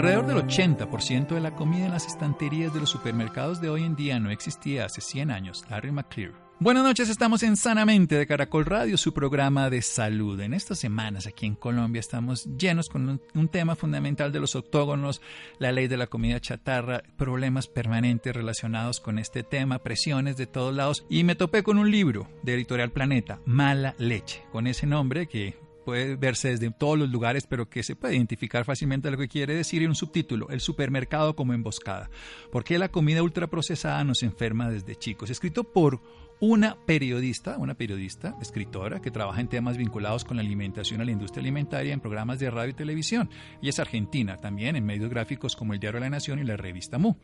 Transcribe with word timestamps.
Alrededor 0.00 0.26
del 0.26 0.38
80% 0.38 1.28
de 1.34 1.40
la 1.42 1.54
comida 1.54 1.84
en 1.84 1.92
las 1.92 2.06
estanterías 2.06 2.72
de 2.72 2.80
los 2.80 2.88
supermercados 2.88 3.60
de 3.60 3.68
hoy 3.68 3.84
en 3.84 3.96
día 3.96 4.18
no 4.18 4.30
existía 4.30 4.86
hace 4.86 5.02
100 5.02 5.30
años. 5.30 5.62
Larry 5.68 5.92
McClear. 5.92 6.32
Buenas 6.58 6.84
noches, 6.84 7.10
estamos 7.10 7.42
en 7.42 7.58
Sanamente 7.58 8.14
de 8.14 8.26
Caracol 8.26 8.64
Radio, 8.64 8.96
su 8.96 9.12
programa 9.12 9.68
de 9.68 9.82
salud. 9.82 10.40
En 10.40 10.54
estas 10.54 10.78
semanas 10.78 11.26
aquí 11.26 11.44
en 11.44 11.54
Colombia 11.54 12.00
estamos 12.00 12.46
llenos 12.56 12.88
con 12.88 13.10
un, 13.10 13.20
un, 13.34 13.48
tema 13.48 13.76
fundamental 13.76 14.32
de 14.32 14.40
los 14.40 14.56
octógonos, 14.56 15.20
la 15.58 15.70
ley 15.70 15.86
de 15.86 15.98
la 15.98 16.06
comida 16.06 16.40
chatarra, 16.40 17.02
problemas 17.18 17.66
permanentes 17.66 18.34
relacionados 18.34 19.00
con 19.00 19.18
este 19.18 19.42
tema, 19.42 19.80
presiones 19.80 20.38
de 20.38 20.46
todos 20.46 20.74
lados. 20.74 21.04
Y 21.10 21.24
me 21.24 21.34
topé 21.34 21.62
con 21.62 21.76
un 21.76 21.90
libro 21.90 22.26
de 22.42 22.54
Editorial 22.54 22.90
Planeta, 22.90 23.38
Mala 23.44 23.94
Leche, 23.98 24.44
con 24.50 24.66
ese 24.66 24.86
nombre 24.86 25.26
que 25.26 25.58
puede 25.84 26.16
verse 26.16 26.50
desde 26.50 26.70
todos 26.70 26.98
los 26.98 27.10
lugares, 27.10 27.46
pero 27.46 27.68
que 27.68 27.82
se 27.82 27.96
puede 27.96 28.16
identificar 28.16 28.64
fácilmente 28.64 29.10
lo 29.10 29.18
que 29.18 29.28
quiere 29.28 29.54
decir 29.54 29.82
en 29.82 29.90
un 29.90 29.94
subtítulo, 29.94 30.48
el 30.50 30.60
supermercado 30.60 31.34
como 31.34 31.52
emboscada. 31.52 32.10
¿Por 32.52 32.64
qué 32.64 32.78
la 32.78 32.90
comida 32.90 33.22
ultraprocesada 33.22 34.04
nos 34.04 34.22
enferma 34.22 34.70
desde 34.70 34.96
chicos? 34.96 35.30
Escrito 35.30 35.64
por 35.64 36.00
una 36.40 36.76
periodista, 36.86 37.58
una 37.58 37.74
periodista, 37.74 38.34
escritora, 38.40 39.00
que 39.00 39.10
trabaja 39.10 39.40
en 39.40 39.48
temas 39.48 39.76
vinculados 39.76 40.24
con 40.24 40.38
la 40.38 40.42
alimentación 40.42 41.00
a 41.00 41.04
la 41.04 41.10
industria 41.10 41.42
alimentaria 41.42 41.92
en 41.92 42.00
programas 42.00 42.38
de 42.38 42.50
radio 42.50 42.70
y 42.70 42.74
televisión. 42.74 43.28
Y 43.60 43.68
es 43.68 43.78
argentina 43.78 44.38
también, 44.38 44.74
en 44.74 44.84
medios 44.84 45.10
gráficos 45.10 45.54
como 45.54 45.74
el 45.74 45.80
Diario 45.80 46.00
de 46.00 46.06
la 46.06 46.10
Nación 46.10 46.38
y 46.38 46.44
la 46.44 46.56
revista 46.56 46.98
Mu. 46.98 47.14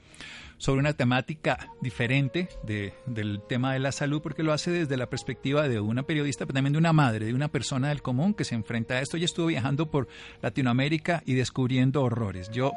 Sobre 0.58 0.80
una 0.80 0.92
temática 0.92 1.70
diferente 1.80 2.48
de, 2.62 2.94
del 3.06 3.40
tema 3.48 3.72
de 3.72 3.78
la 3.78 3.92
salud, 3.92 4.20
porque 4.22 4.42
lo 4.42 4.52
hace 4.52 4.70
desde 4.70 4.96
la 4.96 5.08
perspectiva 5.08 5.66
de 5.68 5.80
una 5.80 6.02
periodista, 6.02 6.44
pero 6.44 6.54
también 6.54 6.74
de 6.74 6.78
una 6.78 6.92
madre, 6.92 7.26
de 7.26 7.34
una 7.34 7.48
persona 7.48 7.88
del 7.88 8.02
común 8.02 8.34
que 8.34 8.44
se 8.44 8.54
enfrenta 8.54 8.94
a 8.94 9.00
esto. 9.00 9.16
y 9.16 9.24
estuvo 9.24 9.46
viajando 9.46 9.90
por 9.90 10.08
Latinoamérica 10.42 11.22
y 11.24 11.34
descubriendo 11.34 12.02
horrores. 12.02 12.50
Yo 12.50 12.72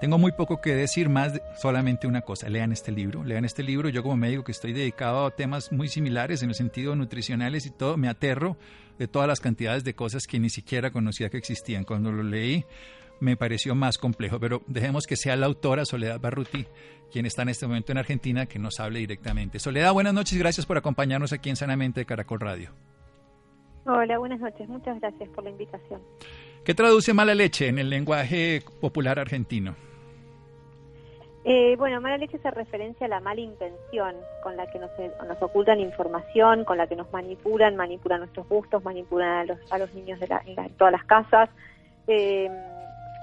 tengo 0.00 0.18
muy 0.18 0.32
poco 0.32 0.60
que 0.60 0.74
decir 0.74 1.08
más, 1.08 1.34
de 1.34 1.42
solamente 1.56 2.06
una 2.06 2.22
cosa, 2.22 2.48
lean 2.48 2.72
este 2.72 2.92
libro, 2.92 3.24
lean 3.24 3.44
este 3.44 3.62
libro, 3.62 3.88
yo 3.88 4.02
como 4.02 4.16
médico 4.16 4.44
que 4.44 4.52
estoy 4.52 4.72
dedicado 4.72 5.26
a 5.26 5.30
temas 5.30 5.72
muy 5.72 5.88
similares 5.88 6.42
en 6.42 6.50
el 6.50 6.54
sentido 6.54 6.94
nutricionales 6.96 7.66
y 7.66 7.70
todo, 7.70 7.96
me 7.96 8.08
aterro 8.08 8.56
de 8.98 9.08
todas 9.08 9.28
las 9.28 9.40
cantidades 9.40 9.84
de 9.84 9.94
cosas 9.94 10.26
que 10.26 10.38
ni 10.38 10.50
siquiera 10.50 10.90
conocía 10.90 11.30
que 11.30 11.38
existían. 11.38 11.84
Cuando 11.84 12.12
lo 12.12 12.22
leí 12.22 12.64
me 13.20 13.36
pareció 13.36 13.74
más 13.74 13.98
complejo, 13.98 14.38
pero 14.38 14.62
dejemos 14.66 15.06
que 15.06 15.16
sea 15.16 15.36
la 15.36 15.46
autora 15.46 15.84
Soledad 15.84 16.20
Barruti 16.20 16.66
quien 17.10 17.24
está 17.24 17.42
en 17.42 17.50
este 17.50 17.66
momento 17.66 17.92
en 17.92 17.98
Argentina 17.98 18.46
que 18.46 18.58
nos 18.58 18.80
hable 18.80 18.98
directamente. 18.98 19.58
Soledad, 19.58 19.92
buenas 19.92 20.12
noches, 20.12 20.38
gracias 20.38 20.66
por 20.66 20.76
acompañarnos 20.76 21.32
aquí 21.32 21.48
en 21.48 21.56
Sanamente 21.56 22.00
de 22.00 22.06
Caracol 22.06 22.40
Radio. 22.40 22.70
Hola, 23.86 24.18
buenas 24.18 24.40
noches, 24.40 24.68
muchas 24.68 25.00
gracias 25.00 25.28
por 25.30 25.44
la 25.44 25.50
invitación. 25.50 26.02
¿Qué 26.64 26.74
traduce 26.74 27.14
mala 27.14 27.34
leche 27.34 27.68
en 27.68 27.78
el 27.78 27.88
lenguaje 27.88 28.62
popular 28.80 29.20
argentino? 29.20 29.76
Eh, 31.48 31.76
bueno, 31.78 32.00
mala 32.00 32.18
leche 32.18 32.38
hace 32.38 32.50
referencia 32.50 33.06
a 33.06 33.08
la 33.08 33.20
mala 33.20 33.40
intención 33.40 34.16
con 34.42 34.56
la 34.56 34.66
que 34.66 34.80
nos, 34.80 34.90
nos, 35.28 35.40
ocultan 35.40 35.78
información, 35.78 36.64
con 36.64 36.76
la 36.76 36.88
que 36.88 36.96
nos 36.96 37.12
manipulan, 37.12 37.76
manipulan 37.76 38.18
nuestros 38.18 38.48
gustos, 38.48 38.82
manipulan 38.82 39.28
a 39.28 39.44
los, 39.44 39.72
a 39.72 39.78
los 39.78 39.94
niños 39.94 40.18
de 40.18 40.26
la, 40.26 40.42
en, 40.44 40.56
todas 40.70 40.90
las 40.90 41.04
casas, 41.04 41.48
eh, 42.08 42.50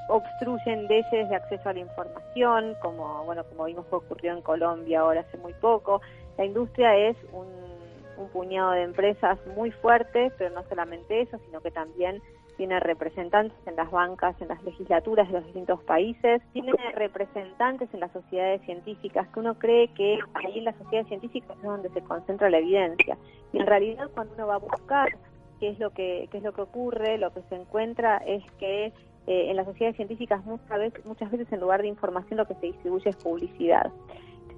obstruyen 0.08 0.88
leyes 0.88 1.30
de 1.30 1.36
acceso 1.36 1.68
a 1.68 1.74
la 1.74 1.80
información, 1.80 2.78
como 2.82 3.26
bueno 3.26 3.44
como 3.44 3.66
vimos 3.66 3.86
que 3.88 3.96
ocurrió 3.96 4.32
en 4.32 4.42
Colombia 4.42 5.02
ahora 5.02 5.20
hace 5.20 5.38
muy 5.40 5.54
poco. 5.56 6.02
La 6.38 6.46
industria 6.46 6.96
es 6.96 7.18
un 7.34 8.30
puñado 8.30 8.72
de 8.72 8.84
empresas 8.84 9.38
muy 9.54 9.72
fuertes, 9.72 10.32
pero 10.38 10.50
no 10.56 10.64
solamente 10.70 11.20
eso, 11.20 11.38
sino 11.46 11.60
que 11.60 11.72
también 11.72 12.22
tiene 12.58 12.80
representantes 12.80 13.58
en 13.66 13.76
las 13.76 13.90
bancas, 13.92 14.40
en 14.42 14.48
las 14.48 14.64
legislaturas 14.64 15.28
de 15.28 15.34
los 15.34 15.46
distintos 15.46 15.82
países, 15.84 16.42
tiene 16.54 16.74
representantes 16.96 17.90
en 17.94 18.00
las 18.00 18.12
sociedades 18.12 18.62
científicas, 18.64 19.28
que 19.30 19.40
uno 19.40 19.58
cree 19.58 19.88
que 19.90 20.20
ahí 20.34 20.60
en 20.60 20.66
las 20.66 20.76
sociedades 20.78 21.08
científicas 21.08 21.58
es 21.58 21.64
donde 21.64 21.90
se 21.90 22.02
concentra 22.02 22.50
la 22.50 22.60
evidencia. 22.60 23.18
Y 23.52 23.60
en 23.60 23.68
realidad 23.68 24.10
cuando 24.14 24.34
uno 24.36 24.48
va 24.48 24.56
a 24.56 24.60
buscar 24.60 25.10
qué 25.60 25.70
es 25.70 25.80
lo 25.80 25.92
que, 25.92 26.28
qué 26.32 26.38
es 26.38 26.44
lo 26.44 26.54
que 26.54 26.62
ocurre, 26.62 27.18
lo 27.18 27.34
que 27.34 27.42
se 27.50 27.56
encuentra 27.56 28.18
es 28.18 28.44
que 28.60 28.86
eh, 28.86 29.50
en 29.50 29.56
las 29.56 29.66
sociedades 29.66 29.96
científicas 29.96 30.44
muchas 30.46 30.80
veces, 30.80 31.06
muchas 31.06 31.32
veces 31.32 31.52
en 31.52 31.60
lugar 31.60 31.82
de 31.82 31.88
información 31.88 32.38
lo 32.38 32.46
que 32.46 32.56
se 32.56 32.68
distribuye 32.68 33.10
es 33.10 33.16
publicidad. 33.18 33.92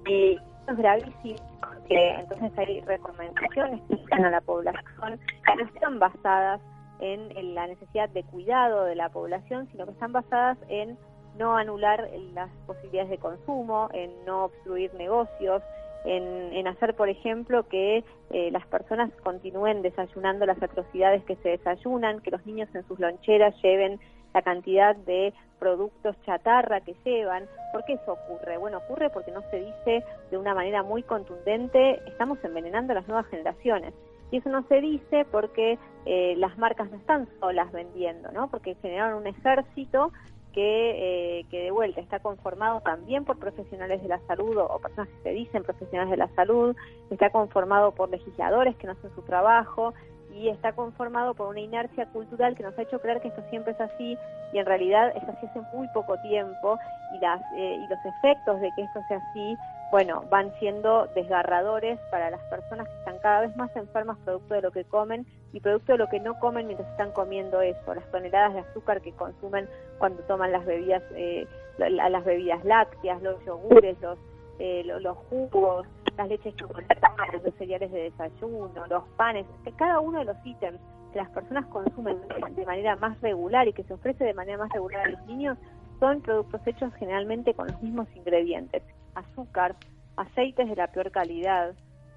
Y 0.06 0.34
esto 0.34 0.72
es 0.72 0.78
gravísimo 0.78 1.36
porque 1.60 2.10
entonces 2.10 2.52
hay 2.58 2.80
recomendaciones 2.80 3.80
que 3.88 3.96
dan 4.10 4.24
a 4.24 4.30
la 4.30 4.40
población 4.40 5.20
que 5.44 5.56
no 5.56 5.64
están 5.64 5.98
basadas 5.98 6.60
en, 7.00 7.36
en, 7.36 7.54
la 7.54 7.66
necesidad 7.66 8.08
de 8.08 8.24
cuidado 8.24 8.84
de 8.84 8.94
la 8.94 9.08
población, 9.08 9.68
sino 9.70 9.84
que 9.84 9.92
están 9.92 10.12
basadas 10.12 10.58
en 10.68 10.98
no 11.38 11.56
anular 11.56 12.08
las 12.32 12.50
posibilidades 12.66 13.10
de 13.10 13.18
consumo, 13.18 13.88
en 13.92 14.10
no 14.24 14.46
obstruir 14.46 14.92
negocios, 14.94 15.62
en, 16.06 16.66
hacer, 16.68 16.94
por 16.94 17.08
ejemplo, 17.08 17.64
que 17.64 18.04
eh, 18.30 18.50
las 18.52 18.66
personas 18.66 19.10
continúen 19.22 19.82
desayunando 19.82 20.46
las 20.46 20.62
atrocidades 20.62 21.24
que 21.24 21.36
se 21.36 21.50
desayunan, 21.50 22.20
que 22.20 22.30
los 22.30 22.46
niños 22.46 22.68
en 22.74 22.86
sus 22.86 22.98
loncheras 23.00 23.54
lleven 23.62 23.98
la 24.32 24.42
cantidad 24.42 24.94
de 24.94 25.34
productos 25.58 26.14
chatarra 26.24 26.80
que 26.80 26.94
llevan. 27.04 27.46
¿Por 27.72 27.84
qué 27.84 27.94
eso 27.94 28.12
ocurre? 28.12 28.56
Bueno, 28.56 28.78
ocurre 28.78 29.10
porque 29.10 29.32
no 29.32 29.42
se 29.50 29.64
dice 29.64 30.04
de 30.30 30.38
una 30.38 30.54
manera 30.54 30.82
muy 30.82 31.02
contundente, 31.02 32.00
estamos 32.06 32.38
envenenando 32.44 32.92
a 32.92 32.96
las 32.96 33.08
nuevas 33.08 33.26
generaciones. 33.26 33.92
Y 34.30 34.38
eso 34.38 34.48
no 34.48 34.64
se 34.68 34.80
dice 34.80 35.26
porque 35.30 35.78
eh, 36.04 36.34
las 36.36 36.58
marcas 36.58 36.90
no 36.90 36.96
están 36.96 37.28
solas 37.40 37.70
vendiendo, 37.72 38.30
¿no? 38.32 38.48
Porque 38.48 38.74
generaron 38.76 39.22
un 39.22 39.26
ejército 39.26 40.12
que, 40.52 41.40
eh, 41.40 41.46
que 41.50 41.64
de 41.64 41.70
vuelta 41.70 42.00
está 42.00 42.18
conformado 42.18 42.80
también 42.80 43.24
por 43.24 43.38
profesionales 43.38 44.02
de 44.02 44.08
la 44.08 44.20
salud 44.26 44.56
o, 44.56 44.78
personas 44.78 45.08
que 45.10 45.22
se 45.22 45.30
dicen 45.30 45.62
profesionales 45.62 46.10
de 46.10 46.16
la 46.16 46.28
salud, 46.34 46.74
está 47.10 47.30
conformado 47.30 47.92
por 47.92 48.08
legisladores 48.08 48.74
que 48.76 48.86
no 48.86 48.94
hacen 48.94 49.14
su 49.14 49.22
trabajo 49.22 49.92
y 50.34 50.48
está 50.48 50.72
conformado 50.72 51.34
por 51.34 51.48
una 51.48 51.60
inercia 51.60 52.06
cultural 52.06 52.54
que 52.56 52.62
nos 52.62 52.76
ha 52.78 52.82
hecho 52.82 53.00
creer 53.00 53.20
que 53.20 53.28
esto 53.28 53.42
siempre 53.50 53.72
es 53.72 53.80
así 53.80 54.18
y 54.52 54.58
en 54.58 54.66
realidad 54.66 55.12
es 55.14 55.22
así 55.28 55.46
hace 55.46 55.60
muy 55.74 55.88
poco 55.88 56.18
tiempo 56.20 56.78
y, 57.14 57.18
las, 57.18 57.40
eh, 57.56 57.76
y 57.76 57.86
los 57.88 57.98
efectos 58.16 58.60
de 58.60 58.70
que 58.76 58.82
esto 58.82 59.00
sea 59.08 59.18
así 59.18 59.56
bueno, 59.90 60.24
van 60.30 60.52
siendo 60.58 61.06
desgarradores 61.14 61.98
para 62.10 62.30
las 62.30 62.40
personas 62.50 62.88
que 62.88 62.94
están 62.98 63.18
cada 63.18 63.42
vez 63.42 63.56
más 63.56 63.74
enfermas 63.76 64.18
producto 64.24 64.54
de 64.54 64.62
lo 64.62 64.70
que 64.72 64.84
comen 64.84 65.26
y 65.52 65.60
producto 65.60 65.92
de 65.92 65.98
lo 65.98 66.08
que 66.08 66.20
no 66.20 66.38
comen 66.40 66.66
mientras 66.66 66.90
están 66.90 67.12
comiendo 67.12 67.60
eso, 67.60 67.94
las 67.94 68.10
toneladas 68.10 68.54
de 68.54 68.60
azúcar 68.60 69.00
que 69.00 69.12
consumen 69.12 69.68
cuando 69.98 70.22
toman 70.24 70.52
las 70.52 70.66
bebidas, 70.66 71.02
eh, 71.14 71.46
las 71.78 72.24
bebidas 72.24 72.64
lácteas, 72.64 73.22
los 73.22 73.42
yogures, 73.44 74.00
los, 74.00 74.18
eh, 74.58 74.82
los, 74.84 75.16
jugos, 75.30 75.86
las 76.16 76.28
leches 76.28 76.56
chocolatadas, 76.56 77.42
los 77.44 77.54
cereales 77.54 77.92
de 77.92 78.10
desayuno, 78.10 78.86
los 78.88 79.04
panes, 79.16 79.46
que 79.64 79.72
cada 79.72 80.00
uno 80.00 80.18
de 80.18 80.24
los 80.24 80.36
ítems 80.44 80.80
que 81.12 81.18
las 81.18 81.30
personas 81.30 81.64
consumen 81.66 82.18
de 82.56 82.66
manera 82.66 82.96
más 82.96 83.20
regular 83.20 83.68
y 83.68 83.72
que 83.72 83.84
se 83.84 83.94
ofrece 83.94 84.24
de 84.24 84.34
manera 84.34 84.58
más 84.58 84.70
regular 84.72 85.06
a 85.06 85.10
los 85.10 85.24
niños 85.26 85.56
son 86.00 86.20
productos 86.20 86.60
hechos 86.66 86.92
generalmente 86.94 87.54
con 87.54 87.68
los 87.68 87.80
mismos 87.82 88.08
ingredientes, 88.14 88.82
azúcar, 89.16 89.74
aceites 90.16 90.68
de 90.68 90.76
la 90.76 90.86
peor 90.86 91.10
calidad. 91.10 91.74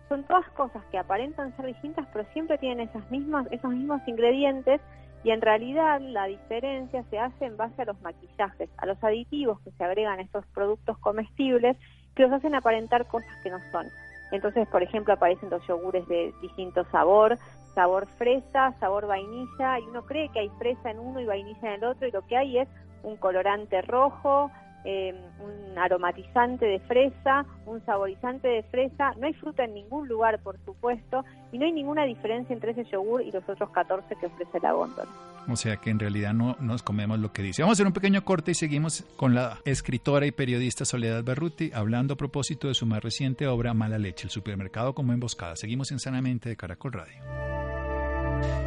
Son 0.08 0.24
todas 0.24 0.48
cosas 0.52 0.84
que 0.92 0.98
aparentan 0.98 1.56
ser 1.56 1.66
distintas, 1.66 2.08
pero 2.14 2.28
siempre 2.34 2.58
tienen 2.58 2.88
esas 2.88 3.10
mismas, 3.12 3.48
esos 3.52 3.72
mismos 3.72 4.02
ingredientes 4.08 4.82
y 5.24 5.32
en 5.32 5.42
realidad 5.42 6.00
la 6.00 6.26
diferencia 6.26 7.04
se 7.10 7.20
hace 7.20 7.46
en 7.46 7.58
base 7.58 7.82
a 7.82 7.86
los 7.86 8.02
maquillajes, 8.02 8.70
a 8.78 8.86
los 8.86 9.04
aditivos 9.04 9.60
que 9.62 9.72
se 9.72 9.84
agregan 9.84 10.20
a 10.20 10.22
estos 10.22 10.46
productos 10.48 10.98
comestibles 11.00 11.78
que 12.16 12.24
los 12.24 12.32
hacen 12.32 12.56
aparentar 12.56 13.06
cosas 13.08 13.32
que 13.44 13.50
no 13.50 13.60
son. 13.72 13.86
Entonces, 14.32 14.68
por 14.68 14.84
ejemplo, 14.84 15.14
aparecen 15.14 15.50
los 15.50 15.66
yogures 15.68 16.08
de 16.08 16.34
distinto 16.42 16.86
sabor, 16.92 17.38
sabor 17.74 18.08
fresa, 18.18 18.74
sabor 18.80 19.08
vainilla, 19.08 19.80
y 19.80 19.84
uno 19.84 20.06
cree 20.06 20.30
que 20.30 20.40
hay 20.40 20.50
fresa 20.58 20.92
en 20.92 21.00
uno 21.00 21.20
y 21.20 21.26
vainilla 21.26 21.74
en 21.74 21.84
el 21.84 21.84
otro, 21.84 22.08
y 22.08 22.12
lo 22.12 22.26
que 22.28 22.38
hay 22.38 22.58
es 22.60 22.70
un 23.04 23.18
colorante 23.18 23.82
rojo, 23.82 24.52
eh, 24.86 25.14
un 25.40 25.78
aromatizante 25.78 26.66
de 26.66 26.80
fresa, 26.80 27.46
un 27.66 27.84
saborizante 27.86 28.48
de 28.48 28.64
fresa. 28.64 29.14
No 29.20 29.28
hay 29.28 29.34
fruta 29.34 29.66
en 29.66 29.74
ningún 29.74 30.08
lugar, 30.08 30.40
por 30.40 30.58
supuesto, 30.66 31.24
y 31.52 31.58
no 31.58 31.66
hay 31.66 31.72
ninguna 31.72 32.06
diferencia 32.06 32.54
entre 32.54 32.72
ese 32.72 32.86
yogur 32.86 33.22
y 33.22 33.32
los 33.32 33.48
otros 33.48 33.70
14 33.72 34.16
que 34.16 34.26
ofrece 34.26 34.60
la 34.62 34.72
góndola. 34.74 35.10
O 35.48 35.56
sea 35.56 35.78
que 35.78 35.90
en 35.90 36.00
realidad 36.00 36.34
no 36.34 36.56
nos 36.60 36.84
comemos 36.84 37.20
lo 37.20 37.32
que 37.34 37.42
dice. 37.42 37.62
Vamos 37.62 37.76
a 37.76 37.78
hacer 37.78 37.88
un 37.88 37.94
pequeño 37.94 38.24
corte 38.24 38.52
y 38.52 38.56
seguimos 38.56 39.04
con 39.16 39.34
la 39.34 39.58
escritora 39.66 40.26
y 40.26 40.32
periodista 40.32 40.86
Soledad 40.86 41.24
Berruti 41.24 41.72
hablando 41.74 42.14
a 42.14 42.18
propósito 42.18 42.68
de 42.68 42.74
su 42.74 42.86
más 42.86 43.02
reciente 43.02 43.48
obra 43.48 43.74
Mala 43.74 43.98
Leche, 43.98 44.26
el 44.26 44.32
supermercado 44.32 44.94
como 44.94 45.12
emboscada. 45.12 45.56
Seguimos 45.56 45.92
en 45.92 46.00
Sanamente 46.00 46.50
de 46.50 46.56
Caracol 46.56 46.94
Radio. 46.94 47.22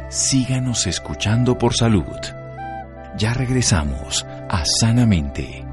Síganos 0.09 0.85
escuchando 0.85 1.57
por 1.57 1.73
salud. 1.73 2.03
Ya 3.17 3.33
regresamos 3.33 4.25
a 4.49 4.63
Sanamente. 4.65 5.72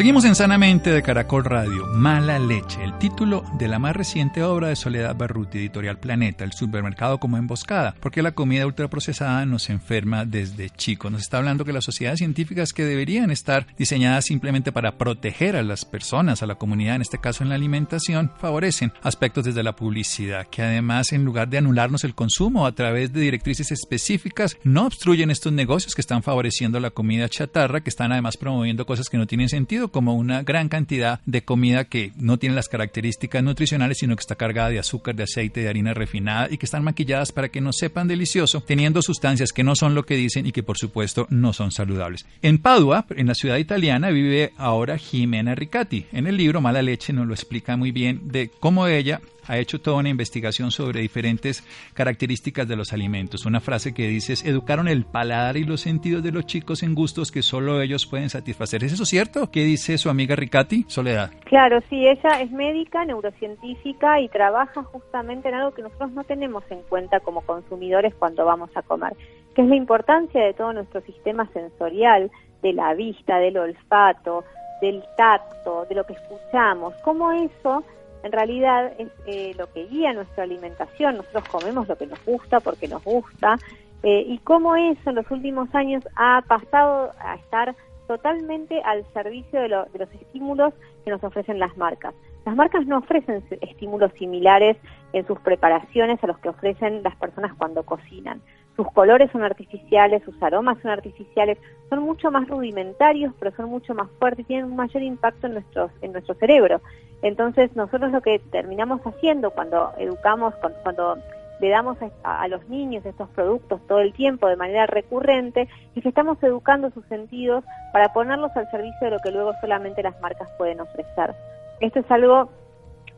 Seguimos 0.00 0.24
en 0.24 0.34
Sanamente 0.34 0.90
de 0.90 1.02
Caracol 1.02 1.44
Radio, 1.44 1.86
Mala 1.88 2.38
Leche, 2.38 2.82
el 2.82 2.96
título 2.96 3.44
de 3.58 3.68
la 3.68 3.78
más 3.78 3.94
reciente 3.94 4.42
obra 4.42 4.68
de 4.68 4.76
Soledad 4.76 5.14
Barruti, 5.14 5.58
editorial 5.58 5.98
Planeta, 5.98 6.42
el 6.42 6.54
supermercado 6.54 7.18
como 7.18 7.36
emboscada, 7.36 7.94
porque 8.00 8.22
la 8.22 8.32
comida 8.32 8.66
ultraprocesada 8.66 9.44
nos 9.44 9.68
enferma 9.68 10.24
desde 10.24 10.70
chicos. 10.70 11.12
Nos 11.12 11.20
está 11.20 11.36
hablando 11.36 11.66
que 11.66 11.74
las 11.74 11.84
sociedades 11.84 12.20
científicas 12.20 12.72
que 12.72 12.86
deberían 12.86 13.30
estar 13.30 13.66
diseñadas 13.76 14.24
simplemente 14.24 14.72
para 14.72 14.96
proteger 14.96 15.54
a 15.54 15.62
las 15.62 15.84
personas, 15.84 16.42
a 16.42 16.46
la 16.46 16.54
comunidad, 16.54 16.94
en 16.94 17.02
este 17.02 17.18
caso 17.18 17.42
en 17.42 17.50
la 17.50 17.56
alimentación, 17.56 18.32
favorecen 18.38 18.94
aspectos 19.02 19.44
desde 19.44 19.62
la 19.62 19.76
publicidad, 19.76 20.46
que 20.46 20.62
además 20.62 21.12
en 21.12 21.26
lugar 21.26 21.50
de 21.50 21.58
anularnos 21.58 22.04
el 22.04 22.14
consumo 22.14 22.64
a 22.64 22.72
través 22.72 23.12
de 23.12 23.20
directrices 23.20 23.70
específicas, 23.70 24.56
no 24.64 24.86
obstruyen 24.86 25.30
estos 25.30 25.52
negocios 25.52 25.94
que 25.94 26.00
están 26.00 26.22
favoreciendo 26.22 26.80
la 26.80 26.88
comida 26.88 27.28
chatarra, 27.28 27.82
que 27.82 27.90
están 27.90 28.12
además 28.12 28.38
promoviendo 28.38 28.86
cosas 28.86 29.10
que 29.10 29.18
no 29.18 29.26
tienen 29.26 29.50
sentido 29.50 29.89
como 29.90 30.14
una 30.14 30.42
gran 30.42 30.68
cantidad 30.68 31.20
de 31.26 31.42
comida 31.42 31.84
que 31.84 32.12
no 32.16 32.38
tiene 32.38 32.54
las 32.54 32.68
características 32.68 33.42
nutricionales, 33.42 33.98
sino 33.98 34.16
que 34.16 34.20
está 34.20 34.36
cargada 34.36 34.70
de 34.70 34.78
azúcar, 34.78 35.14
de 35.14 35.24
aceite, 35.24 35.60
de 35.60 35.68
harina 35.68 35.94
refinada 35.94 36.48
y 36.50 36.58
que 36.58 36.66
están 36.66 36.84
maquilladas 36.84 37.32
para 37.32 37.48
que 37.48 37.60
no 37.60 37.72
sepan 37.72 38.08
delicioso, 38.08 38.60
teniendo 38.60 39.02
sustancias 39.02 39.52
que 39.52 39.64
no 39.64 39.74
son 39.74 39.94
lo 39.94 40.04
que 40.04 40.16
dicen 40.16 40.46
y 40.46 40.52
que 40.52 40.62
por 40.62 40.78
supuesto 40.78 41.26
no 41.30 41.52
son 41.52 41.70
saludables. 41.70 42.26
En 42.42 42.58
Padua, 42.58 43.06
en 43.10 43.26
la 43.26 43.34
ciudad 43.34 43.56
italiana, 43.56 44.10
vive 44.10 44.52
ahora 44.56 44.98
Jimena 44.98 45.54
Ricati. 45.54 46.06
En 46.12 46.26
el 46.26 46.36
libro 46.36 46.60
Mala 46.60 46.82
Leche 46.82 47.12
nos 47.12 47.26
lo 47.26 47.34
explica 47.34 47.76
muy 47.76 47.92
bien 47.92 48.20
de 48.30 48.50
cómo 48.60 48.86
ella 48.86 49.20
ha 49.50 49.58
hecho 49.58 49.80
toda 49.80 49.96
una 49.96 50.08
investigación 50.08 50.70
sobre 50.70 51.00
diferentes 51.00 51.64
características 51.92 52.68
de 52.68 52.76
los 52.76 52.92
alimentos. 52.92 53.46
Una 53.46 53.60
frase 53.60 53.92
que 53.92 54.06
dice 54.06 54.34
es, 54.34 54.46
educaron 54.46 54.86
el 54.86 55.04
paladar 55.04 55.56
y 55.56 55.64
los 55.64 55.80
sentidos 55.80 56.22
de 56.22 56.30
los 56.30 56.46
chicos 56.46 56.84
en 56.84 56.94
gustos 56.94 57.32
que 57.32 57.42
solo 57.42 57.82
ellos 57.82 58.06
pueden 58.06 58.30
satisfacer. 58.30 58.84
¿Es 58.84 58.92
eso 58.92 59.04
cierto? 59.04 59.50
¿Qué 59.50 59.64
dice 59.64 59.98
su 59.98 60.08
amiga 60.08 60.36
Ricati? 60.36 60.84
Soledad. 60.86 61.32
Claro, 61.46 61.80
sí, 61.90 62.06
ella 62.06 62.40
es 62.40 62.52
médica, 62.52 63.04
neurocientífica 63.04 64.20
y 64.20 64.28
trabaja 64.28 64.84
justamente 64.84 65.48
en 65.48 65.56
algo 65.56 65.74
que 65.74 65.82
nosotros 65.82 66.12
no 66.12 66.22
tenemos 66.22 66.62
en 66.70 66.82
cuenta 66.82 67.18
como 67.18 67.40
consumidores 67.40 68.14
cuando 68.14 68.44
vamos 68.44 68.70
a 68.76 68.82
comer, 68.82 69.16
que 69.56 69.62
es 69.62 69.68
la 69.68 69.74
importancia 69.74 70.44
de 70.44 70.54
todo 70.54 70.72
nuestro 70.72 71.00
sistema 71.00 71.48
sensorial, 71.52 72.30
de 72.62 72.72
la 72.72 72.94
vista, 72.94 73.38
del 73.38 73.56
olfato, 73.56 74.44
del 74.80 75.02
tacto, 75.16 75.86
de 75.88 75.96
lo 75.96 76.04
que 76.04 76.12
escuchamos, 76.12 76.94
cómo 77.02 77.32
eso 77.32 77.82
en 78.22 78.32
realidad 78.32 78.92
es 78.98 79.08
eh, 79.26 79.54
lo 79.58 79.72
que 79.72 79.86
guía 79.86 80.12
nuestra 80.12 80.44
alimentación. 80.44 81.16
Nosotros 81.16 81.48
comemos 81.48 81.88
lo 81.88 81.96
que 81.96 82.06
nos 82.06 82.24
gusta 82.24 82.60
porque 82.60 82.88
nos 82.88 83.02
gusta 83.02 83.56
eh, 84.02 84.24
y 84.26 84.38
cómo 84.38 84.76
eso 84.76 85.10
en 85.10 85.16
los 85.16 85.30
últimos 85.30 85.74
años 85.74 86.06
ha 86.16 86.42
pasado 86.46 87.10
a 87.18 87.34
estar 87.36 87.74
totalmente 88.06 88.82
al 88.82 89.04
servicio 89.12 89.60
de, 89.60 89.68
de 89.68 89.98
los 89.98 90.12
estímulos 90.12 90.74
que 91.04 91.10
nos 91.10 91.22
ofrecen 91.22 91.58
las 91.58 91.76
marcas. 91.76 92.14
Las 92.44 92.56
marcas 92.56 92.86
no 92.86 92.98
ofrecen 92.98 93.44
estímulos 93.60 94.12
similares 94.18 94.76
en 95.12 95.26
sus 95.26 95.38
preparaciones 95.40 96.22
a 96.24 96.26
los 96.26 96.38
que 96.38 96.48
ofrecen 96.48 97.02
las 97.02 97.14
personas 97.16 97.52
cuando 97.56 97.84
cocinan. 97.84 98.40
Sus 98.76 98.90
colores 98.92 99.30
son 99.30 99.42
artificiales, 99.42 100.22
sus 100.24 100.40
aromas 100.42 100.78
son 100.80 100.90
artificiales, 100.90 101.58
son 101.88 102.02
mucho 102.02 102.30
más 102.30 102.48
rudimentarios, 102.48 103.34
pero 103.38 103.54
son 103.56 103.68
mucho 103.68 103.94
más 103.94 104.08
fuertes 104.18 104.46
tienen 104.46 104.66
un 104.66 104.76
mayor 104.76 105.02
impacto 105.02 105.46
en, 105.46 105.54
nuestros, 105.54 105.90
en 106.02 106.12
nuestro 106.12 106.34
cerebro. 106.34 106.80
Entonces 107.22 107.74
nosotros 107.76 108.12
lo 108.12 108.22
que 108.22 108.38
terminamos 108.50 109.00
haciendo 109.02 109.50
cuando 109.50 109.92
educamos, 109.98 110.54
cuando, 110.82 111.18
le 111.60 111.68
damos 111.68 111.98
a, 112.22 112.48
los 112.48 112.66
niños 112.70 113.04
estos 113.04 113.28
productos 113.30 113.86
todo 113.86 114.00
el 114.00 114.14
tiempo 114.14 114.48
de 114.48 114.56
manera 114.56 114.86
recurrente, 114.86 115.68
es 115.94 116.02
que 116.02 116.08
estamos 116.08 116.42
educando 116.42 116.90
sus 116.90 117.04
sentidos 117.06 117.64
para 117.92 118.14
ponerlos 118.14 118.50
al 118.56 118.70
servicio 118.70 118.98
de 119.02 119.10
lo 119.10 119.18
que 119.18 119.30
luego 119.30 119.52
solamente 119.60 120.02
las 120.02 120.18
marcas 120.22 120.48
pueden 120.56 120.80
ofrecer. 120.80 121.34
Esto 121.80 122.00
es 122.00 122.10
algo 122.10 122.48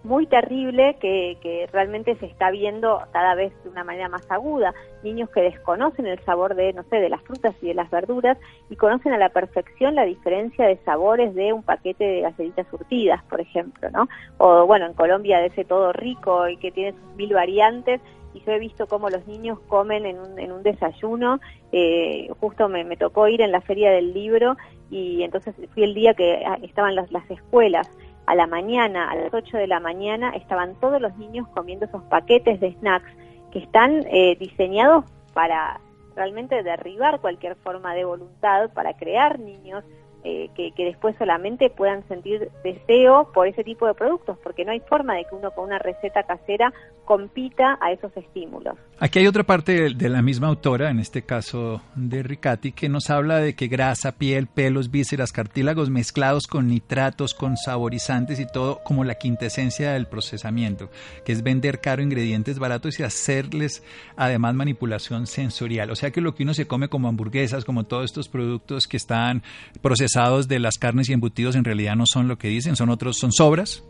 muy 0.05 0.27
terrible 0.27 0.97
que, 1.01 1.39
que, 1.41 1.69
realmente 1.73 2.17
se 2.17 2.27
está 2.27 2.51
viendo 2.51 3.01
cada 3.13 3.35
vez 3.35 3.53
de 3.63 3.71
una 3.71 3.85
manera 3.85 4.09
más 4.09 4.29
aguda. 4.31 4.75
Niños 5.03 5.31
que 5.31 5.43
desconocen 5.43 6.07
el 6.07 6.19
sabor 6.25 6.55
de, 6.55 6.73
no 6.73 6.83
sé, 6.85 6.97
de 6.97 7.09
las 7.09 7.23
frutas 7.23 7.55
y 7.63 7.69
de 7.69 7.75
las 7.75 7.91
verduras 7.91 8.37
y 8.69 8.77
conocen 8.77 9.13
a 9.13 9.19
la 9.19 9.29
perfección 9.29 9.95
la 9.95 10.05
diferencia 10.05 10.67
de 10.67 10.77
sabores 10.79 11.35
de 11.35 11.53
un 11.53 11.63
paquete 11.63 12.05
de 12.05 12.21
galletitas 12.23 12.67
surtidas, 12.69 13.23
por 13.25 13.41
ejemplo, 13.41 13.91
¿no? 13.91 14.09
O 14.39 14.67
bueno, 14.67 14.87
en 14.87 14.95
Colombia 14.95 15.39
de 15.39 15.47
ese 15.47 15.65
todo 15.65 15.93
rico 15.93 16.49
y 16.49 16.57
que 16.57 16.73
tiene 16.73 16.95
mil 17.17 17.33
variantes 17.33 18.01
y 18.35 18.41
yo 18.41 18.53
he 18.53 18.59
visto 18.59 18.87
cómo 18.87 19.11
los 19.11 19.27
niños 19.27 19.59
comen 19.69 20.07
en 20.07 20.19
un, 20.19 20.39
en 20.39 20.53
un 20.53 20.63
desayuno. 20.63 21.39
Eh, 21.71 22.29
justo 22.41 22.69
me, 22.69 22.97
tocó 22.97 23.29
ir 23.29 23.43
en 23.43 23.53
la 23.53 23.61
feria 23.61 23.91
del 23.91 24.13
libro 24.15 24.57
y 24.91 25.23
entonces 25.23 25.55
fui 25.73 25.85
el 25.85 25.95
día 25.95 26.15
que 26.15 26.43
ah, 26.47 26.59
estaban 26.63 26.95
las 26.95 27.31
escuelas 27.31 27.89
a 28.27 28.35
la 28.35 28.47
mañana, 28.47 29.11
a 29.11 29.15
las 29.17 29.33
8 29.33 29.57
de 29.59 29.67
la 29.67 29.81
mañana, 29.81 30.31
estaban 30.31 30.75
todos 30.81 31.01
los 31.01 31.17
niños 31.17 31.49
comiendo 31.49 31.87
esos 31.87 32.03
paquetes 32.05 32.61
de 32.61 32.73
snacks 32.75 33.11
que 33.51 33.59
están 33.59 34.05
eh, 34.07 34.37
diseñados 34.39 35.05
para 35.35 35.81
realmente 36.15 36.63
derribar 36.63 37.21
cualquier 37.21 37.57
forma 37.57 37.95
de 37.95 38.05
voluntad, 38.05 38.71
para 38.73 38.95
crear 38.95 39.39
niños 39.39 39.85
eh, 40.25 40.51
que, 40.55 40.73
después 40.85 41.17
solamente 41.19 41.69
puedan 41.69 42.07
sentir 42.07 42.49
deseo 42.63 43.33
por 43.35 43.49
ese 43.49 43.65
tipo 43.65 43.89
de 43.89 43.95
productos, 43.95 44.39
porque 44.45 44.65
no 44.65 44.71
hay 44.71 44.79
forma 44.79 45.17
de 45.17 45.25
que 45.25 45.35
uno 45.35 45.51
con 45.51 45.65
una 45.65 45.81
receta 45.81 46.23
casera 46.23 46.73
compita 47.05 47.77
a 47.81 47.91
esos 47.91 48.17
estímulos. 48.17 48.77
Aquí 49.01 49.19
hay 49.19 49.27
otra 49.27 49.43
parte 49.43 49.93
de, 49.95 50.09
la 50.09 50.23
misma 50.23 50.47
autora, 50.47 50.91
en 50.91 51.01
este 51.01 51.23
caso 51.23 51.83
de 51.97 52.23
Ricati, 52.23 52.71
que 52.71 52.89
nos 52.89 53.11
habla 53.11 53.39
de 53.39 53.57
que 53.57 53.67
grasa, 53.67 54.13
piel, 54.13 54.47
pelos, 54.47 54.93
vísceras, 54.93 55.33
cartílagos 55.33 55.91
mezclados 55.91 56.47
con 56.47 56.69
nitratos, 56.69 57.35
con 57.35 57.57
saborizantes 57.57 58.39
y 58.39 58.47
todo 58.47 58.79
como 58.85 59.03
la 59.03 59.17
quintesencia 59.17 59.93
del 59.95 60.07
procesamiento, 60.07 60.89
que 61.25 61.33
es 61.33 61.43
vender 61.43 61.81
caro 61.81 62.01
ingredientes 62.01 62.61
baratos 62.61 63.01
y 63.01 63.03
hacerles 63.03 63.83
además 64.15 64.55
manipulación 64.55 65.27
sensorial. 65.27 65.91
O 65.91 65.97
sea 65.97 66.13
que 66.13 66.21
lo 66.21 66.37
que 66.37 66.45
uno 66.45 66.55
se 66.55 66.69
come 66.69 66.87
como 66.87 67.09
hamburguesas, 67.09 67.65
como 67.65 67.85
todos 67.85 68.05
estos 68.05 68.29
productos 68.29 68.87
que 68.87 68.97
están 68.97 69.43
procesados 69.81 70.12
de 70.13 70.59
las 70.59 70.79
carnes 70.79 71.09
y 71.09 71.15
embutidos 71.15 71.57
en 71.57 71.65
realidad 71.65 71.97
no 71.97 72.05
son 72.07 72.29
lo 72.29 72.37
que 72.37 72.49
dicen, 72.49 72.77
son 72.77 72.91
otros, 72.91 73.17
son 73.17 73.33
sobras. 73.33 73.83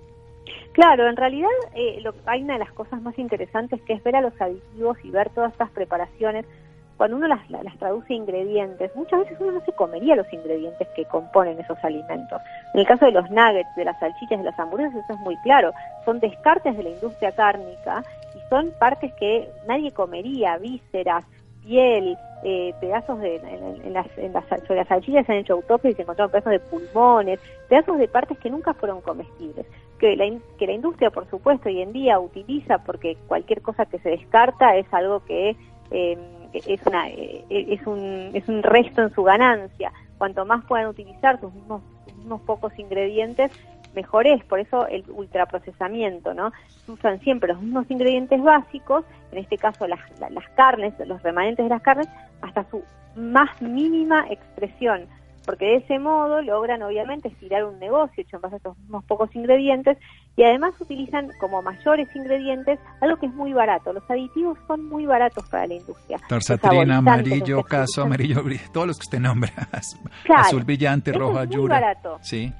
Claro, 0.72 1.08
en 1.08 1.16
realidad 1.16 1.50
eh, 1.74 2.00
lo, 2.02 2.14
hay 2.26 2.42
una 2.42 2.54
de 2.54 2.60
las 2.60 2.72
cosas 2.72 3.02
más 3.02 3.18
interesantes 3.18 3.82
que 3.82 3.94
es 3.94 4.02
ver 4.04 4.16
a 4.16 4.20
los 4.20 4.32
aditivos 4.40 4.96
y 5.02 5.10
ver 5.10 5.30
todas 5.30 5.52
estas 5.52 5.70
preparaciones. 5.70 6.46
Cuando 6.96 7.16
uno 7.16 7.26
las, 7.26 7.50
las 7.50 7.76
traduce 7.78 8.14
ingredientes, 8.14 8.94
muchas 8.94 9.20
veces 9.20 9.36
uno 9.40 9.52
no 9.52 9.64
se 9.64 9.72
comería 9.72 10.14
los 10.14 10.32
ingredientes 10.32 10.86
que 10.94 11.04
componen 11.06 11.58
esos 11.58 11.76
alimentos. 11.82 12.40
En 12.74 12.80
el 12.80 12.86
caso 12.86 13.06
de 13.06 13.12
los 13.12 13.28
nuggets, 13.28 13.74
de 13.76 13.84
las 13.84 13.98
salchichas, 13.98 14.38
de 14.38 14.44
las 14.44 14.58
hamburguesas, 14.58 15.02
eso 15.02 15.14
es 15.14 15.20
muy 15.20 15.36
claro. 15.38 15.72
Son 16.04 16.20
descartes 16.20 16.76
de 16.76 16.84
la 16.84 16.90
industria 16.90 17.32
cárnica 17.32 18.04
y 18.36 18.48
son 18.48 18.70
partes 18.78 19.12
que 19.14 19.48
nadie 19.66 19.90
comería, 19.90 20.56
vísceras, 20.58 21.24
piel, 21.62 22.16
eh, 22.44 22.74
pedazos 22.80 23.20
de 23.20 23.36
en, 23.36 23.92
las, 23.92 24.06
en 24.18 24.32
las, 24.32 24.44
sobre 24.46 24.76
las 24.80 24.88
salchichas 24.88 25.24
se 25.26 25.32
han 25.32 25.38
hecho 25.38 25.54
autopsias 25.54 25.92
y 25.92 25.96
se 25.96 26.02
encontraron 26.02 26.30
pedazos 26.30 26.52
de 26.52 26.60
pulmones, 26.60 27.40
pedazos 27.68 27.98
de 27.98 28.08
partes 28.08 28.38
que 28.38 28.50
nunca 28.50 28.74
fueron 28.74 29.00
comestibles. 29.00 29.66
Que 29.98 30.16
la, 30.16 30.24
que 30.58 30.66
la 30.66 30.72
industria, 30.72 31.10
por 31.10 31.28
supuesto, 31.30 31.68
hoy 31.68 31.80
en 31.80 31.92
día 31.92 32.18
utiliza 32.18 32.78
porque 32.78 33.16
cualquier 33.28 33.62
cosa 33.62 33.86
que 33.86 34.00
se 34.00 34.10
descarta 34.10 34.76
es 34.76 34.86
algo 34.92 35.24
que 35.24 35.56
eh, 35.92 36.18
es, 36.52 36.84
una, 36.86 37.08
eh, 37.08 37.44
es, 37.48 37.86
un, 37.86 38.30
es 38.34 38.48
un 38.48 38.62
resto 38.62 39.02
en 39.02 39.14
su 39.14 39.22
ganancia. 39.22 39.92
Cuanto 40.18 40.44
más 40.44 40.64
puedan 40.64 40.88
utilizar 40.88 41.40
sus 41.40 41.52
mismos, 41.54 41.82
mismos 42.16 42.40
pocos 42.42 42.76
ingredientes, 42.78 43.52
mejor 43.94 44.26
es, 44.26 44.44
por 44.44 44.60
eso 44.60 44.86
el 44.86 45.04
ultraprocesamiento, 45.08 46.34
¿no? 46.34 46.52
Se 46.84 46.92
usan 46.92 47.20
siempre 47.20 47.52
los 47.52 47.62
mismos 47.62 47.90
ingredientes 47.90 48.42
básicos, 48.42 49.04
en 49.30 49.38
este 49.38 49.58
caso 49.58 49.86
las, 49.86 50.00
las 50.18 50.48
carnes, 50.50 50.94
los 51.06 51.22
remanentes 51.22 51.64
de 51.64 51.70
las 51.70 51.82
carnes, 51.82 52.08
hasta 52.40 52.64
su 52.70 52.82
más 53.16 53.60
mínima 53.60 54.26
expresión, 54.30 55.06
porque 55.44 55.66
de 55.66 55.76
ese 55.76 55.98
modo 55.98 56.40
logran 56.40 56.82
obviamente 56.82 57.28
estirar 57.28 57.64
un 57.64 57.78
negocio 57.78 58.22
hecho 58.22 58.36
en 58.36 58.42
base 58.42 58.54
a 58.54 58.58
estos 58.58 58.78
mismos 58.78 59.04
pocos 59.04 59.34
ingredientes 59.34 59.98
y 60.36 60.44
además 60.44 60.72
utilizan 60.80 61.28
como 61.40 61.60
mayores 61.62 62.08
ingredientes 62.14 62.78
algo 63.00 63.16
que 63.16 63.26
es 63.26 63.34
muy 63.34 63.52
barato. 63.52 63.92
Los 63.92 64.08
aditivos 64.08 64.56
son 64.66 64.86
muy 64.86 65.04
baratos 65.04 65.46
para 65.50 65.66
la 65.66 65.74
industria. 65.74 66.18
Torsatrina, 66.28 66.98
amarillo, 66.98 67.62
caso, 67.64 68.02
amarillo, 68.02 68.42
todos 68.72 68.86
los 68.86 68.98
que 68.98 69.02
usted 69.02 69.20
nombra. 69.20 69.50
Azul 70.28 70.64
brillante, 70.64 71.12
rojo, 71.12 71.40
es 71.42 71.50
muy 71.50 71.68
barato. 71.68 72.18
Sí. 72.22 72.52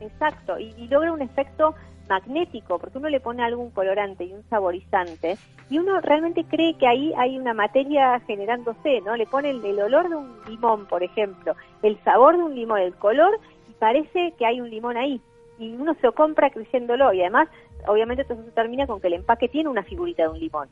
Exacto, 0.00 0.58
y, 0.58 0.72
logra 0.88 1.12
un 1.12 1.22
efecto 1.22 1.74
magnético, 2.08 2.78
porque 2.78 2.98
uno 2.98 3.08
le 3.08 3.20
pone 3.20 3.42
algún 3.42 3.70
colorante 3.70 4.24
y 4.24 4.32
un 4.32 4.44
saborizante, 4.48 5.36
y 5.70 5.78
uno 5.78 6.00
realmente 6.00 6.44
cree 6.44 6.74
que 6.74 6.86
ahí 6.86 7.12
hay 7.16 7.38
una 7.38 7.52
materia 7.52 8.20
generándose, 8.20 9.00
¿no? 9.00 9.16
Le 9.16 9.26
pone 9.26 9.50
el, 9.50 9.80
olor 9.80 10.08
de 10.08 10.14
un 10.14 10.36
limón, 10.48 10.86
por 10.86 11.02
ejemplo, 11.02 11.56
el 11.82 11.98
sabor 12.04 12.36
de 12.36 12.44
un 12.44 12.54
limón, 12.54 12.80
el 12.80 12.94
color, 12.94 13.38
y 13.68 13.72
parece 13.72 14.34
que 14.38 14.46
hay 14.46 14.60
un 14.60 14.70
limón 14.70 14.96
ahí, 14.96 15.20
y 15.58 15.74
uno 15.74 15.94
se 15.94 16.02
lo 16.06 16.14
compra 16.14 16.50
creyéndolo, 16.50 17.12
y 17.12 17.22
además, 17.22 17.48
obviamente, 17.88 18.24
todo 18.24 18.40
eso 18.40 18.52
termina 18.52 18.86
con 18.86 19.00
que 19.00 19.08
el 19.08 19.14
empaque 19.14 19.48
tiene 19.48 19.68
una 19.68 19.82
figurita 19.82 20.22
de 20.22 20.28
un 20.28 20.38
limón. 20.38 20.68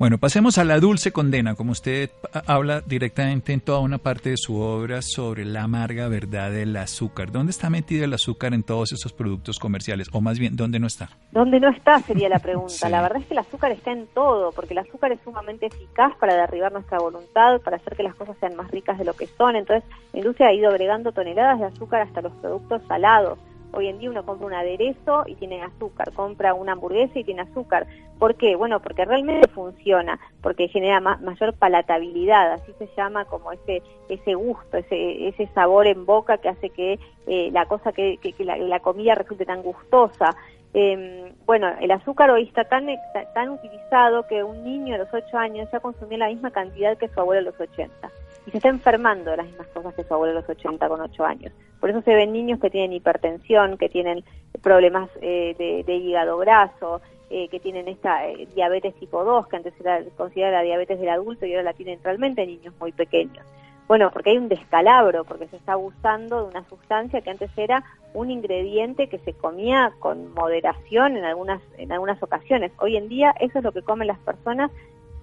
Bueno, 0.00 0.16
pasemos 0.16 0.56
a 0.56 0.64
la 0.64 0.80
dulce 0.80 1.12
condena, 1.12 1.54
como 1.54 1.72
usted 1.72 2.08
habla 2.46 2.80
directamente 2.80 3.52
en 3.52 3.60
toda 3.60 3.80
una 3.80 3.98
parte 3.98 4.30
de 4.30 4.38
su 4.38 4.58
obra 4.58 5.02
sobre 5.02 5.44
la 5.44 5.64
amarga 5.64 6.08
verdad 6.08 6.50
del 6.50 6.74
azúcar. 6.78 7.30
¿Dónde 7.30 7.50
está 7.50 7.68
metido 7.68 8.06
el 8.06 8.14
azúcar 8.14 8.54
en 8.54 8.62
todos 8.62 8.92
esos 8.92 9.12
productos 9.12 9.58
comerciales? 9.58 10.08
O 10.12 10.22
más 10.22 10.38
bien, 10.38 10.56
¿dónde 10.56 10.78
no 10.78 10.86
está? 10.86 11.10
¿Dónde 11.32 11.60
no 11.60 11.68
está? 11.68 11.98
Sería 11.98 12.30
la 12.30 12.38
pregunta. 12.38 12.88
La 12.88 13.02
verdad 13.02 13.20
es 13.20 13.26
que 13.26 13.34
el 13.34 13.40
azúcar 13.40 13.72
está 13.72 13.92
en 13.92 14.06
todo, 14.14 14.52
porque 14.52 14.72
el 14.72 14.78
azúcar 14.78 15.12
es 15.12 15.20
sumamente 15.22 15.66
eficaz 15.66 16.16
para 16.16 16.34
derribar 16.34 16.72
nuestra 16.72 16.98
voluntad, 16.98 17.60
para 17.60 17.76
hacer 17.76 17.94
que 17.94 18.02
las 18.02 18.14
cosas 18.14 18.38
sean 18.40 18.56
más 18.56 18.70
ricas 18.70 18.96
de 18.96 19.04
lo 19.04 19.12
que 19.12 19.26
son. 19.26 19.54
Entonces, 19.54 19.86
la 20.14 20.20
industria 20.20 20.48
ha 20.48 20.54
ido 20.54 20.70
agregando 20.70 21.12
toneladas 21.12 21.58
de 21.60 21.66
azúcar 21.66 22.00
hasta 22.00 22.22
los 22.22 22.32
productos 22.36 22.80
salados. 22.88 23.38
Hoy 23.72 23.88
en 23.88 23.98
día 23.98 24.10
uno 24.10 24.24
compra 24.24 24.46
un 24.46 24.54
aderezo 24.54 25.24
y 25.26 25.34
tiene 25.36 25.62
azúcar, 25.62 26.12
compra 26.12 26.54
una 26.54 26.72
hamburguesa 26.72 27.18
y 27.18 27.24
tiene 27.24 27.42
azúcar. 27.42 27.86
¿Por 28.18 28.34
qué? 28.34 28.56
Bueno, 28.56 28.80
porque 28.80 29.04
realmente 29.04 29.48
funciona, 29.48 30.18
porque 30.42 30.68
genera 30.68 31.00
mayor 31.00 31.54
palatabilidad, 31.54 32.52
así 32.52 32.72
se 32.78 32.88
llama 32.96 33.24
como 33.24 33.52
ese 33.52 33.82
ese 34.08 34.34
gusto, 34.34 34.76
ese 34.76 35.28
ese 35.28 35.46
sabor 35.54 35.86
en 35.86 36.04
boca 36.04 36.38
que 36.38 36.48
hace 36.48 36.70
que 36.70 36.98
eh, 37.26 37.50
la 37.52 37.66
cosa 37.66 37.92
que, 37.92 38.18
que, 38.18 38.44
la, 38.44 38.80
comida 38.80 39.14
resulte 39.14 39.46
tan 39.46 39.62
gustosa. 39.62 40.36
Eh, 40.74 41.32
bueno, 41.46 41.68
el 41.80 41.90
azúcar 41.90 42.30
hoy 42.30 42.44
está 42.44 42.64
tan, 42.64 42.86
tan 43.34 43.48
utilizado 43.50 44.26
que 44.28 44.44
un 44.44 44.62
niño 44.64 44.94
a 44.94 44.98
los 44.98 45.08
8 45.12 45.36
años 45.36 45.68
ya 45.72 45.80
consumía 45.80 46.18
la 46.18 46.28
misma 46.28 46.50
cantidad 46.50 46.96
que 46.96 47.08
su 47.08 47.20
abuelo 47.20 47.40
a 47.40 47.52
los 47.52 47.60
80 47.60 48.10
y 48.46 48.50
se 48.50 48.56
está 48.58 48.68
enfermando 48.68 49.30
de 49.30 49.38
las 49.38 49.46
mismas 49.46 49.68
cosas 49.68 49.94
que 49.94 50.04
su 50.04 50.14
abuelo 50.14 50.38
a 50.38 50.40
los 50.40 50.48
80 50.48 50.88
con 50.88 51.00
8 51.00 51.24
años. 51.24 51.52
Por 51.80 51.90
eso 51.90 52.02
se 52.02 52.14
ven 52.14 52.32
niños 52.32 52.60
que 52.60 52.70
tienen 52.70 52.92
hipertensión, 52.92 53.78
que 53.78 53.88
tienen 53.88 54.24
problemas 54.62 55.08
eh, 55.20 55.84
de, 55.86 55.94
hígado 55.94 56.36
graso, 56.38 57.00
eh, 57.30 57.48
que 57.48 57.60
tienen 57.60 57.88
esta 57.88 58.26
eh, 58.28 58.48
diabetes 58.54 58.94
tipo 58.96 59.24
2, 59.24 59.46
que 59.48 59.56
antes 59.56 59.74
era 59.80 60.02
considerada 60.16 60.58
la 60.58 60.62
diabetes 60.62 60.98
del 61.00 61.08
adulto 61.08 61.46
y 61.46 61.52
ahora 61.52 61.64
la 61.64 61.72
tienen 61.72 61.98
realmente 62.02 62.46
niños 62.46 62.74
muy 62.78 62.92
pequeños. 62.92 63.46
Bueno, 63.88 64.10
porque 64.12 64.30
hay 64.30 64.38
un 64.38 64.48
descalabro, 64.48 65.24
porque 65.24 65.48
se 65.48 65.56
está 65.56 65.72
abusando 65.72 66.42
de 66.42 66.50
una 66.50 66.68
sustancia 66.68 67.22
que 67.22 67.30
antes 67.30 67.50
era 67.56 67.82
un 68.14 68.30
ingrediente 68.30 69.08
que 69.08 69.18
se 69.18 69.32
comía 69.32 69.92
con 69.98 70.32
moderación 70.32 71.16
en 71.16 71.24
algunas, 71.24 71.60
en 71.76 71.90
algunas 71.90 72.22
ocasiones. 72.22 72.70
Hoy 72.78 72.96
en 72.96 73.08
día 73.08 73.34
eso 73.40 73.58
es 73.58 73.64
lo 73.64 73.72
que 73.72 73.82
comen 73.82 74.06
las 74.06 74.18
personas 74.18 74.70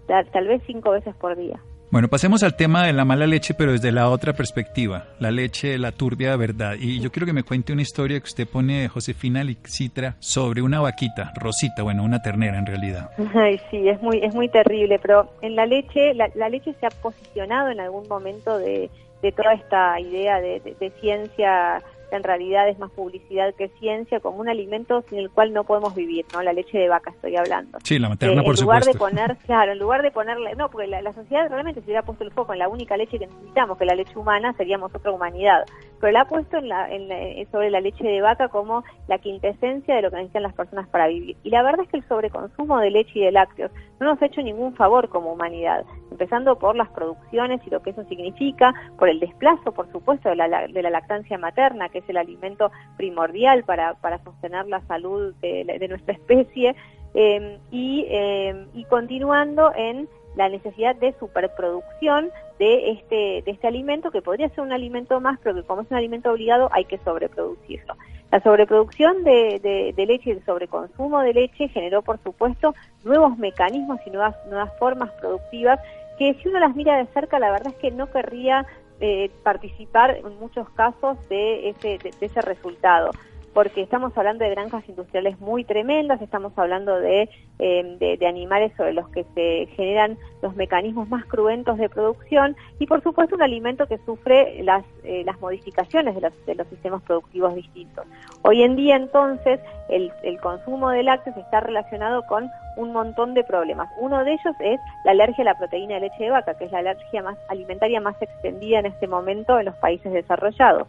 tal 0.07 0.47
vez 0.47 0.61
cinco 0.65 0.91
veces 0.91 1.15
por 1.15 1.35
día. 1.35 1.59
Bueno, 1.89 2.09
pasemos 2.09 2.43
al 2.43 2.57
tema 2.57 2.85
de 2.85 2.91
la 2.91 3.05
mala 3.05 3.25
leche, 3.25 3.53
pero 3.53 3.71
desde 3.71 3.93
la 3.93 4.09
otra 4.09 4.33
perspectiva, 4.33 5.05
la 5.19 5.31
leche, 5.31 5.77
la 5.77 5.93
turbia 5.93 6.35
verdad. 6.35 6.75
Y 6.77 6.99
yo 6.99 7.13
quiero 7.13 7.25
que 7.25 7.31
me 7.31 7.43
cuente 7.43 7.71
una 7.71 7.81
historia 7.81 8.19
que 8.19 8.25
usted 8.25 8.45
pone 8.45 8.81
de 8.81 8.87
Josefina 8.89 9.41
Lixitra 9.41 10.15
sobre 10.19 10.61
una 10.61 10.81
vaquita, 10.81 11.31
Rosita, 11.35 11.83
bueno, 11.83 12.03
una 12.03 12.21
ternera 12.21 12.59
en 12.59 12.65
realidad. 12.65 13.11
Ay, 13.33 13.61
sí, 13.71 13.87
es 13.87 14.01
muy, 14.01 14.19
es 14.21 14.35
muy 14.35 14.49
terrible, 14.49 14.99
pero 14.99 15.31
en 15.41 15.55
la 15.55 15.65
leche, 15.65 16.13
la, 16.13 16.49
leche 16.49 16.73
se 16.77 16.85
ha 16.87 16.89
posicionado 16.89 17.69
en 17.69 17.79
algún 17.79 18.05
momento 18.09 18.57
de, 18.57 18.89
toda 19.35 19.53
esta 19.53 19.97
idea 20.01 20.41
de, 20.41 20.59
de 20.59 20.89
ciencia 20.99 21.81
en 22.11 22.23
realidad 22.23 22.67
es 22.69 22.79
más 22.79 22.91
publicidad 22.91 23.53
que 23.55 23.69
ciencia, 23.79 24.19
como 24.19 24.39
un 24.39 24.49
alimento 24.49 25.03
sin 25.09 25.19
el 25.19 25.29
cual 25.29 25.53
no 25.53 25.63
podemos 25.63 25.95
vivir, 25.95 26.25
¿no? 26.33 26.41
La 26.41 26.53
leche 26.53 26.77
de 26.77 26.89
vaca 26.89 27.11
estoy 27.11 27.35
hablando. 27.35 27.77
Sí, 27.83 27.99
la 27.99 28.09
materna, 28.09 28.41
eh, 28.41 28.45
por 28.45 28.55
en 28.55 28.61
lugar 28.61 28.83
de 28.83 28.93
poner, 28.93 29.37
claro, 29.45 29.71
en 29.71 29.79
lugar 29.79 30.01
de 30.01 30.11
ponerle, 30.11 30.55
no, 30.55 30.69
porque 30.69 30.87
la, 30.87 31.13
sociedad 31.13 31.49
realmente 31.49 31.81
se 31.81 31.85
hubiera 31.85 32.03
puesto 32.03 32.23
el 32.23 32.31
foco 32.31 32.53
en 32.53 32.59
la 32.59 32.67
única 32.67 32.95
leche 32.97 33.19
que 33.19 33.27
necesitamos, 33.27 33.77
que 33.77 33.85
la 33.85 33.95
leche 33.95 34.17
humana, 34.17 34.53
seríamos 34.53 34.93
otra 34.93 35.11
humanidad. 35.11 35.65
Pero 35.99 36.13
la 36.13 36.21
ha 36.21 36.27
puesto 36.27 36.57
en 36.57 36.69
la, 36.69 36.89
en 36.91 37.11
eh, 37.11 37.47
sobre 37.51 37.71
la 37.71 37.81
leche 37.81 38.03
de 38.03 38.21
vaca 38.21 38.49
como 38.49 38.83
la 39.07 39.17
quintesencia 39.17 39.95
de 39.95 40.01
lo 40.01 40.09
que 40.09 40.17
necesitan 40.17 40.43
las 40.43 40.53
personas 40.53 40.87
para 40.89 41.07
vivir. 41.07 41.37
Y 41.43 41.49
la 41.49 41.63
verdad 41.63 41.81
es 41.85 41.89
que 41.89 41.97
el 41.97 42.07
sobreconsumo 42.07 42.79
de 42.79 42.91
leche 42.91 43.11
y 43.15 43.21
de 43.21 43.31
lácteos 43.31 43.71
no 43.99 44.07
nos 44.07 44.21
ha 44.21 44.27
hecho 44.27 44.41
ningún 44.41 44.75
favor 44.75 45.09
como 45.09 45.33
humanidad, 45.33 45.85
empezando 46.11 46.57
por 46.57 46.75
las 46.75 46.89
producciones 46.89 47.61
y 47.65 47.69
lo 47.69 47.81
que 47.81 47.91
eso 47.91 48.03
significa, 48.05 48.73
por 48.97 49.09
el 49.09 49.19
desplazo, 49.19 49.71
por 49.71 49.91
supuesto, 49.91 50.29
de 50.29 50.35
la, 50.35 50.67
de 50.67 50.81
la 50.81 50.89
lactancia 50.89 51.37
materna, 51.37 51.89
que 51.89 51.96
es 51.99 52.09
el 52.09 52.17
alimento 52.17 52.71
primordial 52.97 53.63
para, 53.63 53.95
para 53.95 54.23
sostener 54.23 54.67
la 54.67 54.81
salud 54.81 55.33
de, 55.41 55.87
nuestra 55.87 56.13
especie, 56.15 56.75
em, 57.13 57.57
y, 57.71 58.05
em, 58.09 58.67
y 58.73 58.83
continuando 58.85 59.71
en 59.75 60.07
la 60.35 60.49
necesidad 60.49 60.95
de 60.95 61.13
superproducción 61.19 62.29
de 62.59 62.91
este, 62.91 63.41
de 63.43 63.51
este 63.51 63.67
alimento, 63.67 64.11
que 64.11 64.21
podría 64.21 64.49
ser 64.49 64.61
un 64.61 64.71
alimento 64.71 65.19
más, 65.19 65.39
pero 65.43 65.55
que 65.55 65.63
como 65.63 65.81
es 65.81 65.91
un 65.91 65.97
alimento 65.97 66.31
obligado 66.31 66.69
hay 66.71 66.85
que 66.85 66.97
sobreproducirlo. 66.99 67.95
La 68.31 68.41
sobreproducción 68.41 69.23
de, 69.23 69.93
de, 69.95 70.05
leche 70.05 70.29
y 70.29 70.33
el 70.33 70.45
sobreconsumo 70.45 71.21
de 71.21 71.33
leche 71.33 71.69
generó, 71.69 72.01
por 72.01 72.21
supuesto, 72.23 72.75
nuevos 73.03 73.37
mecanismos 73.37 73.99
y 74.05 74.09
nuevas, 74.09 74.35
nuevas 74.47 74.71
formas 74.77 75.11
productivas 75.11 75.79
que 76.17 76.33
si 76.35 76.49
uno 76.49 76.59
las 76.59 76.75
mira 76.75 76.97
de 76.97 77.05
cerca, 77.13 77.39
la 77.39 77.51
verdad 77.51 77.73
es 77.73 77.79
que 77.79 77.91
no 77.91 78.11
querría 78.11 78.65
eh, 78.99 79.29
participar 79.43 80.17
en 80.17 80.39
muchos 80.39 80.69
casos 80.71 81.17
de 81.29 81.69
ese, 81.69 81.99
de 81.99 82.13
ese 82.19 82.41
resultado 82.41 83.13
porque 83.57 83.81
estamos 83.81 84.15
hablando 84.15 84.43
de 84.43 84.51
granjas 84.51 84.87
industriales 84.87 85.39
muy 85.39 85.63
tremendas, 85.63 86.21
estamos 86.21 86.53
hablando 86.57 86.99
de, 86.99 87.27
eh, 87.57 88.17
de, 88.19 88.27
animales 88.27 88.71
sobre 88.77 88.93
los 88.93 89.09
que 89.09 89.25
se 89.33 89.65
generan 89.75 90.15
los 90.43 90.55
mecanismos 90.55 91.09
más 91.09 91.25
cruentos 91.25 91.79
de 91.79 91.89
producción 91.89 92.55
y 92.77 92.85
por 92.85 93.01
supuesto 93.01 93.33
un 93.33 93.41
alimento 93.41 93.87
que 93.87 93.97
sufre 94.05 94.61
las, 94.61 94.85
eh, 95.03 95.23
las 95.25 95.39
modificaciones 95.39 96.13
de 96.13 96.21
los, 96.21 96.45
de 96.45 96.53
los 96.53 96.67
sistemas 96.67 97.01
productivos 97.01 97.55
distintos. 97.55 98.05
Hoy 98.43 98.61
en 98.61 98.75
día 98.75 98.95
entonces 98.95 99.59
el, 99.89 100.11
el 100.21 100.39
consumo 100.39 100.91
de 100.91 101.01
lácteos 101.01 101.35
está 101.37 101.59
relacionado 101.59 102.27
con 102.27 102.51
un 102.75 102.93
montón 102.93 103.33
de 103.33 103.43
problemas. 103.43 103.89
Uno 103.99 104.23
de 104.23 104.33
ellos 104.33 104.55
es 104.59 104.79
la 105.03 105.13
alergia 105.13 105.41
a 105.41 105.45
la 105.45 105.57
proteína 105.57 105.95
de 105.95 106.01
leche 106.01 106.25
de 106.25 106.29
vaca, 106.29 106.53
que 106.59 106.65
es 106.65 106.71
la 106.71 106.77
alergia 106.77 107.23
más 107.23 107.39
alimentaria 107.49 107.99
más 108.01 108.21
extendida 108.21 108.77
en 108.77 108.85
este 108.85 109.07
momento 109.07 109.57
en 109.57 109.65
los 109.65 109.75
países 109.77 110.13
desarrollados. 110.13 110.87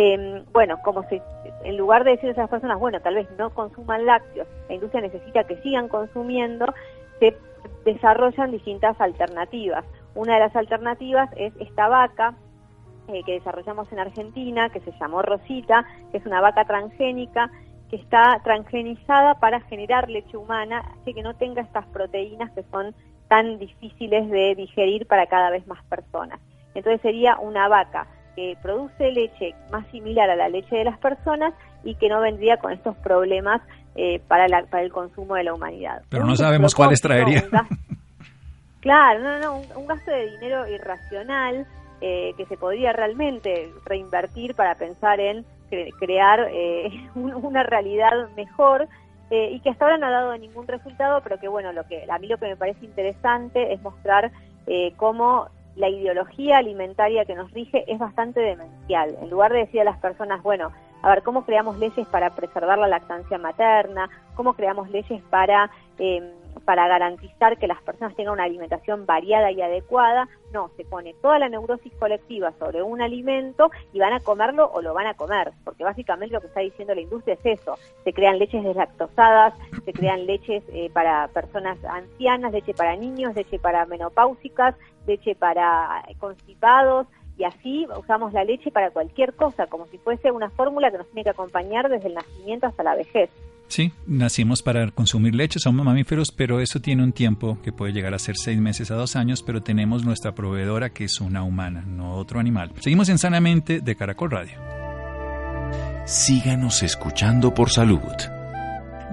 Eh, 0.00 0.44
bueno, 0.52 0.80
como 0.84 1.02
si 1.08 1.20
en 1.64 1.76
lugar 1.76 2.04
de 2.04 2.12
decir 2.12 2.28
a 2.28 2.32
esas 2.32 2.48
personas, 2.48 2.78
bueno, 2.78 3.00
tal 3.00 3.16
vez 3.16 3.28
no 3.36 3.50
consuman 3.50 4.06
lácteos, 4.06 4.46
la 4.68 4.76
industria 4.76 5.00
necesita 5.00 5.42
que 5.42 5.60
sigan 5.60 5.88
consumiendo, 5.88 6.66
se 7.18 7.36
desarrollan 7.84 8.52
distintas 8.52 9.00
alternativas. 9.00 9.84
Una 10.14 10.34
de 10.34 10.40
las 10.40 10.54
alternativas 10.54 11.28
es 11.36 11.52
esta 11.58 11.88
vaca 11.88 12.34
eh, 13.08 13.24
que 13.26 13.32
desarrollamos 13.32 13.90
en 13.90 13.98
Argentina, 13.98 14.68
que 14.68 14.78
se 14.78 14.92
llamó 15.00 15.20
Rosita, 15.22 15.84
que 16.12 16.18
es 16.18 16.26
una 16.26 16.40
vaca 16.40 16.64
transgénica 16.64 17.50
que 17.90 17.96
está 17.96 18.40
transgenizada 18.44 19.34
para 19.40 19.62
generar 19.62 20.08
leche 20.08 20.36
humana, 20.36 20.92
así 21.00 21.12
que 21.12 21.24
no 21.24 21.34
tenga 21.34 21.60
estas 21.62 21.86
proteínas 21.86 22.52
que 22.52 22.62
son 22.70 22.94
tan 23.26 23.58
difíciles 23.58 24.30
de 24.30 24.54
digerir 24.54 25.08
para 25.08 25.26
cada 25.26 25.50
vez 25.50 25.66
más 25.66 25.82
personas. 25.86 26.38
Entonces 26.76 27.00
sería 27.00 27.36
una 27.40 27.66
vaca 27.66 28.06
que 28.38 28.56
produce 28.62 29.10
leche 29.10 29.52
más 29.72 29.84
similar 29.88 30.30
a 30.30 30.36
la 30.36 30.48
leche 30.48 30.76
de 30.76 30.84
las 30.84 30.96
personas 30.98 31.52
y 31.82 31.96
que 31.96 32.08
no 32.08 32.20
vendría 32.20 32.56
con 32.58 32.70
estos 32.72 32.94
problemas 32.98 33.60
eh, 33.96 34.20
para, 34.28 34.46
para 34.66 34.84
el 34.84 34.92
consumo 34.92 35.34
de 35.34 35.42
la 35.42 35.54
humanidad. 35.54 36.02
Pero 36.08 36.24
no 36.24 36.36
sabemos 36.36 36.72
cuáles 36.72 37.00
traería. 37.00 37.42
claro, 38.80 39.18
no, 39.24 39.40
no, 39.40 39.56
un, 39.76 39.86
gasto 39.88 40.12
de 40.12 40.30
dinero 40.30 40.68
irracional 40.68 41.66
eh, 42.00 42.32
que 42.36 42.46
se 42.46 42.56
podría 42.56 42.92
realmente 42.92 43.72
reinvertir 43.84 44.54
para 44.54 44.76
pensar 44.76 45.18
en 45.18 45.44
crear 45.98 46.48
eh, 46.52 47.08
una 47.16 47.64
realidad 47.64 48.28
mejor 48.36 48.86
eh, 49.30 49.50
y 49.50 49.58
que 49.58 49.70
hasta 49.70 49.84
ahora 49.84 49.98
no 49.98 50.06
ha 50.06 50.10
dado 50.10 50.38
ningún 50.38 50.68
resultado, 50.68 51.22
pero 51.24 51.40
que 51.40 51.48
bueno, 51.48 51.72
lo 51.72 51.84
que 51.88 52.06
a 52.08 52.18
mí 52.20 52.28
lo 52.28 52.38
que 52.38 52.46
me 52.46 52.56
parece 52.56 52.84
interesante 52.84 53.72
es 53.72 53.82
mostrar 53.82 54.30
eh, 54.68 54.92
cómo 54.96 55.48
la 55.78 55.88
ideología 55.88 56.58
alimentaria 56.58 57.24
que 57.24 57.34
nos 57.34 57.50
rige 57.52 57.84
es 57.90 57.98
bastante 57.98 58.40
demencial. 58.40 59.16
En 59.22 59.30
lugar 59.30 59.52
de 59.52 59.60
decir 59.60 59.80
a 59.80 59.84
las 59.84 59.98
personas, 59.98 60.42
bueno, 60.42 60.72
a 61.02 61.10
ver, 61.10 61.22
¿cómo 61.22 61.44
creamos 61.44 61.78
leyes 61.78 62.06
para 62.08 62.34
preservar 62.34 62.78
la 62.78 62.88
lactancia 62.88 63.38
materna? 63.38 64.10
¿Cómo 64.34 64.54
creamos 64.54 64.90
leyes 64.90 65.22
para 65.30 65.70
eh, 65.98 66.34
para 66.68 66.86
garantizar 66.86 67.56
que 67.56 67.66
las 67.66 67.80
personas 67.80 68.14
tengan 68.14 68.34
una 68.34 68.44
alimentación 68.44 69.06
variada 69.06 69.50
y 69.50 69.62
adecuada. 69.62 70.28
No, 70.52 70.70
se 70.76 70.84
pone 70.84 71.14
toda 71.14 71.38
la 71.38 71.48
neurosis 71.48 71.94
colectiva 71.94 72.52
sobre 72.58 72.82
un 72.82 73.00
alimento 73.00 73.70
y 73.94 74.00
van 74.00 74.12
a 74.12 74.20
comerlo 74.20 74.70
o 74.74 74.82
lo 74.82 74.92
van 74.92 75.06
a 75.06 75.14
comer, 75.14 75.52
porque 75.64 75.82
básicamente 75.82 76.34
lo 76.34 76.42
que 76.42 76.48
está 76.48 76.60
diciendo 76.60 76.94
la 76.94 77.00
industria 77.00 77.38
es 77.42 77.60
eso. 77.60 77.78
Se 78.04 78.12
crean 78.12 78.38
leches 78.38 78.62
deslactosadas, 78.62 79.54
se 79.82 79.94
crean 79.94 80.26
leches 80.26 80.62
eh, 80.68 80.90
para 80.92 81.28
personas 81.28 81.82
ancianas, 81.86 82.52
leche 82.52 82.74
para 82.74 82.96
niños, 82.96 83.34
leche 83.34 83.58
para 83.58 83.86
menopáusicas, 83.86 84.74
leche 85.06 85.34
para 85.34 86.04
constipados, 86.18 87.06
y 87.38 87.44
así 87.44 87.86
usamos 87.98 88.34
la 88.34 88.44
leche 88.44 88.70
para 88.70 88.90
cualquier 88.90 89.32
cosa, 89.32 89.68
como 89.68 89.86
si 89.86 89.96
fuese 89.96 90.30
una 90.32 90.50
fórmula 90.50 90.90
que 90.90 90.98
nos 90.98 91.06
tiene 91.06 91.24
que 91.24 91.30
acompañar 91.30 91.88
desde 91.88 92.08
el 92.08 92.14
nacimiento 92.14 92.66
hasta 92.66 92.82
la 92.82 92.94
vejez. 92.94 93.30
Sí, 93.68 93.92
nacimos 94.06 94.62
para 94.62 94.90
consumir 94.90 95.34
leche, 95.34 95.60
somos 95.60 95.84
mamíferos, 95.84 96.32
pero 96.32 96.60
eso 96.60 96.80
tiene 96.80 97.02
un 97.02 97.12
tiempo 97.12 97.58
que 97.62 97.70
puede 97.70 97.92
llegar 97.92 98.14
a 98.14 98.18
ser 98.18 98.36
seis 98.36 98.58
meses 98.58 98.90
a 98.90 98.94
dos 98.94 99.14
años, 99.14 99.42
pero 99.42 99.62
tenemos 99.62 100.04
nuestra 100.04 100.34
proveedora 100.34 100.90
que 100.90 101.04
es 101.04 101.20
una 101.20 101.42
humana, 101.42 101.84
no 101.86 102.14
otro 102.14 102.40
animal. 102.40 102.72
Seguimos 102.80 103.10
en 103.10 103.18
Sanamente 103.18 103.80
de 103.80 103.94
Caracol 103.94 104.30
Radio. 104.30 104.58
Síganos 106.06 106.82
escuchando 106.82 107.52
por 107.52 107.70
salud. 107.70 108.00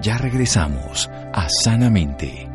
Ya 0.00 0.16
regresamos 0.16 1.10
a 1.32 1.46
Sanamente. 1.48 2.48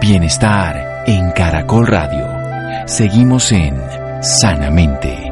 Bienestar 0.00 1.04
en 1.06 1.32
Caracol 1.32 1.86
Radio. 1.88 2.86
Seguimos 2.86 3.50
en 3.52 3.76
Sanamente. 4.22 5.29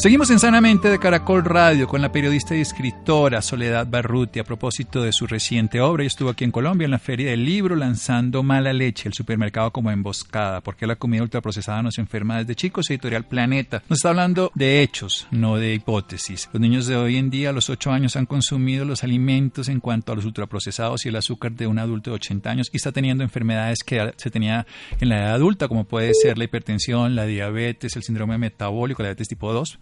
Seguimos 0.00 0.30
en 0.30 0.38
Sanamente 0.38 0.88
de 0.88 0.98
Caracol 0.98 1.44
Radio 1.44 1.86
con 1.86 2.00
la 2.00 2.10
periodista 2.10 2.56
y 2.56 2.62
escritora 2.62 3.42
Soledad 3.42 3.86
Barruti 3.86 4.38
a 4.38 4.44
propósito 4.44 5.02
de 5.02 5.12
su 5.12 5.26
reciente 5.26 5.82
obra. 5.82 6.02
Ella 6.02 6.06
estuvo 6.06 6.30
aquí 6.30 6.42
en 6.42 6.52
Colombia 6.52 6.86
en 6.86 6.92
la 6.92 6.98
Feria 6.98 7.32
del 7.32 7.44
Libro 7.44 7.76
lanzando 7.76 8.42
Mala 8.42 8.72
Leche, 8.72 9.10
el 9.10 9.12
supermercado 9.12 9.72
como 9.72 9.90
emboscada, 9.90 10.62
porque 10.62 10.86
la 10.86 10.96
comida 10.96 11.22
ultraprocesada 11.22 11.82
nos 11.82 11.98
enferma 11.98 12.38
desde 12.38 12.54
chicos, 12.54 12.88
editorial 12.88 13.26
Planeta. 13.26 13.82
Nos 13.90 13.98
está 13.98 14.08
hablando 14.08 14.50
de 14.54 14.80
hechos, 14.80 15.28
no 15.32 15.56
de 15.58 15.74
hipótesis. 15.74 16.48
Los 16.50 16.62
niños 16.62 16.86
de 16.86 16.96
hoy 16.96 17.18
en 17.18 17.28
día 17.28 17.50
a 17.50 17.52
los 17.52 17.68
8 17.68 17.92
años 17.92 18.16
han 18.16 18.24
consumido 18.24 18.86
los 18.86 19.04
alimentos 19.04 19.68
en 19.68 19.80
cuanto 19.80 20.12
a 20.12 20.16
los 20.16 20.24
ultraprocesados 20.24 21.04
y 21.04 21.10
el 21.10 21.16
azúcar 21.16 21.52
de 21.52 21.66
un 21.66 21.78
adulto 21.78 22.08
de 22.08 22.16
80 22.16 22.48
años 22.50 22.70
y 22.72 22.78
está 22.78 22.90
teniendo 22.90 23.22
enfermedades 23.22 23.80
que 23.84 24.14
se 24.16 24.30
tenía 24.30 24.66
en 24.98 25.10
la 25.10 25.18
edad 25.18 25.34
adulta, 25.34 25.68
como 25.68 25.84
puede 25.84 26.14
ser 26.14 26.38
la 26.38 26.44
hipertensión, 26.44 27.14
la 27.14 27.26
diabetes, 27.26 27.96
el 27.96 28.02
síndrome 28.02 28.38
metabólico, 28.38 29.02
la 29.02 29.08
diabetes 29.08 29.28
tipo 29.28 29.52
2 29.52 29.78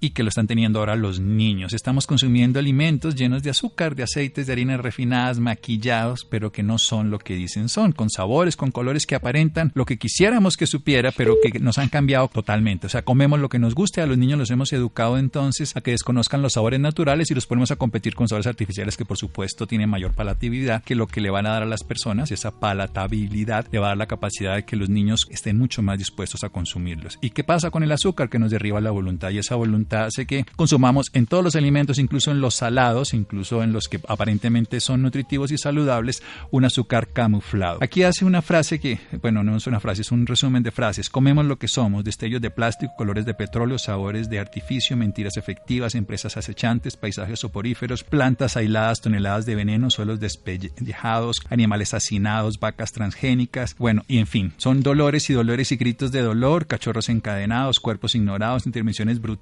y 0.00 0.10
que 0.10 0.22
lo 0.22 0.28
están 0.28 0.46
teniendo 0.46 0.78
ahora 0.78 0.96
los 0.96 1.20
niños. 1.20 1.72
Estamos 1.72 2.06
consumiendo 2.06 2.58
alimentos 2.58 3.14
llenos 3.14 3.42
de 3.42 3.50
azúcar, 3.50 3.94
de 3.94 4.02
aceites, 4.02 4.46
de 4.46 4.52
harinas 4.52 4.80
refinadas, 4.80 5.38
maquillados, 5.38 6.24
pero 6.24 6.52
que 6.52 6.62
no 6.62 6.78
son 6.78 7.10
lo 7.10 7.18
que 7.18 7.34
dicen 7.34 7.68
son, 7.68 7.92
con 7.92 8.10
sabores, 8.10 8.56
con 8.56 8.70
colores 8.70 9.06
que 9.06 9.14
aparentan 9.14 9.72
lo 9.74 9.86
que 9.86 9.98
quisiéramos 9.98 10.56
que 10.56 10.66
supiera, 10.66 11.12
pero 11.12 11.36
que 11.42 11.58
nos 11.60 11.78
han 11.78 11.88
cambiado 11.88 12.28
totalmente. 12.28 12.86
O 12.86 12.90
sea, 12.90 13.02
comemos 13.02 13.40
lo 13.40 13.48
que 13.48 13.58
nos 13.58 13.74
guste, 13.74 14.00
a 14.00 14.06
los 14.06 14.18
niños 14.18 14.38
los 14.38 14.50
hemos 14.50 14.72
educado 14.72 15.18
entonces 15.18 15.74
a 15.76 15.80
que 15.80 15.92
desconozcan 15.92 16.42
los 16.42 16.54
sabores 16.54 16.80
naturales 16.80 17.30
y 17.30 17.34
los 17.34 17.46
ponemos 17.46 17.70
a 17.70 17.76
competir 17.76 18.14
con 18.14 18.28
sabores 18.28 18.46
artificiales 18.46 18.96
que 18.96 19.04
por 19.04 19.16
supuesto 19.16 19.66
tienen 19.66 19.88
mayor 19.88 20.12
palatabilidad 20.12 20.82
que 20.84 20.94
lo 20.94 21.06
que 21.06 21.20
le 21.20 21.30
van 21.30 21.46
a 21.46 21.50
dar 21.50 21.62
a 21.62 21.66
las 21.66 21.84
personas, 21.84 22.30
esa 22.30 22.60
palatabilidad 22.60 23.66
le 23.72 23.78
va 23.78 23.86
a 23.86 23.88
dar 23.90 23.96
la 23.96 24.06
capacidad 24.06 24.56
de 24.56 24.64
que 24.64 24.76
los 24.76 24.88
niños 24.88 25.26
estén 25.30 25.56
mucho 25.56 25.82
más 25.82 25.98
dispuestos 25.98 26.44
a 26.44 26.50
consumirlos. 26.50 27.18
¿Y 27.22 27.30
qué 27.30 27.44
pasa 27.44 27.70
con 27.70 27.82
el 27.82 27.92
azúcar 27.92 28.28
que 28.28 28.38
nos 28.38 28.50
derriba 28.50 28.80
la 28.80 28.90
voluntad? 28.90 29.30
Y 29.30 29.38
esa 29.46 29.54
voluntad 29.54 30.06
hace 30.06 30.26
que 30.26 30.44
consumamos 30.56 31.06
en 31.12 31.26
todos 31.26 31.44
los 31.44 31.56
alimentos, 31.56 31.98
incluso 31.98 32.30
en 32.30 32.40
los 32.40 32.56
salados, 32.56 33.14
incluso 33.14 33.62
en 33.62 33.72
los 33.72 33.88
que 33.88 34.00
aparentemente 34.08 34.80
son 34.80 35.02
nutritivos 35.02 35.52
y 35.52 35.58
saludables, 35.58 36.22
un 36.50 36.64
azúcar 36.64 37.08
camuflado. 37.08 37.78
Aquí 37.80 38.02
hace 38.02 38.24
una 38.24 38.42
frase 38.42 38.80
que, 38.80 38.98
bueno, 39.22 39.44
no 39.44 39.56
es 39.56 39.66
una 39.66 39.80
frase, 39.80 40.02
es 40.02 40.12
un 40.12 40.26
resumen 40.26 40.62
de 40.62 40.72
frases. 40.72 41.08
Comemos 41.08 41.46
lo 41.46 41.58
que 41.58 41.68
somos, 41.68 42.04
destellos 42.04 42.40
de 42.40 42.50
plástico, 42.50 42.92
colores 42.96 43.24
de 43.24 43.34
petróleo, 43.34 43.78
sabores 43.78 44.28
de 44.28 44.40
artificio, 44.40 44.96
mentiras 44.96 45.36
efectivas, 45.36 45.94
empresas 45.94 46.36
acechantes, 46.36 46.96
paisajes 46.96 47.40
soporíferos, 47.40 48.02
plantas 48.02 48.56
aisladas, 48.56 49.00
toneladas 49.00 49.46
de 49.46 49.54
veneno, 49.54 49.90
suelos 49.90 50.18
despellejados, 50.18 51.40
animales 51.50 51.94
hacinados, 51.94 52.58
vacas 52.58 52.92
transgénicas, 52.92 53.76
bueno, 53.78 54.02
y 54.08 54.18
en 54.18 54.26
fin, 54.26 54.52
son 54.56 54.82
dolores 54.82 55.30
y 55.30 55.34
dolores 55.34 55.70
y 55.70 55.76
gritos 55.76 56.10
de 56.10 56.22
dolor, 56.22 56.66
cachorros 56.66 57.08
encadenados, 57.08 57.78
cuerpos 57.78 58.14
ignorados, 58.14 58.66
intervenciones 58.66 59.20
brutales 59.20 59.35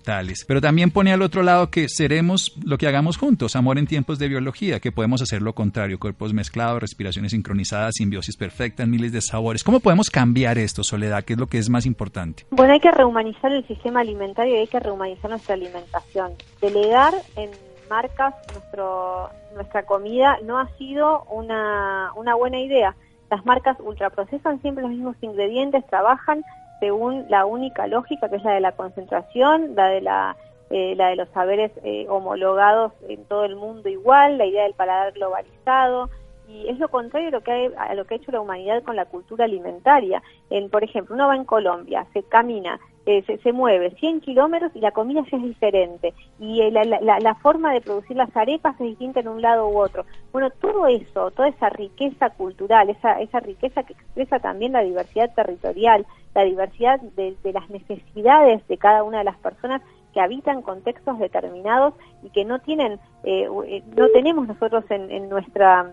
pero 0.47 0.61
también 0.61 0.91
pone 0.91 1.13
al 1.13 1.23
otro 1.23 1.43
lado 1.43 1.71
que 1.71 1.89
seremos 1.89 2.53
lo 2.65 2.79
que 2.79 2.87
hagamos 2.87 3.17
juntos, 3.17 3.57
amor 3.57 3.79
en 3.79 3.87
tiempos 3.87 4.19
de 4.19 4.29
biología, 4.29 4.81
que 4.81 4.93
podemos 4.93 5.23
hacer 5.23 5.43
lo 5.43 5.55
contrario, 5.55 5.99
cuerpos 5.99 6.33
mezclados, 6.33 6.81
respiraciones 6.81 7.33
sincronizadas, 7.33 7.95
simbiosis 7.97 8.37
perfecta, 8.37 8.87
miles 8.87 9.13
de 9.13 9.21
sabores. 9.21 9.65
¿Cómo 9.65 9.81
podemos 9.81 10.11
cambiar 10.11 10.59
esto, 10.59 10.83
Soledad? 10.83 11.25
¿Qué 11.25 11.35
es 11.35 11.39
lo 11.39 11.47
que 11.47 11.59
es 11.59 11.69
más 11.69 11.87
importante? 11.87 12.45
Bueno, 12.51 12.73
hay 12.73 12.81
que 12.81 12.91
rehumanizar 12.91 13.53
el 13.53 13.67
sistema 13.67 14.01
alimentario 14.01 14.55
y 14.55 14.59
hay 14.59 14.67
que 14.67 14.81
rehumanizar 14.81 15.31
nuestra 15.31 15.55
alimentación. 15.55 16.33
Delegar 16.61 17.15
en 17.37 17.51
marcas 17.89 18.35
nuestro, 18.53 19.31
nuestra 19.55 19.85
comida 19.85 20.39
no 20.45 20.59
ha 20.59 20.69
sido 20.77 21.25
una, 21.25 22.13
una 22.17 22.35
buena 22.35 22.59
idea. 22.59 22.95
Las 23.31 23.45
marcas 23.45 23.77
ultraprocesan 23.81 24.61
siempre 24.61 24.83
los 24.83 24.93
mismos 24.93 25.17
ingredientes, 25.21 25.87
trabajan 25.87 26.43
según 26.81 27.27
la 27.29 27.47
única 27.47 27.87
lógica 27.87 28.29
que 28.29 28.37
es 28.37 28.45
la 28.45 28.53
de 28.53 28.61
la 28.61 28.73
concentración, 28.73 29.75
la 29.75 29.89
de 29.89 30.01
la, 30.01 30.37
eh, 30.71 30.95
la 30.97 31.09
de 31.09 31.17
los 31.17 31.29
saberes 31.31 31.73
eh, 31.83 32.07
homologados 32.09 32.93
en 33.09 33.25
todo 33.25 33.45
el 33.45 33.57
mundo 33.57 33.89
igual, 33.89 34.39
la 34.39 34.47
idea 34.47 34.65
del 34.65 34.75
paladar 34.75 35.13
globalizado, 35.13 36.11
y 36.49 36.69
es 36.69 36.79
lo 36.79 36.89
contrario 36.89 37.29
a 37.29 37.33
lo 37.33 37.41
que 37.43 37.73
ha, 37.77 37.83
a 37.83 37.95
lo 37.95 38.05
que 38.05 38.15
ha 38.15 38.17
hecho 38.19 38.33
la 38.33 38.41
humanidad 38.41 38.83
con 38.83 38.97
la 38.97 39.07
cultura 39.07 39.45
alimentaria. 39.47 40.23
En, 40.51 40.69
por 40.69 40.85
ejemplo, 40.85 41.15
uno 41.15 41.29
va 41.29 41.37
en 41.37 41.45
Colombia, 41.45 42.07
se 42.13 42.23
camina, 42.23 42.79
eh, 43.07 43.23
se, 43.43 43.53
mueve 43.53 43.91
100 43.91 44.23
kilómetros 44.23 44.73
y 44.75 44.81
la 44.81 44.93
comida 44.93 45.23
ya 45.31 45.37
es 45.37 45.43
diferente 45.43 46.15
y 46.39 46.71
la, 46.71 46.85
la, 46.85 47.19
la, 47.21 47.35
forma 47.35 47.73
de 47.73 47.83
producir 47.83 48.17
las 48.17 48.35
arepas 48.35 48.75
es 48.81 48.87
distinta 48.87 49.21
en 49.21 49.29
un 49.29 49.43
lado 49.43 49.69
u 49.69 49.79
otro. 49.79 50.07
Bueno, 50.33 50.51
todo 50.51 50.87
eso, 50.87 51.31
toda 51.31 51.49
esa 51.49 51.69
riqueza 51.69 52.31
cultural, 52.31 52.89
esa, 52.89 53.21
esa 53.21 53.41
riqueza 53.41 53.83
que 53.83 53.93
expresa 53.93 54.39
también 54.39 54.73
la 54.73 54.83
diversidad 54.83 55.35
territorial, 55.35 56.07
la 56.35 56.45
diversidad 56.45 56.99
de, 57.01 57.37
de, 57.43 57.53
las 57.53 57.69
necesidades 57.69 58.67
de 58.69 58.79
cada 58.79 59.03
una 59.03 59.19
de 59.19 59.25
las 59.25 59.37
personas 59.37 59.83
que 60.15 60.21
habitan 60.21 60.63
contextos 60.63 61.19
determinados 61.19 61.95
y 62.23 62.31
que 62.31 62.45
no 62.45 62.61
tienen, 62.61 62.95
eh, 63.25 63.49
eh 63.67 63.83
no 63.97 64.09
tenemos 64.09 64.49
nosotros 64.49 64.85
en, 64.91 65.11
en 65.11 65.29
nuestra 65.29 65.93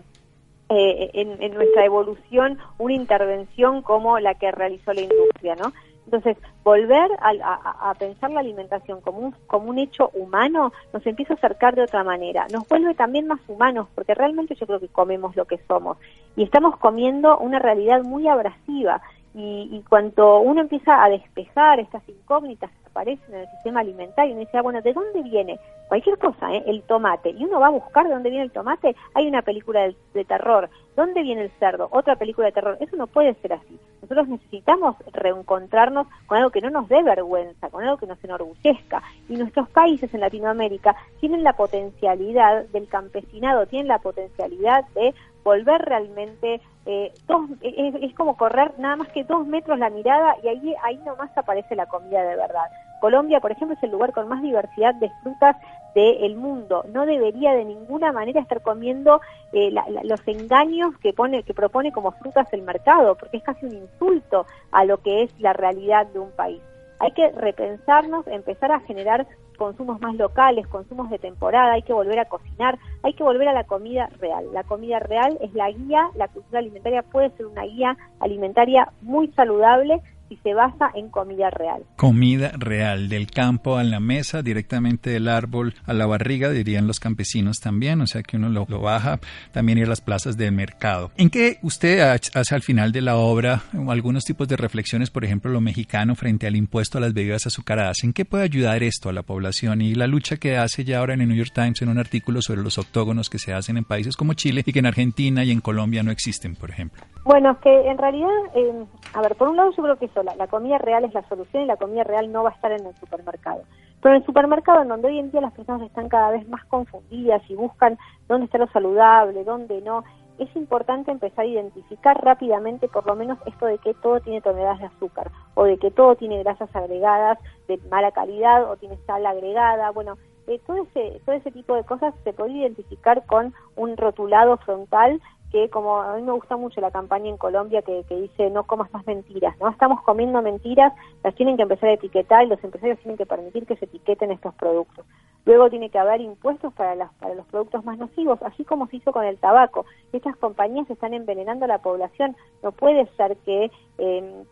eh, 0.70 1.10
en, 1.12 1.42
en, 1.42 1.52
nuestra 1.52 1.84
evolución 1.84 2.56
una 2.78 2.94
intervención 2.94 3.82
como 3.82 4.18
la 4.20 4.34
que 4.34 4.50
realizó 4.50 4.94
la 4.94 5.02
industria, 5.02 5.54
¿no? 5.54 5.72
Entonces, 6.04 6.36
volver 6.64 7.10
a, 7.20 7.90
a, 7.90 7.94
pensar 7.94 8.30
la 8.30 8.40
alimentación 8.40 9.00
como 9.00 9.18
un, 9.18 9.34
como 9.46 9.70
un 9.70 9.78
hecho 9.78 10.10
humano 10.14 10.72
nos 10.92 11.06
empieza 11.06 11.34
a 11.34 11.36
acercar 11.36 11.74
de 11.74 11.82
otra 11.82 12.02
manera, 12.02 12.46
nos 12.52 12.66
vuelve 12.68 12.94
también 12.94 13.26
más 13.26 13.40
humanos, 13.48 13.88
porque 13.94 14.14
realmente 14.14 14.54
yo 14.54 14.66
creo 14.66 14.80
que 14.80 14.88
comemos 14.88 15.36
lo 15.36 15.44
que 15.44 15.58
somos. 15.68 15.98
Y 16.36 16.42
estamos 16.42 16.76
comiendo 16.78 17.38
una 17.38 17.58
realidad 17.58 18.02
muy 18.02 18.28
abrasiva. 18.28 19.00
Y, 19.34 19.68
y 19.72 19.82
cuanto 19.88 20.40
uno 20.40 20.60
empieza 20.60 21.02
a 21.02 21.08
despejar 21.08 21.80
estas 21.80 22.06
incógnitas, 22.06 22.70
aparecen 22.92 23.34
en 23.34 23.40
el 23.40 23.50
sistema 23.50 23.80
alimentario. 23.80 24.30
Y 24.30 24.32
uno 24.34 24.40
dice, 24.40 24.58
ah, 24.58 24.62
bueno, 24.62 24.80
¿de 24.80 24.92
dónde 24.92 25.22
viene? 25.22 25.58
Cualquier 25.88 26.18
cosa, 26.18 26.54
¿eh? 26.54 26.62
el 26.66 26.82
tomate. 26.82 27.30
Y 27.30 27.44
uno 27.44 27.60
va 27.60 27.66
a 27.66 27.70
buscar 27.70 28.06
de 28.06 28.14
dónde 28.14 28.30
viene 28.30 28.44
el 28.44 28.52
tomate. 28.52 28.94
Hay 29.14 29.26
una 29.26 29.42
película 29.42 29.90
de, 30.14 30.24
terror. 30.24 30.70
¿Dónde 30.96 31.22
viene 31.22 31.42
el 31.42 31.50
cerdo? 31.58 31.88
Otra 31.90 32.16
película 32.16 32.46
de 32.46 32.52
terror. 32.52 32.76
Eso 32.80 32.96
no 32.96 33.06
puede 33.06 33.34
ser 33.34 33.54
así. 33.54 33.78
Nosotros 34.00 34.28
necesitamos 34.28 34.96
reencontrarnos 35.12 36.06
con 36.26 36.38
algo 36.38 36.50
que 36.50 36.60
no 36.60 36.70
nos 36.70 36.88
dé 36.88 37.02
vergüenza, 37.02 37.70
con 37.70 37.82
algo 37.82 37.96
que 37.96 38.06
nos 38.06 38.22
enorgullezca. 38.22 39.02
Y 39.28 39.36
nuestros 39.36 39.68
países 39.70 40.12
en 40.14 40.20
Latinoamérica 40.20 40.94
tienen 41.20 41.42
la 41.44 41.54
potencialidad 41.54 42.66
del 42.66 42.88
campesinado, 42.88 43.66
tienen 43.66 43.88
la 43.88 43.98
potencialidad 43.98 44.86
de 44.94 45.14
volver 45.44 45.82
realmente 45.82 46.60
eh, 46.84 47.12
dos, 47.26 47.48
es, 47.60 48.14
como 48.14 48.36
correr 48.36 48.72
nada 48.78 48.96
más 48.96 49.08
que 49.08 49.24
dos 49.24 49.46
metros 49.46 49.78
la 49.78 49.90
mirada 49.90 50.36
y 50.42 50.48
ahí, 50.48 50.74
ahí 50.82 50.96
nomás 50.98 51.30
aparece 51.36 51.76
la 51.76 51.86
comida 51.86 52.22
de 52.24 52.36
verdad. 52.36 52.64
Colombia, 53.00 53.40
por 53.40 53.52
ejemplo, 53.52 53.76
es 53.76 53.82
el 53.82 53.90
lugar 53.90 54.12
con 54.12 54.28
más 54.28 54.42
diversidad 54.42 54.94
de 54.94 55.10
frutas 55.22 55.56
del 55.94 56.36
mundo. 56.36 56.84
No 56.88 57.04
debería 57.04 57.52
de 57.52 57.64
ninguna 57.64 58.12
manera 58.12 58.40
estar 58.40 58.62
comiendo 58.62 59.20
eh, 59.52 59.72
los 60.04 60.26
engaños 60.26 60.96
que 60.98 61.12
pone, 61.12 61.42
que 61.42 61.52
propone 61.52 61.92
como 61.92 62.12
frutas 62.12 62.46
el 62.52 62.62
mercado, 62.62 63.16
porque 63.16 63.38
es 63.38 63.42
casi 63.42 63.66
un 63.66 63.74
insulto 63.74 64.46
a 64.70 64.84
lo 64.84 64.98
que 64.98 65.22
es 65.22 65.40
la 65.40 65.52
realidad 65.52 66.06
de 66.06 66.18
un 66.20 66.30
país. 66.30 66.62
Hay 67.02 67.10
que 67.10 67.30
repensarnos, 67.32 68.24
empezar 68.28 68.70
a 68.70 68.78
generar 68.78 69.26
consumos 69.58 70.00
más 70.00 70.14
locales, 70.14 70.68
consumos 70.68 71.10
de 71.10 71.18
temporada, 71.18 71.72
hay 71.72 71.82
que 71.82 71.92
volver 71.92 72.20
a 72.20 72.26
cocinar, 72.26 72.78
hay 73.02 73.14
que 73.14 73.24
volver 73.24 73.48
a 73.48 73.52
la 73.52 73.64
comida 73.64 74.08
real. 74.20 74.46
La 74.52 74.62
comida 74.62 75.00
real 75.00 75.36
es 75.40 75.52
la 75.52 75.68
guía, 75.72 76.10
la 76.14 76.28
cultura 76.28 76.60
alimentaria 76.60 77.02
puede 77.02 77.30
ser 77.30 77.46
una 77.46 77.64
guía 77.64 77.96
alimentaria 78.20 78.92
muy 79.00 79.32
saludable 79.32 80.00
y 80.32 80.36
se 80.38 80.54
basa 80.54 80.90
en 80.94 81.10
comida 81.10 81.50
real. 81.50 81.82
Comida 81.96 82.52
real, 82.56 83.10
del 83.10 83.30
campo 83.30 83.76
a 83.76 83.84
la 83.84 84.00
mesa, 84.00 84.42
directamente 84.42 85.10
del 85.10 85.28
árbol 85.28 85.74
a 85.86 85.92
la 85.92 86.06
barriga, 86.06 86.48
dirían 86.48 86.86
los 86.86 87.00
campesinos 87.00 87.58
también, 87.60 88.00
o 88.00 88.06
sea 88.06 88.22
que 88.22 88.38
uno 88.38 88.48
lo, 88.48 88.66
baja, 88.80 89.20
también 89.52 89.78
ir 89.78 89.84
a 89.84 89.90
las 89.90 90.00
plazas 90.00 90.38
de 90.38 90.50
mercado. 90.50 91.10
¿En 91.18 91.28
qué 91.28 91.58
usted 91.62 92.00
hace 92.00 92.54
al 92.54 92.62
final 92.62 92.92
de 92.92 93.02
la 93.02 93.16
obra 93.16 93.62
algunos 93.88 94.24
tipos 94.24 94.48
de 94.48 94.56
reflexiones, 94.56 95.10
por 95.10 95.24
ejemplo, 95.24 95.52
lo 95.52 95.60
mexicano 95.60 96.14
frente 96.14 96.46
al 96.46 96.56
impuesto 96.56 96.96
a 96.96 97.02
las 97.02 97.12
bebidas 97.12 97.46
azucaradas? 97.46 98.02
¿En 98.02 98.14
qué 98.14 98.24
puede 98.24 98.44
ayudar 98.44 98.82
esto 98.82 99.10
a 99.10 99.12
la 99.12 99.22
población 99.22 99.82
y 99.82 99.94
la 99.94 100.06
lucha 100.06 100.38
que 100.38 100.56
hace 100.56 100.84
ya 100.84 101.00
ahora 101.00 101.12
en 101.12 101.20
el 101.20 101.28
New 101.28 101.36
York 101.36 101.52
Times 101.54 101.82
en 101.82 101.90
un 101.90 101.98
artículo 101.98 102.40
sobre 102.40 102.62
los 102.62 102.78
octógonos 102.78 103.28
que 103.28 103.38
se 103.38 103.52
hacen 103.52 103.76
en 103.76 103.84
países 103.84 104.16
como 104.16 104.32
Chile 104.32 104.62
y 104.64 104.72
que 104.72 104.78
en 104.78 104.86
Argentina 104.86 105.44
y 105.44 105.50
en 105.50 105.60
Colombia 105.60 106.02
no 106.02 106.10
existen, 106.10 106.56
por 106.56 106.70
ejemplo? 106.70 107.02
Bueno, 107.24 107.58
que 107.60 107.70
en 107.70 107.98
realidad, 107.98 108.28
eh, 108.54 108.84
a 109.12 109.20
ver, 109.20 109.36
por 109.36 109.48
un 109.48 109.56
lado 109.56 109.70
yo 109.76 109.82
creo 109.82 109.96
que 109.98 110.06
eso, 110.06 110.21
la, 110.22 110.46
comida 110.46 110.78
real 110.78 111.04
es 111.04 111.14
la 111.14 111.26
solución 111.28 111.64
y 111.64 111.66
la 111.66 111.76
comida 111.76 112.04
real 112.04 112.30
no 112.30 112.42
va 112.42 112.50
a 112.50 112.54
estar 112.54 112.72
en 112.72 112.86
el 112.86 112.94
supermercado. 112.96 113.62
Pero 114.00 114.14
en 114.14 114.20
el 114.20 114.26
supermercado, 114.26 114.82
en 114.82 114.88
donde 114.88 115.08
hoy 115.08 115.18
en 115.18 115.30
día 115.30 115.40
las 115.40 115.52
personas 115.52 115.82
están 115.82 116.08
cada 116.08 116.30
vez 116.30 116.48
más 116.48 116.64
confundidas 116.66 117.42
y 117.48 117.54
buscan 117.54 117.98
dónde 118.28 118.46
está 118.46 118.58
lo 118.58 118.66
saludable, 118.68 119.44
dónde 119.44 119.80
no, 119.80 120.04
es 120.38 120.54
importante 120.56 121.10
empezar 121.10 121.44
a 121.44 121.48
identificar 121.48 122.22
rápidamente 122.22 122.88
por 122.88 123.06
lo 123.06 123.14
menos 123.14 123.38
esto 123.46 123.66
de 123.66 123.78
que 123.78 123.94
todo 123.94 124.20
tiene 124.20 124.40
toneladas 124.40 124.80
de 124.80 124.86
azúcar 124.86 125.30
o 125.54 125.64
de 125.64 125.78
que 125.78 125.90
todo 125.90 126.16
tiene 126.16 126.42
grasas 126.42 126.74
agregadas 126.74 127.38
de 127.68 127.78
mala 127.90 128.12
calidad 128.12 128.70
o 128.70 128.76
tiene 128.76 128.96
sal 129.06 129.24
agregada. 129.26 129.90
Bueno, 129.90 130.16
eh, 130.46 130.60
todo, 130.66 130.82
ese, 130.82 131.20
todo 131.24 131.36
ese 131.36 131.50
tipo 131.50 131.74
de 131.74 131.84
cosas 131.84 132.14
se 132.24 132.32
puede 132.32 132.52
identificar 132.52 133.24
con 133.26 133.54
un 133.76 133.96
rotulado 133.96 134.56
frontal 134.58 135.20
que 135.52 135.68
como 135.68 136.00
a 136.00 136.16
mí 136.16 136.22
me 136.22 136.32
gusta 136.32 136.56
mucho 136.56 136.80
la 136.80 136.90
campaña 136.90 137.28
en 137.28 137.36
Colombia 137.36 137.82
que, 137.82 138.04
dice 138.08 138.50
no 138.50 138.64
comas 138.64 138.90
más 138.92 139.06
mentiras, 139.06 139.54
¿no? 139.60 139.68
Estamos 139.68 140.00
comiendo 140.02 140.40
mentiras, 140.40 140.92
las 141.22 141.34
tienen 141.34 141.56
que 141.56 141.62
empezar 141.62 141.90
a 141.90 141.92
etiquetar 141.92 142.44
y 142.44 142.48
los 142.48 142.64
empresarios 142.64 142.98
tienen 143.00 143.18
que 143.18 143.26
permitir 143.26 143.66
que 143.66 143.76
se 143.76 143.84
etiqueten 143.84 144.32
estos 144.32 144.54
productos. 144.54 145.04
Luego 145.44 145.68
tiene 145.68 145.90
que 145.90 145.98
haber 145.98 146.20
impuestos 146.20 146.72
para, 146.72 146.94
las, 146.94 147.12
para 147.14 147.34
los 147.34 147.46
productos 147.46 147.84
más 147.84 147.98
nocivos, 147.98 148.40
así 148.42 148.64
como 148.64 148.86
se 148.86 148.96
hizo 148.96 149.12
con 149.12 149.24
el 149.24 149.38
tabaco. 149.38 149.84
Estas 150.12 150.36
compañías 150.36 150.88
están 150.88 151.14
envenenando 151.14 151.66
a 151.66 151.68
la 151.68 151.78
población. 151.78 152.36
No 152.62 152.72
puede 152.72 153.06
ser 153.16 153.36
que 153.38 153.70
eh, 153.98 154.44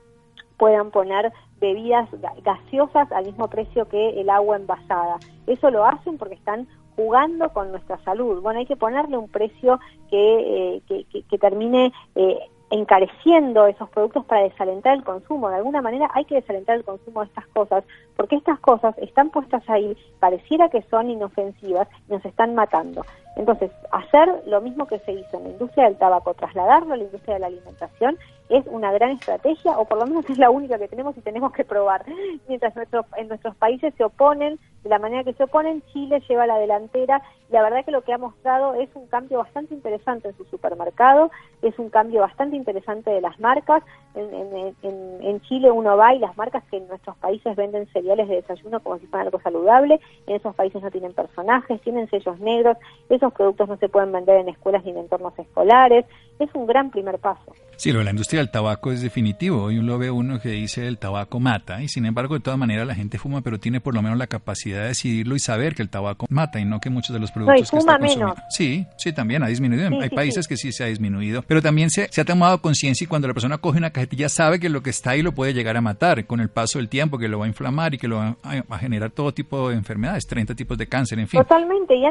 puedan 0.59 0.91
poner 0.91 1.33
bebidas 1.61 2.09
gaseosas 2.43 3.11
al 3.13 3.25
mismo 3.25 3.49
precio 3.49 3.89
que 3.89 4.21
el 4.21 4.29
agua 4.29 4.57
envasada. 4.57 5.19
Eso 5.47 5.71
lo 5.71 5.87
hacen 5.87 6.19
porque 6.19 6.35
están 6.35 6.69
jugando 7.01 7.49
con 7.51 7.71
nuestra 7.71 7.97
salud. 8.05 8.43
Bueno, 8.43 8.61
hay 8.61 8.67
que 8.67 8.77
ponerle 8.77 9.17
un 9.17 9.29
precio 9.29 9.81
que, 10.11 10.83
eh, 10.87 11.05
que, 11.31 11.39
termine 11.39 11.93
eh, 12.15 12.39
encareciendo 12.71 13.67
esos 13.67 13.89
productos 13.89 14.27
para 14.27 14.43
desalentar 14.43 14.95
el 14.95 15.03
consumo. 15.03 15.49
De 15.49 15.57
alguna 15.57 15.81
manera 15.81 16.11
hay 16.13 16.27
que 16.27 16.35
desalentar 16.35 16.77
el 16.77 16.85
consumo 16.85 17.21
de 17.21 17.29
estas 17.29 17.47
cosas, 17.49 17.85
porque 18.17 18.37
estas 18.37 18.61
cosas 18.61 18.95
están 18.99 19.31
puestas 19.31 19.63
ahí, 19.69 19.97
pareciera 20.19 20.69
que 20.69 20.83
son 20.83 21.11
inofensivas 21.11 21.89
y 22.07 22.13
nos 22.13 22.25
están 22.27 22.55
matando. 22.55 23.03
Entonces, 23.37 23.71
hacer 23.91 24.29
lo 24.47 24.61
mismo 24.61 24.87
que 24.87 24.99
se 25.01 25.13
hizo 25.13 25.37
en 25.39 25.45
la 25.45 25.51
industria 25.51 25.85
del 25.85 25.97
tabaco, 25.97 26.35
trasladarlo 26.35 26.95
a 26.95 26.97
la 26.97 27.05
industria 27.05 27.35
de 27.35 27.41
la 27.41 27.47
alimentación, 27.47 28.19
es 28.49 28.67
una 28.67 28.93
gran 28.93 29.13
estrategia, 29.13 29.79
o 29.79 29.85
por 29.85 29.99
lo 29.99 30.07
menos 30.07 30.25
es 30.31 30.39
la 30.39 30.51
única 30.51 30.79
que 30.79 30.89
tenemos 30.89 31.17
y 31.17 31.21
tenemos 31.21 31.53
que 31.53 31.65
probar. 31.65 32.05
Mientras 32.49 32.75
nuestros, 32.75 33.07
en 33.17 33.29
nuestros 33.29 33.55
países 33.57 33.95
se 33.97 34.05
oponen, 34.05 34.59
de 34.83 34.89
la 34.89 34.99
manera 34.99 35.25
que 35.25 35.35
se 35.35 35.45
oponen, 35.45 35.83
Chile 35.93 36.23
lleva 36.29 36.47
la 36.47 36.59
delantera, 36.59 37.23
y 37.49 37.53
la 37.53 37.63
verdad 37.63 37.85
que 37.85 37.91
lo 37.91 38.03
que 38.03 38.13
ha 38.13 38.19
mostrado 38.19 38.75
es 38.75 38.89
un 38.95 39.07
cambio 39.07 39.39
bastante 39.39 39.75
interesante 39.75 40.29
en 40.29 40.37
su 40.37 40.45
supermercado, 40.47 41.31
es 41.63 41.79
un 41.79 41.91
cambio 41.91 42.23
bastante 42.23 42.57
interesante 42.57 43.11
de 43.11 43.21
las 43.21 43.39
marcas. 43.39 43.83
En, 44.15 44.75
en, 44.83 45.23
en 45.23 45.41
Chile 45.43 45.71
uno 45.71 45.97
va 45.97 46.15
y 46.15 46.19
las 46.19 46.37
marcas 46.37 46.65
que 46.71 46.79
en 46.79 46.89
nuestros 46.89 47.17
países 47.19 47.55
venden 47.55 47.87
cereales 47.93 48.29
de 48.29 48.37
desayuno 48.37 48.81
como 48.81 48.99
si 48.99 49.07
fueran 49.07 49.27
algo 49.27 49.41
saludable, 49.41 50.01
en 50.27 50.37
esos 50.37 50.55
países 50.55 50.83
no 50.83 50.91
tienen 50.91 51.13
personajes, 51.13 51.81
tienen 51.83 52.09
sellos 52.09 52.41
negros, 52.41 52.77
esos 53.21 53.33
productos 53.33 53.69
no 53.69 53.77
se 53.77 53.89
pueden 53.89 54.13
vender 54.13 54.37
en 54.39 54.49
escuelas 54.49 54.85
ni 54.85 54.91
en 54.91 54.99
entornos 54.99 55.39
escolares, 55.39 56.07
es 56.39 56.49
un 56.55 56.67
gran 56.67 56.91
primer 56.91 57.19
paso. 57.19 57.53
Sí, 57.77 57.93
lo 57.93 58.01
de 58.01 58.05
la 58.05 58.11
industria 58.11 58.41
del 58.41 58.51
tabaco 58.51 58.93
es 58.93 59.01
definitivo. 59.01 59.63
Hoy 59.63 59.79
uno 59.79 59.97
ve 59.99 60.11
uno 60.11 60.39
que 60.39 60.51
dice 60.51 60.87
el 60.87 60.99
tabaco 60.99 61.41
mata 61.41 61.83
y 61.83 61.89
sin 61.89 62.05
embargo 62.05 62.35
de 62.35 62.41
todas 62.41 62.59
maneras 62.59 62.87
la 62.87 62.95
gente 62.95 63.19
fuma, 63.19 63.41
pero 63.41 63.59
tiene 63.59 63.81
por 63.81 63.95
lo 63.95 64.03
menos 64.03 64.19
la 64.19 64.27
capacidad 64.27 64.83
de 64.83 64.89
decidirlo 64.89 65.35
y 65.35 65.39
saber 65.39 65.75
que 65.75 65.83
el 65.83 65.89
tabaco 65.89 66.27
mata 66.29 66.61
y 66.61 66.67
no 66.67 66.79
que 66.79 66.91
muchos 66.91 67.15
de 67.15 67.21
los 67.21 67.31
productos 67.33 67.71
que 67.71 67.79
está 67.79 67.99
consumiendo. 67.99 68.35
Sí, 68.51 68.87
sí, 68.99 69.13
también 69.15 69.43
ha 69.43 69.47
disminuido. 69.47 69.89
Hay 69.99 70.11
países 70.11 70.47
que 70.47 70.57
sí 70.57 70.73
se 70.73 70.85
ha 70.85 70.89
disminuido, 70.89 71.43
pero 71.47 71.63
también 71.63 71.89
se, 71.89 72.09
se 72.11 72.21
ha 72.21 72.25
tomado 72.25 72.61
conciencia 72.61 73.05
y 73.05 73.09
cuando 73.09 73.29
la 73.29 73.35
persona 73.35 73.59
coge 73.59 73.79
una 73.79 73.91
cajetilla 73.91 74.29
sabe 74.29 74.61
que 74.61 74.69
lo 74.69 74.83
que 74.83 74.91
está 74.91 75.11
ahí 75.11 75.23
lo 75.23 75.33
puede 75.33 75.55
llegar 75.55 75.77
a 75.77 75.81
matar 75.81 76.27
con 76.27 76.41
el 76.41 76.51
paso 76.51 76.79
del 76.79 76.89
tiempo, 76.89 77.19
que 77.19 77.29
lo 77.29 77.39
va 77.39 77.47
a 77.47 77.49
inflamar 77.49 77.95
y 77.95 77.99
que 77.99 78.09
lo 78.09 78.17
va 78.17 78.37
a, 78.43 78.79
generar 78.79 79.11
todo 79.11 79.33
tipo 79.33 79.69
de 79.69 79.77
enfermedades, 79.77 80.27
30 80.27 80.55
tipos 80.55 80.77
de 80.77 80.87
cáncer, 80.87 81.19
en 81.19 81.29
fin. 81.29 81.41
Totalmente, 81.41 81.95
y 81.95 82.05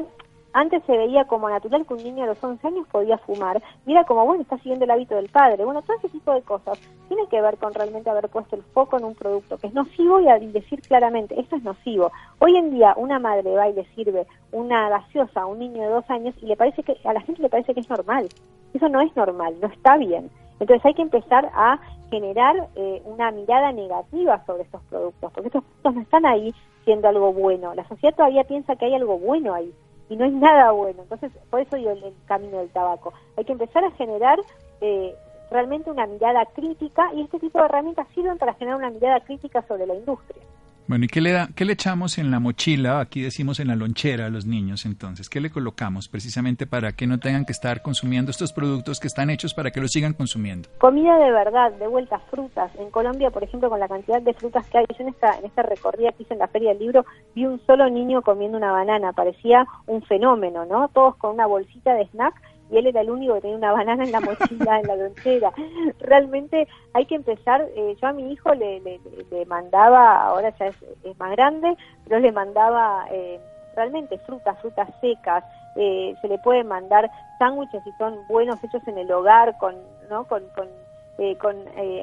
antes 0.53 0.83
se 0.85 0.97
veía 0.97 1.25
como 1.25 1.49
natural 1.49 1.85
que 1.85 1.93
un 1.93 2.03
niño 2.03 2.23
a 2.23 2.27
los 2.27 2.43
11 2.43 2.65
años 2.67 2.87
podía 2.91 3.17
fumar. 3.19 3.61
Mira 3.85 4.03
como, 4.05 4.25
bueno, 4.25 4.41
está 4.41 4.57
siguiendo 4.57 4.85
el 4.85 4.91
hábito 4.91 5.15
del 5.15 5.29
padre. 5.29 5.63
Bueno, 5.63 5.81
todo 5.83 5.97
ese 5.97 6.09
tipo 6.09 6.33
de 6.33 6.41
cosas 6.41 6.79
tiene 7.07 7.27
que 7.27 7.41
ver 7.41 7.57
con 7.57 7.73
realmente 7.73 8.09
haber 8.09 8.29
puesto 8.29 8.55
el 8.55 8.63
foco 8.63 8.97
en 8.97 9.05
un 9.05 9.15
producto 9.15 9.57
que 9.57 9.67
es 9.67 9.73
nocivo 9.73 10.19
y 10.19 10.47
decir 10.47 10.81
claramente, 10.81 11.39
esto 11.39 11.55
es 11.55 11.63
nocivo. 11.63 12.11
Hoy 12.39 12.55
en 12.55 12.71
día 12.71 12.93
una 12.97 13.19
madre 13.19 13.53
va 13.55 13.69
y 13.69 13.73
le 13.73 13.85
sirve 13.95 14.25
una 14.51 14.89
gaseosa 14.89 15.41
a 15.41 15.45
un 15.45 15.59
niño 15.59 15.81
de 15.81 15.89
dos 15.89 16.09
años 16.09 16.35
y 16.41 16.47
le 16.47 16.55
parece 16.55 16.83
que 16.83 16.97
a 17.03 17.13
la 17.13 17.21
gente 17.21 17.41
le 17.41 17.49
parece 17.49 17.73
que 17.73 17.81
es 17.81 17.89
normal. 17.89 18.27
Eso 18.73 18.89
no 18.89 19.01
es 19.01 19.15
normal, 19.15 19.55
no 19.61 19.67
está 19.67 19.97
bien. 19.97 20.29
Entonces 20.59 20.85
hay 20.85 20.93
que 20.93 21.01
empezar 21.01 21.49
a 21.53 21.79
generar 22.09 22.67
eh, 22.75 23.01
una 23.05 23.31
mirada 23.31 23.71
negativa 23.71 24.43
sobre 24.45 24.63
estos 24.63 24.81
productos, 24.89 25.31
porque 25.31 25.47
estos 25.47 25.63
productos 25.63 25.95
no 25.95 26.01
están 26.01 26.25
ahí 26.25 26.53
siendo 26.83 27.07
algo 27.07 27.31
bueno. 27.33 27.73
La 27.75 27.87
sociedad 27.87 28.15
todavía 28.15 28.43
piensa 28.43 28.75
que 28.75 28.85
hay 28.85 28.95
algo 28.95 29.17
bueno 29.17 29.53
ahí 29.53 29.73
y 30.09 30.15
no 30.15 30.25
es 30.25 30.33
nada 30.33 30.71
bueno. 30.71 31.03
Entonces, 31.03 31.31
por 31.49 31.61
eso 31.61 31.75
digo 31.75 31.91
el, 31.91 32.13
camino 32.25 32.57
del 32.57 32.69
tabaco. 32.69 33.13
Hay 33.37 33.45
que 33.45 33.53
empezar 33.53 33.83
a 33.85 33.91
generar 33.91 34.39
eh, 34.81 35.15
realmente 35.51 35.89
una 35.91 36.07
mirada 36.07 36.45
crítica 36.47 37.11
y 37.13 37.21
este 37.21 37.39
tipo 37.39 37.59
de 37.59 37.65
herramientas 37.65 38.07
sirven 38.13 38.37
para 38.37 38.55
generar 38.55 38.77
una 38.77 38.89
mirada 38.89 39.19
crítica 39.21 39.61
sobre 39.67 39.85
la 39.85 39.95
industria. 39.95 40.43
Bueno, 40.89 41.05
¿y 41.05 41.07
qué 41.07 41.21
le, 41.21 41.31
da, 41.33 41.47
le 41.55 41.73
echamos 41.73 42.17
en 42.17 42.31
la 42.31 42.39
mochila? 42.39 42.99
Aquí 42.99 43.21
decimos 43.21 43.59
en 43.59 43.67
la 43.67 43.75
lonchera 43.75 44.25
a 44.25 44.29
los 44.29 44.47
niños, 44.47 44.87
entonces. 44.87 45.29
¿Qué 45.29 45.39
le 45.39 45.51
colocamos 45.51 46.07
precisamente 46.07 46.65
para 46.65 46.93
que 46.93 47.05
no 47.05 47.19
tengan 47.19 47.45
que 47.45 47.51
estar 47.51 47.83
consumiendo 47.83 48.31
estos 48.31 48.53
productos 48.53 48.99
que 48.99 49.05
están 49.05 49.29
hechos 49.29 49.53
para 49.53 49.69
que 49.69 49.81
los 49.81 49.91
sigan 49.91 50.13
consumiendo? 50.13 50.67
Comida 50.79 51.15
de 51.19 51.31
verdad, 51.31 51.73
de 51.73 51.87
vuelta, 51.87 52.17
frutas. 52.31 52.71
En 52.79 52.89
Colombia, 52.89 53.29
por 53.29 53.43
ejemplo, 53.43 53.69
con 53.69 53.79
la 53.79 53.87
cantidad 53.87 54.19
de 54.19 54.33
frutas 54.33 54.67
que 54.67 54.79
hay, 54.79 54.85
yo 54.89 55.03
en 55.03 55.09
esta, 55.09 55.37
en 55.37 55.45
esta 55.45 55.61
recorrida 55.61 56.11
que 56.11 56.23
hice 56.23 56.33
en 56.33 56.39
la 56.39 56.47
Feria 56.47 56.69
del 56.69 56.79
Libro, 56.79 57.05
vi 57.35 57.45
un 57.45 57.61
solo 57.67 57.87
niño 57.87 58.23
comiendo 58.23 58.57
una 58.57 58.71
banana. 58.71 59.13
Parecía 59.13 59.67
un 59.85 60.01
fenómeno, 60.01 60.65
¿no? 60.65 60.87
Todos 60.87 61.17
con 61.17 61.35
una 61.35 61.45
bolsita 61.45 61.93
de 61.93 62.07
snack 62.07 62.33
y 62.71 62.77
él 62.77 62.87
era 62.87 63.01
el 63.01 63.09
único 63.09 63.35
que 63.35 63.41
tenía 63.41 63.57
una 63.57 63.71
banana 63.71 64.03
en 64.03 64.11
la 64.11 64.19
mochila, 64.19 64.79
en 64.79 64.87
la 64.87 64.95
lonchera. 64.95 65.51
Realmente 65.99 66.67
hay 66.93 67.05
que 67.05 67.15
empezar, 67.15 67.67
eh, 67.75 67.95
yo 67.99 68.07
a 68.07 68.13
mi 68.13 68.31
hijo 68.31 68.53
le, 68.53 68.79
le, 68.79 69.45
mandaba, 69.45 70.21
ahora 70.23 70.53
ya 70.57 70.67
es, 70.67 70.75
más 71.17 71.31
grande, 71.31 71.75
pero 72.05 72.19
le 72.19 72.31
mandaba 72.31 73.07
eh, 73.11 73.39
realmente 73.75 74.17
frutas, 74.19 74.59
frutas 74.61 74.89
secas, 75.01 75.43
eh, 75.75 76.15
se 76.21 76.27
le 76.27 76.37
puede 76.39 76.63
mandar 76.63 77.09
sándwiches 77.39 77.83
si 77.83 77.91
son 77.93 78.15
buenos 78.27 78.63
hechos 78.63 78.87
en 78.87 78.97
el 78.97 79.11
hogar, 79.11 79.57
con, 79.57 79.75
¿no? 80.09 80.25
con, 80.25 80.43
con, 80.49 80.67
con 81.39 81.55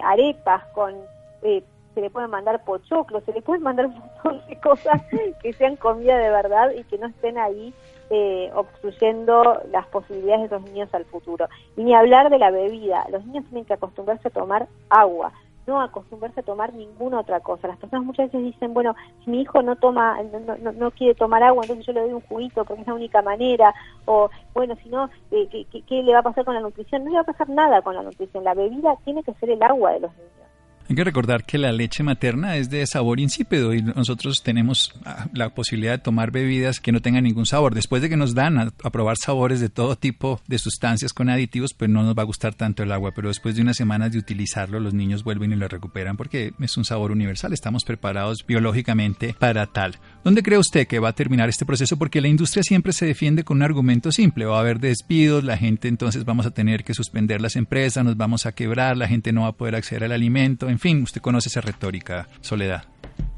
arepas, 0.05 0.65
con... 0.75 0.95
se 1.41 2.01
le 2.01 2.11
pueden 2.11 2.31
mandar 2.31 2.63
pochoclos, 2.65 3.25
se 3.25 3.33
le 3.33 3.41
pueden 3.41 3.63
mandar 3.63 3.87
un 3.87 3.99
montón 3.99 4.47
de 4.49 4.57
cosas 4.61 5.01
que 5.43 5.53
sean 5.53 5.77
comida 5.77 6.19
de 6.19 6.31
verdad 6.31 6.73
y 6.73 6.85
que 6.85 6.99
no 6.99 7.07
estén 7.07 7.39
ahí 7.39 7.73
eh, 8.11 8.51
obstruyendo 8.55 9.63
las 9.73 9.87
posibilidades 9.89 10.51
de 10.51 10.57
los 10.57 10.67
niños 10.71 10.93
al 10.95 11.05
futuro. 11.07 11.49
Y 11.77 11.85
ni 11.85 11.95
hablar 11.95 12.31
de 12.31 12.39
la 12.39 12.51
bebida, 12.51 13.07
los 13.11 13.25
niños 13.27 13.45
tienen 13.47 13.65
que 13.65 13.75
acostumbrarse 13.75 14.29
a 14.29 14.31
tomar 14.31 14.69
agua, 14.89 15.33
no 15.67 15.81
acostumbrarse 15.81 16.41
a 16.41 16.45
tomar 16.45 16.73
ninguna 16.73 17.21
otra 17.21 17.41
cosa. 17.41 17.69
Las 17.69 17.79
personas 17.79 18.07
muchas 18.07 18.31
veces 18.31 18.45
dicen, 18.45 18.75
bueno, 18.75 18.95
si 19.25 19.31
mi 19.31 19.41
hijo 19.41 19.63
no 19.63 19.77
toma, 19.77 20.19
no, 20.23 20.73
no, 20.73 20.91
quiere 20.93 21.15
tomar 21.15 21.43
agua, 21.43 21.65
entonces 21.65 21.87
yo 21.87 21.93
le 21.93 22.03
doy 22.03 22.13
un 22.13 22.21
juguito 22.21 22.65
porque 22.65 22.83
es 22.83 22.87
la 22.87 22.95
única 22.95 23.23
manera, 23.23 23.75
o 24.05 24.31
bueno, 24.55 24.77
si 24.83 24.89
no, 24.89 25.11
eh, 25.33 25.49
¿qué, 25.51 25.83
qué 25.83 26.03
le 26.03 26.13
va 26.13 26.21
a 26.21 26.23
pasar 26.23 26.45
con 26.45 26.55
la 26.55 26.61
nutrición? 26.61 27.05
No 27.05 27.11
le 27.11 27.17
va 27.17 27.23
a 27.23 27.25
pasar 27.25 27.49
nada 27.49 27.83
con 27.83 27.97
la 27.97 28.03
nutrición, 28.03 28.45
la 28.45 28.55
bebida 28.55 28.97
tiene 29.05 29.23
que 29.23 29.35
ser 29.35 29.51
el 29.51 29.63
agua 29.63 29.93
de 29.93 30.01
los 30.01 30.13
niños. 30.13 30.46
Hay 30.89 30.95
que 30.95 31.03
recordar 31.03 31.45
que 31.45 31.59
la 31.59 31.73
leche 31.73 32.05
materna 32.05 32.57
es 32.57 32.71
de 32.71 32.87
sabor 32.87 33.19
insípido 33.19 33.75
y 33.75 33.83
nosotros 33.83 34.45
tenemos 34.45 34.95
ah, 35.05 35.27
la 35.33 35.51
posibilidad 35.51 35.93
de 35.93 35.99
tomar 35.99 36.31
bebidas 36.31 36.79
que 36.79 36.93
no 36.93 37.01
tengan 37.01 37.25
ningún 37.25 37.45
sabor. 37.45 37.75
Después 37.75 38.03
de 38.03 38.09
que 38.09 38.17
nos 38.17 38.35
dan 38.35 38.59
a, 38.59 38.71
probar 38.71 39.17
sabores 39.17 39.59
de 39.61 39.69
todo 39.69 39.97
tipo 39.97 40.41
de 40.47 40.59
sustancias 40.59 41.13
con 41.13 41.29
aditivos, 41.29 41.75
pues 41.75 41.91
no 41.91 42.05
nos 42.05 42.17
va 42.17 42.23
a 42.23 42.27
gustar 42.27 42.55
tanto 42.55 42.85
el 42.85 42.93
agua, 42.93 43.13
pero 43.17 43.29
después 43.29 43.57
de 43.57 43.63
unas 43.63 43.77
semanas 43.77 44.13
de 44.13 44.19
utilizarlo, 44.19 44.79
los 44.79 44.95
niños 44.95 45.25
vuelven 45.25 45.53
y 45.53 45.57
lo 45.57 45.67
recuperan 45.67 46.17
porque 46.17 46.53
es 46.61 46.77
un 46.77 46.85
sabor 46.85 47.11
universal. 47.11 47.53
Estamos 47.53 47.83
preparados 47.85 48.47
biológicamente 48.47 49.35
para 49.37 49.67
tal. 49.67 49.97
¿Dónde 50.27 50.43
cree 50.43 50.59
usted 50.59 50.89
que 50.89 50.99
va 50.99 51.11
a 51.11 51.13
terminar 51.13 51.49
este 51.49 51.65
proceso? 51.65 51.97
Porque 51.97 52.21
la 52.21 52.27
industria 52.27 52.65
siempre 52.65 52.93
se 52.93 53.07
defiende 53.07 53.45
con 53.45 53.59
un 53.59 53.63
argumento 53.63 54.11
simple. 54.11 54.45
Va 54.45 54.57
a 54.57 54.61
haber 54.61 54.81
despidos, 54.81 55.45
la 55.45 55.57
gente 55.57 55.87
entonces 55.87 56.25
vamos 56.25 56.47
a 56.47 56.51
tener 56.51 56.83
que 56.83 56.95
suspender 56.95 57.41
las 57.41 57.55
empresas, 57.55 58.05
nos 58.05 58.17
vamos 58.17 58.45
a 58.45 58.51
quebrar, 58.51 58.97
la 58.97 59.07
gente 59.07 59.33
no 59.33 59.43
va 59.43 59.51
a 59.51 59.53
poder 59.53 59.77
acceder 59.77 60.03
al 60.03 60.11
alimento, 60.11 60.69
en 60.69 60.81
fin, 60.81 61.01
usted 61.05 61.21
conoce 61.21 61.49
esa 61.49 61.61
retórica, 61.61 62.27
Soledad. 62.41 62.83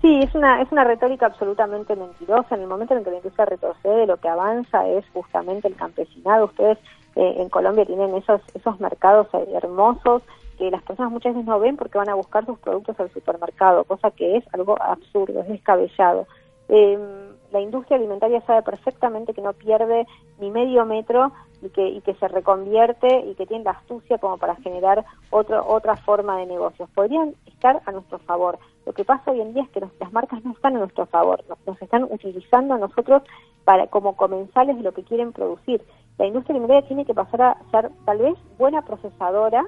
Sí, 0.00 0.18
es 0.22 0.34
una, 0.34 0.62
es 0.62 0.72
una 0.72 0.84
retórica 0.84 1.26
absolutamente 1.26 1.94
mentirosa. 1.94 2.54
En 2.54 2.62
el 2.62 2.68
momento 2.68 2.96
en 2.96 3.04
que 3.04 3.10
la 3.10 3.16
industria 3.18 3.44
retrocede, 3.44 4.06
lo 4.06 4.16
que 4.16 4.28
avanza 4.28 4.88
es 4.88 5.04
justamente 5.12 5.68
el 5.68 5.76
campesinado. 5.76 6.46
Ustedes 6.46 6.78
eh, 7.16 7.34
en 7.36 7.50
Colombia 7.50 7.84
tienen 7.84 8.14
esos, 8.14 8.40
esos 8.54 8.80
mercados 8.80 9.26
hermosos 9.62 10.22
que 10.56 10.70
las 10.70 10.82
personas 10.82 11.12
muchas 11.12 11.34
veces 11.34 11.46
no 11.46 11.60
ven 11.60 11.76
porque 11.76 11.98
van 11.98 12.08
a 12.08 12.14
buscar 12.14 12.46
sus 12.46 12.58
productos 12.58 12.98
al 12.98 13.12
supermercado, 13.12 13.84
cosa 13.84 14.10
que 14.10 14.38
es 14.38 14.44
algo 14.54 14.80
absurdo, 14.82 15.42
es 15.42 15.48
descabellado. 15.48 16.26
Eh, 16.68 17.28
la 17.50 17.60
industria 17.60 17.96
alimentaria 17.96 18.42
sabe 18.42 18.62
perfectamente 18.62 19.32
que 19.32 19.40
no 19.40 19.52
pierde 19.54 20.06
ni 20.38 20.50
medio 20.50 20.84
metro 20.84 21.32
y 21.62 21.70
que, 21.70 21.88
y 21.88 22.00
que 22.02 22.14
se 22.14 22.28
reconvierte 22.28 23.20
y 23.20 23.34
que 23.34 23.46
tiene 23.46 23.64
la 23.64 23.70
astucia 23.72 24.18
como 24.18 24.36
para 24.36 24.56
generar 24.56 25.04
otro, 25.30 25.66
otra 25.66 25.96
forma 25.96 26.38
de 26.38 26.46
negocios. 26.46 26.88
Podrían 26.94 27.34
estar 27.46 27.80
a 27.86 27.92
nuestro 27.92 28.18
favor. 28.18 28.58
Lo 28.84 28.92
que 28.92 29.04
pasa 29.04 29.30
hoy 29.30 29.40
en 29.40 29.54
día 29.54 29.62
es 29.62 29.70
que 29.70 29.80
las 29.80 30.12
marcas 30.12 30.44
no 30.44 30.52
están 30.52 30.76
a 30.76 30.80
nuestro 30.80 31.06
favor, 31.06 31.42
nos, 31.66 31.80
están 31.80 32.04
utilizando 32.04 32.74
a 32.74 32.78
nosotros 32.78 33.22
para 33.64 33.86
como 33.86 34.16
comensales 34.16 34.76
de 34.76 34.82
lo 34.82 34.92
que 34.92 35.04
quieren 35.04 35.32
producir. 35.32 35.82
La 36.18 36.26
industria 36.26 36.54
alimentaria 36.54 36.86
tiene 36.86 37.04
que 37.04 37.14
pasar 37.14 37.42
a 37.42 37.56
ser 37.70 37.90
tal 38.04 38.18
vez 38.18 38.34
buena 38.58 38.82
procesadora, 38.82 39.64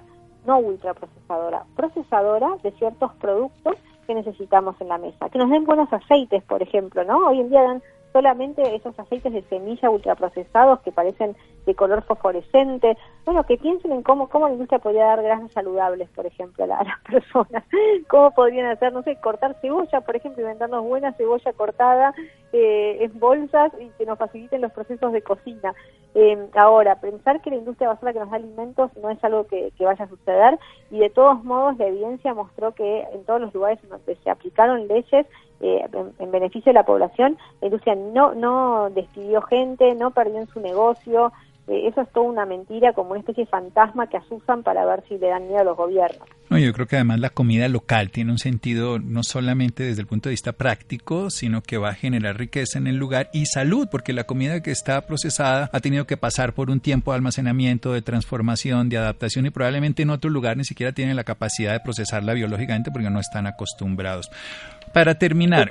no 0.46 0.58
ultraprocesadora, 0.58 1.64
procesadora 1.76 2.56
de 2.62 2.72
ciertos 2.72 3.12
productos 3.14 3.76
que 4.10 4.14
necesitamos 4.16 4.74
en 4.80 4.88
la 4.88 4.98
mesa. 4.98 5.28
Que 5.30 5.38
nos 5.38 5.50
den 5.50 5.64
buenos 5.64 5.92
aceites, 5.92 6.42
por 6.42 6.60
ejemplo, 6.62 7.04
¿no? 7.04 7.28
Hoy 7.28 7.40
en 7.40 7.48
día 7.48 7.62
dan 7.62 7.80
solamente 8.12 8.74
esos 8.74 8.98
aceites 8.98 9.32
de 9.32 9.42
semilla 9.42 9.88
ultraprocesados 9.88 10.80
que 10.80 10.90
parecen 10.90 11.36
de 11.70 11.76
color 11.76 12.02
fosforescente. 12.02 12.96
Bueno, 13.24 13.44
que 13.44 13.56
piensen 13.56 13.92
en 13.92 14.02
cómo, 14.02 14.28
cómo 14.28 14.46
la 14.46 14.54
industria 14.54 14.80
podría 14.80 15.04
dar 15.04 15.22
grasas 15.22 15.52
saludables, 15.52 16.08
por 16.10 16.26
ejemplo, 16.26 16.64
a, 16.64 16.66
las 16.66 17.00
personas. 17.10 17.64
Cómo 18.08 18.32
podrían 18.32 18.66
hacer, 18.66 18.92
no 18.92 19.02
sé, 19.02 19.16
cortar 19.20 19.56
cebolla, 19.60 20.00
por 20.00 20.16
ejemplo, 20.16 20.42
inventarnos 20.42 20.84
buena 20.84 21.12
cebolla 21.12 21.52
cortada 21.52 22.12
eh, 22.52 22.98
en 23.00 23.18
bolsas 23.20 23.72
y 23.80 23.88
que 23.90 24.06
nos 24.06 24.18
faciliten 24.18 24.60
los 24.60 24.72
procesos 24.72 25.12
de 25.12 25.22
cocina. 25.22 25.74
Eh, 26.14 26.48
ahora, 26.56 27.00
pensar 27.00 27.40
que 27.40 27.50
la 27.50 27.56
industria 27.56 27.88
basura 27.88 28.12
que 28.12 28.18
nos 28.18 28.30
da 28.30 28.36
alimentos 28.36 28.90
no 28.96 29.10
es 29.10 29.22
algo 29.22 29.46
que, 29.46 29.72
vaya 29.78 30.04
a 30.04 30.08
suceder 30.08 30.58
y 30.90 30.98
de 30.98 31.10
todos 31.10 31.44
modos 31.44 31.78
la 31.78 31.86
evidencia 31.86 32.34
mostró 32.34 32.72
que 32.74 33.02
en 33.12 33.24
todos 33.24 33.40
los 33.40 33.54
lugares 33.54 33.78
en 33.84 33.90
donde 33.90 34.16
se 34.16 34.30
aplicaron 34.30 34.88
leyes 34.88 35.26
eh, 35.60 35.86
en, 36.18 36.30
beneficio 36.30 36.70
de 36.70 36.74
la 36.74 36.84
población, 36.84 37.38
la 37.60 37.68
industria 37.68 37.94
no, 37.94 38.34
no 38.34 38.90
despidió 38.90 39.42
gente, 39.42 39.94
no 39.94 40.10
perdió 40.10 40.40
en 40.40 40.48
su 40.48 40.60
negocio, 40.60 41.32
eso 41.70 42.00
es 42.00 42.08
toda 42.12 42.26
una 42.26 42.46
mentira, 42.46 42.92
como 42.92 43.10
una 43.10 43.20
especie 43.20 43.44
de 43.44 43.50
fantasma 43.50 44.08
que 44.08 44.16
asusan 44.16 44.62
para 44.62 44.84
ver 44.84 45.02
si 45.08 45.18
le 45.18 45.28
dan 45.28 45.46
miedo 45.46 45.60
a 45.60 45.64
los 45.64 45.76
gobiernos. 45.76 46.28
No, 46.48 46.58
yo 46.58 46.72
creo 46.72 46.88
que 46.88 46.96
además 46.96 47.20
la 47.20 47.30
comida 47.30 47.68
local 47.68 48.10
tiene 48.10 48.32
un 48.32 48.38
sentido 48.38 48.98
no 48.98 49.22
solamente 49.22 49.84
desde 49.84 50.00
el 50.00 50.08
punto 50.08 50.28
de 50.28 50.32
vista 50.32 50.52
práctico, 50.52 51.30
sino 51.30 51.62
que 51.62 51.78
va 51.78 51.90
a 51.90 51.94
generar 51.94 52.36
riqueza 52.36 52.78
en 52.78 52.88
el 52.88 52.96
lugar 52.96 53.30
y 53.32 53.46
salud, 53.46 53.86
porque 53.88 54.12
la 54.12 54.24
comida 54.24 54.60
que 54.60 54.72
está 54.72 55.06
procesada 55.06 55.70
ha 55.72 55.80
tenido 55.80 56.06
que 56.06 56.16
pasar 56.16 56.52
por 56.52 56.70
un 56.70 56.80
tiempo 56.80 57.12
de 57.12 57.16
almacenamiento, 57.16 57.92
de 57.92 58.02
transformación, 58.02 58.88
de 58.88 58.98
adaptación 58.98 59.46
y 59.46 59.50
probablemente 59.50 60.02
en 60.02 60.10
otro 60.10 60.28
lugar 60.28 60.56
ni 60.56 60.64
siquiera 60.64 60.92
tienen 60.92 61.14
la 61.14 61.22
capacidad 61.22 61.72
de 61.72 61.80
procesarla 61.80 62.34
biológicamente 62.34 62.90
porque 62.90 63.10
no 63.10 63.20
están 63.20 63.46
acostumbrados. 63.46 64.28
Para 64.92 65.14
terminar, 65.14 65.68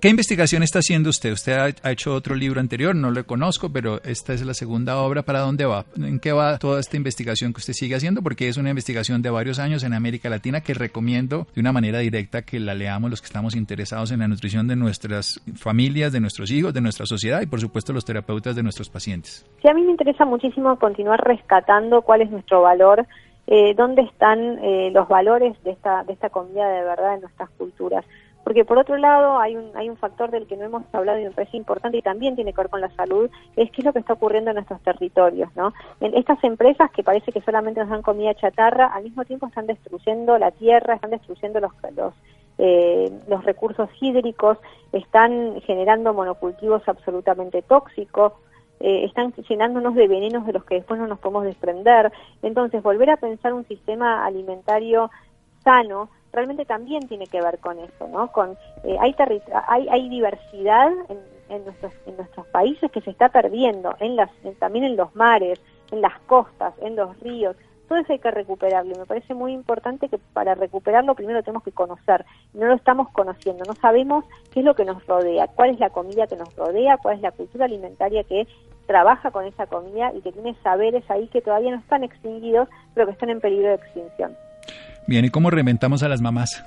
¿qué 0.00 0.08
investigación 0.08 0.62
está 0.62 0.78
haciendo 0.78 1.10
usted? 1.10 1.32
Usted 1.32 1.74
ha, 1.82 1.90
hecho 1.90 2.14
otro 2.14 2.34
libro 2.34 2.58
anterior, 2.58 2.94
no 2.94 3.10
lo 3.10 3.26
conozco, 3.26 3.68
pero 3.70 4.00
esta 4.02 4.32
es 4.32 4.44
la 4.46 4.54
segunda 4.54 4.96
obra. 4.98 5.22
¿Para 5.22 5.40
dónde 5.40 5.66
va? 5.66 5.84
¿En 5.96 6.18
qué 6.20 6.32
va 6.32 6.58
toda 6.58 6.80
esta 6.80 6.96
investigación 6.96 7.52
que 7.52 7.58
usted 7.58 7.74
sigue 7.74 7.94
haciendo? 7.94 8.22
Porque 8.22 8.48
es 8.48 8.56
una 8.56 8.70
investigación 8.70 9.20
de 9.20 9.28
varios 9.28 9.58
años 9.58 9.84
en 9.84 9.92
América 9.92 10.30
Latina 10.30 10.62
que 10.62 10.72
recomiendo 10.72 11.46
de 11.54 11.60
una 11.60 11.72
manera 11.72 11.98
directa 11.98 12.42
que 12.42 12.58
la 12.58 12.74
leamos 12.74 13.10
los 13.10 13.20
que 13.20 13.26
estamos 13.26 13.54
interesados 13.54 14.10
en 14.10 14.20
la 14.20 14.28
nutrición 14.28 14.66
de 14.66 14.76
nuestras 14.76 15.40
familias, 15.54 16.12
de 16.12 16.20
nuestros 16.20 16.50
hijos, 16.50 16.72
de 16.72 16.80
nuestra 16.80 17.04
sociedad 17.04 17.42
y 17.42 17.46
por 17.46 17.60
supuesto 17.60 17.92
los 17.92 18.04
terapeutas 18.04 18.56
de 18.56 18.62
nuestros 18.62 18.88
pacientes. 18.88 19.44
Sí, 19.60 19.68
a 19.68 19.74
mí 19.74 19.82
me 19.82 19.90
interesa 19.90 20.24
muchísimo 20.24 20.78
continuar 20.78 21.20
rescatando 21.22 22.00
cuál 22.02 22.22
es 22.22 22.30
nuestro 22.30 22.62
valor 22.62 23.06
eh, 23.48 23.74
dónde 23.74 24.02
están 24.02 24.58
eh, 24.64 24.90
los 24.92 25.06
valores 25.06 25.54
de 25.62 25.70
esta, 25.70 26.02
de 26.02 26.14
esta 26.14 26.30
comida 26.30 26.68
de 26.68 26.82
verdad 26.82 27.14
en 27.14 27.20
nuestras 27.20 27.48
culturas. 27.50 28.04
Porque 28.46 28.64
por 28.64 28.78
otro 28.78 28.96
lado 28.96 29.40
hay 29.40 29.56
un, 29.56 29.72
hay 29.74 29.90
un 29.90 29.96
factor 29.96 30.30
del 30.30 30.46
que 30.46 30.56
no 30.56 30.66
hemos 30.66 30.84
hablado 30.94 31.18
y 31.18 31.24
me 31.24 31.32
parece 31.32 31.56
importante 31.56 31.98
y 31.98 32.02
también 32.02 32.36
tiene 32.36 32.52
que 32.52 32.58
ver 32.62 32.70
con 32.70 32.80
la 32.80 32.94
salud, 32.94 33.28
es 33.56 33.72
qué 33.72 33.80
es 33.80 33.84
lo 33.84 33.92
que 33.92 33.98
está 33.98 34.12
ocurriendo 34.12 34.52
en 34.52 34.54
nuestros 34.54 34.80
territorios, 34.82 35.50
¿no? 35.56 35.74
En 35.98 36.14
estas 36.16 36.44
empresas 36.44 36.92
que 36.92 37.02
parece 37.02 37.32
que 37.32 37.40
solamente 37.40 37.80
nos 37.80 37.88
dan 37.88 38.02
comida 38.02 38.34
chatarra, 38.34 38.86
al 38.86 39.02
mismo 39.02 39.24
tiempo 39.24 39.48
están 39.48 39.66
destruyendo 39.66 40.38
la 40.38 40.52
tierra, 40.52 40.94
están 40.94 41.10
destruyendo 41.10 41.58
los, 41.58 41.72
los 41.96 42.14
eh, 42.58 43.10
los 43.26 43.44
recursos 43.44 43.90
hídricos, 44.00 44.58
están 44.92 45.60
generando 45.62 46.14
monocultivos 46.14 46.88
absolutamente 46.88 47.62
tóxicos, 47.62 48.32
eh, 48.78 49.06
están 49.06 49.32
llenándonos 49.32 49.96
de 49.96 50.06
venenos 50.06 50.46
de 50.46 50.52
los 50.52 50.64
que 50.64 50.76
después 50.76 51.00
no 51.00 51.08
nos 51.08 51.18
podemos 51.18 51.42
desprender. 51.42 52.12
Entonces, 52.42 52.80
volver 52.80 53.10
a 53.10 53.16
pensar 53.16 53.52
un 53.54 53.66
sistema 53.66 54.24
alimentario 54.24 55.10
sano 55.64 56.10
realmente 56.36 56.66
también 56.66 57.08
tiene 57.08 57.26
que 57.26 57.40
ver 57.40 57.58
con 57.58 57.78
eso, 57.78 58.06
¿no? 58.08 58.30
Con 58.30 58.56
eh, 58.84 58.96
hay, 59.00 59.16
hay 59.66 59.88
hay 59.88 60.08
diversidad 60.08 60.92
en, 61.08 61.18
en, 61.48 61.64
nuestros 61.64 61.92
en 62.06 62.16
nuestros 62.16 62.46
países 62.48 62.90
que 62.92 63.00
se 63.00 63.10
está 63.10 63.30
perdiendo, 63.30 63.96
en 63.98 64.14
las 64.14 64.30
también 64.60 64.84
en 64.84 64.96
los 64.96 65.16
mares, 65.16 65.58
en 65.90 66.02
las 66.02 66.18
costas, 66.20 66.74
en 66.82 66.94
los 66.94 67.18
ríos. 67.20 67.56
Todo 67.88 67.98
eso 67.98 68.12
hay 68.12 68.18
que 68.18 68.30
recuperarlo 68.32 68.96
me 68.96 69.06
parece 69.06 69.32
muy 69.32 69.52
importante 69.52 70.08
que 70.08 70.18
para 70.18 70.54
recuperarlo 70.54 71.14
primero 71.14 71.42
tenemos 71.42 71.62
que 71.62 71.72
conocer. 71.72 72.26
No 72.52 72.66
lo 72.66 72.74
estamos 72.74 73.08
conociendo, 73.10 73.64
no 73.66 73.74
sabemos 73.74 74.24
qué 74.52 74.60
es 74.60 74.66
lo 74.66 74.74
que 74.74 74.84
nos 74.84 75.06
rodea, 75.06 75.46
cuál 75.48 75.70
es 75.70 75.80
la 75.80 75.90
comida 75.90 76.26
que 76.26 76.36
nos 76.36 76.54
rodea, 76.54 76.98
cuál 76.98 77.16
es 77.16 77.22
la 77.22 77.30
cultura 77.30 77.64
alimentaria 77.64 78.24
que 78.24 78.46
trabaja 78.86 79.30
con 79.30 79.46
esa 79.46 79.66
comida 79.66 80.12
y 80.14 80.20
que 80.20 80.32
tiene 80.32 80.54
saberes 80.62 81.08
ahí 81.10 81.28
que 81.28 81.40
todavía 81.40 81.70
no 81.70 81.78
están 81.78 82.04
extinguidos, 82.04 82.68
pero 82.94 83.06
que 83.06 83.12
están 83.12 83.30
en 83.30 83.40
peligro 83.40 83.68
de 83.68 83.74
extinción. 83.74 84.36
Bien, 85.06 85.24
¿y 85.24 85.30
cómo 85.30 85.50
reinventamos 85.50 86.02
a 86.02 86.08
las 86.08 86.20
mamás? 86.20 86.64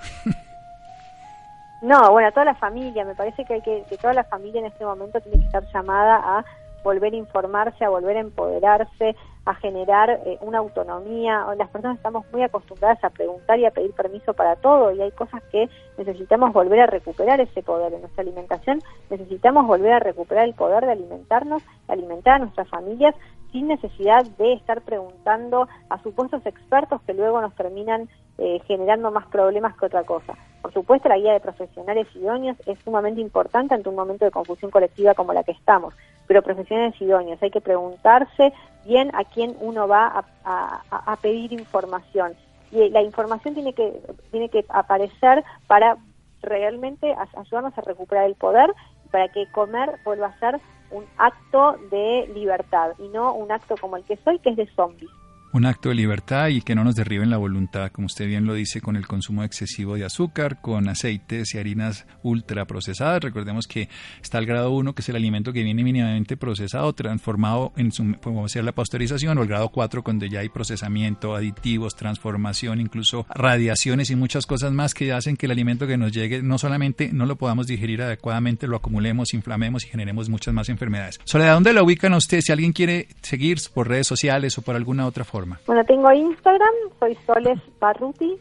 no, 1.82 2.12
bueno, 2.12 2.30
a 2.30 2.32
toda 2.32 2.45
la 2.45 2.56
familia. 2.56 3.04
Me 3.04 3.15
parece 3.15 3.43
que, 3.43 3.56
hay 3.56 3.62
que, 3.62 3.84
que 3.89 3.97
toda 3.97 4.13
la 4.13 4.23
familia 4.23 4.60
en 4.60 4.67
este 4.67 4.86
momento 4.86 5.19
tiene 5.19 5.39
que 5.39 5.45
estar 5.45 5.63
llamada 5.73 6.15
a 6.15 6.45
volver 6.84 7.13
a 7.13 7.17
informarse, 7.17 7.84
a 7.84 7.89
volver 7.89 8.17
a 8.17 8.21
empoderarse, 8.21 9.15
a 9.45 9.56
generar 9.56 10.10
eh, 10.25 10.38
una 10.41 10.60
autonomía. 10.60 11.45
Las 11.58 11.69
personas 11.69 11.97
estamos 11.97 12.25
muy 12.32 12.43
acostumbradas 12.43 13.04
a 13.04 13.10
preguntar 13.10 13.60
y 13.60 13.65
a 13.65 13.71
pedir 13.71 13.91
permiso 13.93 14.34
para 14.34 14.56
todo 14.56 14.91
y 14.91 15.02
hay 15.02 15.12
cosas 15.12 15.41
que 15.52 15.69
necesitamos 15.97 16.54
volver 16.54 16.82
a 16.82 16.88
recuperar 16.88 17.41
ese 17.41 17.63
poder 17.63 17.93
en 17.93 18.02
nuestra 18.02 18.21
alimentación. 18.21 18.82
Necesitamos 19.10 19.65
volver 19.65 19.93
a 19.93 19.99
recuperar 19.99 20.45
el 20.45 20.54
poder 20.54 20.86
de 20.86 20.91
alimentarnos, 20.91 21.63
de 21.88 21.93
alimentar 21.93 22.36
a 22.36 22.39
nuestras 22.39 22.67
familias 22.69 23.15
sin 23.52 23.67
necesidad 23.67 24.23
de 24.38 24.54
estar 24.54 24.82
preguntando 24.82 25.67
a 25.89 26.02
supuestos 26.04 26.45
expertos 26.45 27.02
que 27.02 27.13
luego 27.13 27.41
nos 27.41 27.56
terminan 27.56 28.08
eh, 28.38 28.62
generando 28.67 29.12
más 29.12 29.28
problemas 29.28 29.75
que 29.78 29.88
otra 29.88 30.04
cosa. 30.04 30.34
Por 30.62 30.73
supuesto, 30.73 31.10
la 31.10 31.17
guía 31.17 31.34
de 31.34 31.39
profesionales 31.39 32.08
idóneos 32.15 32.58
es 32.65 32.78
sumamente 32.80 33.21
importante 33.21 33.73
ante 33.73 33.89
un 33.89 33.95
momento 33.95 34.25
de 34.25 34.32
confusión 34.32 34.71
colectiva 34.71 35.13
como 35.13 35.34
la 35.34 35.43
que 35.43 35.52
estamos, 35.52 35.93
pero 36.28 36.41
profesionales 36.41 36.99
idóneos, 37.02 37.41
hay 37.41 37.49
que 37.49 37.62
preguntarse 37.62 38.54
bien 38.86 39.12
a 39.15 39.24
quién 39.24 39.56
uno 39.60 39.88
va 39.88 40.26
a, 40.44 41.18
pedir 41.22 41.54
información. 41.54 42.34
Y 42.72 42.89
la 42.89 43.02
información 43.02 43.54
tiene 43.54 43.74
que, 43.74 44.00
tiene 44.32 44.50
que 44.50 44.65
aparecer 44.70 45.44
para 45.68 45.98
realmente 46.42 47.15
ayudarnos 47.36 47.78
a 47.78 47.82
recuperar 47.82 48.26
el 48.26 48.36
poder 48.36 48.74
para 49.12 49.28
que 49.28 49.52
comer 49.52 50.00
vuelva 50.06 50.28
a 50.28 50.39
ser 50.39 50.60
un 50.92 51.06
acto 51.18 51.76
de 51.92 52.32
libertad 52.34 52.92
y 53.00 53.08
no 53.10 53.34
un 53.34 53.52
acto 53.52 53.76
como 53.78 53.98
el 53.98 54.04
que 54.04 54.18
soy, 54.18 54.39
que 54.39 54.52
es 54.52 54.56
de 54.56 54.68
zombies 54.68 55.10
un 55.52 55.66
acto 55.66 55.90
de 55.90 55.96
libertad 55.96 56.50
y 56.50 56.62
que 56.62 56.76
no 56.76 56.84
nos 56.84 56.96
derriben 56.96 57.30
la 57.30 57.38
voluntad, 57.38 57.92
como 57.92 58.06
usted 58.06 58.28
bien 58.28 58.46
lo 58.46 58.54
dice, 58.54 58.82
con 58.82 58.96
el 58.96 59.08
consumo 59.08 59.44
excesivo 59.44 59.96
de 59.96 60.06
azúcar, 60.06 60.62
con 60.62 60.88
aceites 60.90 61.54
y 61.54 61.58
harinas 61.58 62.06
ultra 62.24 62.66
procesadas. 62.66 63.24
Recordemos 63.24 63.68
que 63.68 63.90
está 64.22 64.38
el 64.38 64.46
grado 64.46 64.72
1, 64.72 64.94
que 64.94 65.02
es 65.02 65.10
el 65.10 65.16
alimento 65.16 65.54
que 65.54 65.64
viene 65.64 65.84
mínimamente 65.84 66.38
procesado, 66.38 66.94
transformado 66.94 67.74
en 67.78 67.92
su, 67.92 68.12
podemos 68.20 68.52
decir, 68.52 68.64
la 68.64 68.74
pasteurización, 68.74 69.38
o 69.38 69.42
el 69.42 69.48
grado 69.48 69.70
4, 69.70 70.04
donde 70.06 70.30
ya 70.30 70.40
hay 70.40 70.50
procesamiento, 70.50 71.36
aditivos, 71.36 71.96
transformación, 71.96 72.82
incluso 72.82 73.26
radiaciones 73.34 74.10
y 74.10 74.16
muchas 74.16 74.46
cosas 74.46 74.72
más 74.72 74.94
que 74.94 75.14
hacen 75.14 75.38
que 75.38 75.46
el 75.46 75.52
alimento 75.52 75.88
que 75.88 75.98
nos 75.98 76.12
llegue 76.12 76.42
no 76.42 76.58
solamente 76.58 77.12
no 77.14 77.26
lo 77.26 77.38
podamos 77.38 77.68
digerir 77.68 78.02
adecuadamente, 78.02 78.68
lo 78.68 78.78
acumulemos, 78.78 79.34
inflamemos 79.34 79.86
y 79.86 79.90
generemos 79.90 80.30
muchas 80.30 80.54
más 80.54 80.70
enfermedades. 80.70 81.20
Soledad, 81.24 81.54
¿dónde 81.54 81.74
la 81.74 81.84
ubican 81.84 82.14
usted? 82.14 82.42
Si 82.42 82.52
alguien 82.52 82.74
quiere 82.74 83.08
seguir 83.22 83.60
por 83.74 83.88
redes 83.88 84.08
sociales 84.08 84.58
o 84.58 84.62
por 84.62 84.76
alguna 84.76 85.06
otra 85.06 85.24
forma. 85.24 85.38
Bueno, 85.67 85.84
tengo 85.86 86.12
Instagram, 86.12 86.73
soy 86.99 87.17
Soles 87.25 87.60
Barruti, 87.80 88.38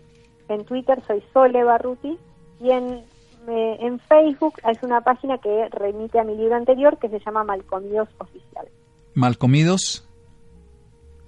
en 0.48 0.64
Twitter 0.64 1.02
soy 1.06 1.22
Sole 1.32 1.64
Barruti. 1.64 2.18
Y 2.60 2.70
en, 2.70 3.04
en 3.46 4.00
Facebook 4.00 4.54
es 4.68 4.82
una 4.82 5.00
página 5.00 5.38
que 5.38 5.68
remite 5.70 6.18
a 6.18 6.24
mi 6.24 6.36
libro 6.36 6.56
anterior 6.56 6.98
que 6.98 7.08
se 7.08 7.20
llama 7.20 7.44
Malcomidos 7.44 8.08
Oficial. 8.18 8.66
Malcomidos 9.14 10.07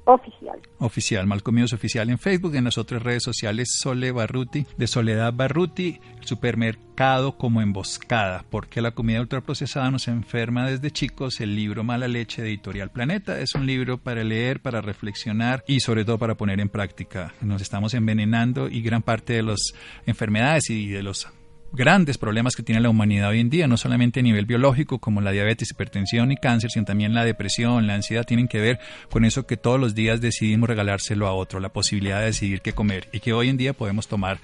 Oficial. 0.05 0.59
Oficial, 0.79 1.27
Malcomidos 1.27 1.73
Oficial 1.73 2.11
en 2.11 2.19
Facebook, 2.19 2.55
en 2.55 2.65
las 2.65 2.79
otras 2.79 3.03
redes 3.03 3.23
sociales 3.23 3.77
Sole 3.81 4.13
Barruti, 4.13 4.67
de 4.77 4.87
Soledad 4.87 5.33
Barruti, 5.33 6.01
el 6.19 6.27
supermercado 6.27 7.37
como 7.37 7.61
emboscada, 7.63 8.45
porque 8.51 8.81
la 8.81 8.93
comida 8.93 9.21
ultraprocesada 9.21 9.91
nos 9.91 10.09
enferma 10.09 10.69
desde 10.69 10.91
chicos, 10.91 11.41
el 11.41 11.55
libro 11.55 11.85
Mala 11.85 12.09
Leche 12.09 12.43
de 12.43 12.49
Editorial 12.49 12.91
Planeta, 12.91 13.41
es 13.41 13.55
un 13.55 13.67
libro 13.67 13.99
para 13.99 14.25
leer, 14.25 14.61
para 14.61 14.81
reflexionar 14.81 15.65
y 15.67 15.81
sobre 15.81 16.05
todo 16.05 16.19
para 16.19 16.37
poner 16.37 16.61
en 16.61 16.69
práctica. 16.69 17.35
Nos 17.41 17.63
estamos 17.63 17.95
envenenando 17.95 18.69
y 18.69 18.83
gran 18.83 19.03
parte 19.03 19.35
de 19.35 19.43
las 19.43 19.61
enfermedades 20.07 20.71
y 20.71 20.89
de 20.89 21.03
los 21.03 21.29
grandes 21.73 22.19
problemas 22.19 22.57
que 22.57 22.63
tiene 22.63 22.81
la 22.81 22.91
humanidad 22.91 23.31
hoy 23.31 23.41
en 23.41 23.51
día, 23.51 23.67
no 23.67 23.77
solamente 23.77 24.21
a 24.21 24.23
nivel 24.23 24.47
biológico 24.47 24.99
como 24.99 25.21
la 25.21 25.31
diabetes, 25.31 25.71
hipertensión 25.71 26.33
y 26.33 26.37
cáncer, 26.37 26.71
sino 26.71 26.85
también 26.85 27.15
la 27.15 27.25
depresión, 27.25 27.87
la 27.87 27.95
ansiedad, 27.95 28.25
tienen 28.25 28.49
que 28.49 28.61
ver 28.61 28.79
con 29.11 29.25
eso 29.25 29.47
que 29.47 29.57
todos 29.57 29.79
los 29.79 29.95
días 29.95 30.21
decidimos 30.21 30.69
regalárselo 30.69 31.27
a 31.27 31.33
otro, 31.33 31.61
la 31.61 31.69
posibilidad 31.69 32.21
de 32.21 32.27
decidir 32.27 32.61
qué 32.61 32.73
comer 32.73 33.09
y 33.13 33.21
que 33.21 33.33
hoy 33.33 33.49
en 33.49 33.57
día 33.57 33.73
podemos 33.73 34.09
tomar 34.09 34.39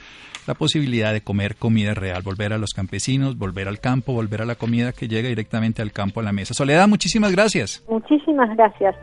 la 0.47 0.55
posibilidad 0.55 1.13
de 1.13 1.23
comer 1.23 1.57
comida 1.57 1.95
real, 1.95 2.23
volver 2.23 2.53
a 2.53 2.59
los 2.59 2.73
campesinos, 2.73 3.37
volver 3.37 3.69
al 3.69 3.81
campo, 3.81 4.13
volver 4.13 4.43
a 4.43 4.45
la 4.45 4.55
comida 4.55 4.93
que 4.93 5.09
llega 5.09 5.29
directamente 5.29 5.83
al 5.83 5.93
campo 5.93 6.21
a 6.21 6.23
la 6.23 6.33
mesa. 6.33 6.55
Soledad, 6.55 6.87
muchísimas 6.87 7.33
gracias. 7.33 7.83
Muchísimas 7.89 8.49
gracias. 8.57 8.95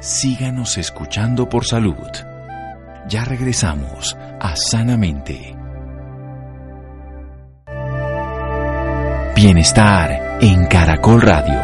Síganos 0.00 0.78
escuchando 0.78 1.48
por 1.48 1.64
salud. 1.64 1.94
Ya 3.08 3.24
regresamos 3.24 4.16
a 4.40 4.54
Sanamente. 4.56 5.59
Bienestar 9.42 10.36
en 10.42 10.66
Caracol 10.66 11.22
Radio. 11.22 11.58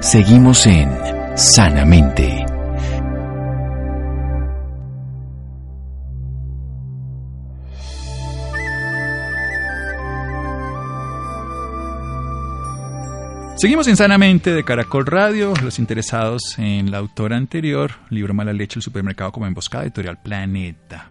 Seguimos 0.00 0.66
en 0.66 0.90
Sanamente. 1.36 2.46
Seguimos 13.56 13.86
en 13.86 13.98
Sanamente 13.98 14.54
de 14.54 14.64
Caracol 14.64 15.04
Radio. 15.04 15.52
Los 15.62 15.78
interesados 15.78 16.58
en 16.58 16.90
la 16.90 16.96
autora 16.96 17.36
anterior, 17.36 17.90
libro 18.08 18.32
Mala 18.32 18.54
Leche, 18.54 18.78
el 18.78 18.82
supermercado 18.82 19.30
como 19.30 19.46
emboscada, 19.46 19.84
editorial 19.84 20.22
Planeta. 20.22 21.10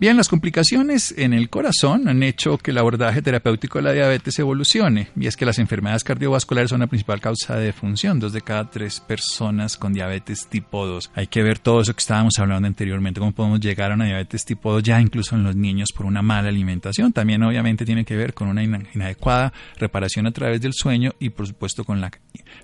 Bien, 0.00 0.16
las 0.16 0.30
complicaciones 0.30 1.12
en 1.18 1.34
el 1.34 1.50
corazón 1.50 2.08
han 2.08 2.22
hecho 2.22 2.56
que 2.56 2.70
el 2.70 2.78
abordaje 2.78 3.20
terapéutico 3.20 3.76
de 3.76 3.84
la 3.84 3.92
diabetes 3.92 4.38
evolucione, 4.38 5.08
y 5.14 5.26
es 5.26 5.36
que 5.36 5.44
las 5.44 5.58
enfermedades 5.58 6.04
cardiovasculares 6.04 6.70
son 6.70 6.80
la 6.80 6.86
principal 6.86 7.20
causa 7.20 7.56
de 7.56 7.66
defunción. 7.66 8.18
Dos 8.18 8.32
de 8.32 8.40
cada 8.40 8.70
tres 8.70 8.98
personas 8.98 9.76
con 9.76 9.92
diabetes 9.92 10.46
tipo 10.46 10.86
2. 10.86 11.10
Hay 11.14 11.26
que 11.26 11.42
ver 11.42 11.58
todo 11.58 11.82
eso 11.82 11.92
que 11.92 12.00
estábamos 12.00 12.38
hablando 12.38 12.66
anteriormente, 12.66 13.20
cómo 13.20 13.32
podemos 13.32 13.60
llegar 13.60 13.92
a 13.92 13.94
una 13.94 14.06
diabetes 14.06 14.46
tipo 14.46 14.72
2 14.72 14.82
ya 14.82 14.98
incluso 15.02 15.36
en 15.36 15.44
los 15.44 15.54
niños 15.54 15.90
por 15.94 16.06
una 16.06 16.22
mala 16.22 16.48
alimentación. 16.48 17.12
También 17.12 17.42
obviamente 17.42 17.84
tiene 17.84 18.06
que 18.06 18.16
ver 18.16 18.32
con 18.32 18.48
una 18.48 18.64
inadecuada 18.64 19.52
reparación 19.76 20.26
a 20.26 20.32
través 20.32 20.62
del 20.62 20.72
sueño 20.72 21.12
y 21.20 21.28
por 21.28 21.46
supuesto 21.46 21.84
con 21.84 22.00
la 22.00 22.10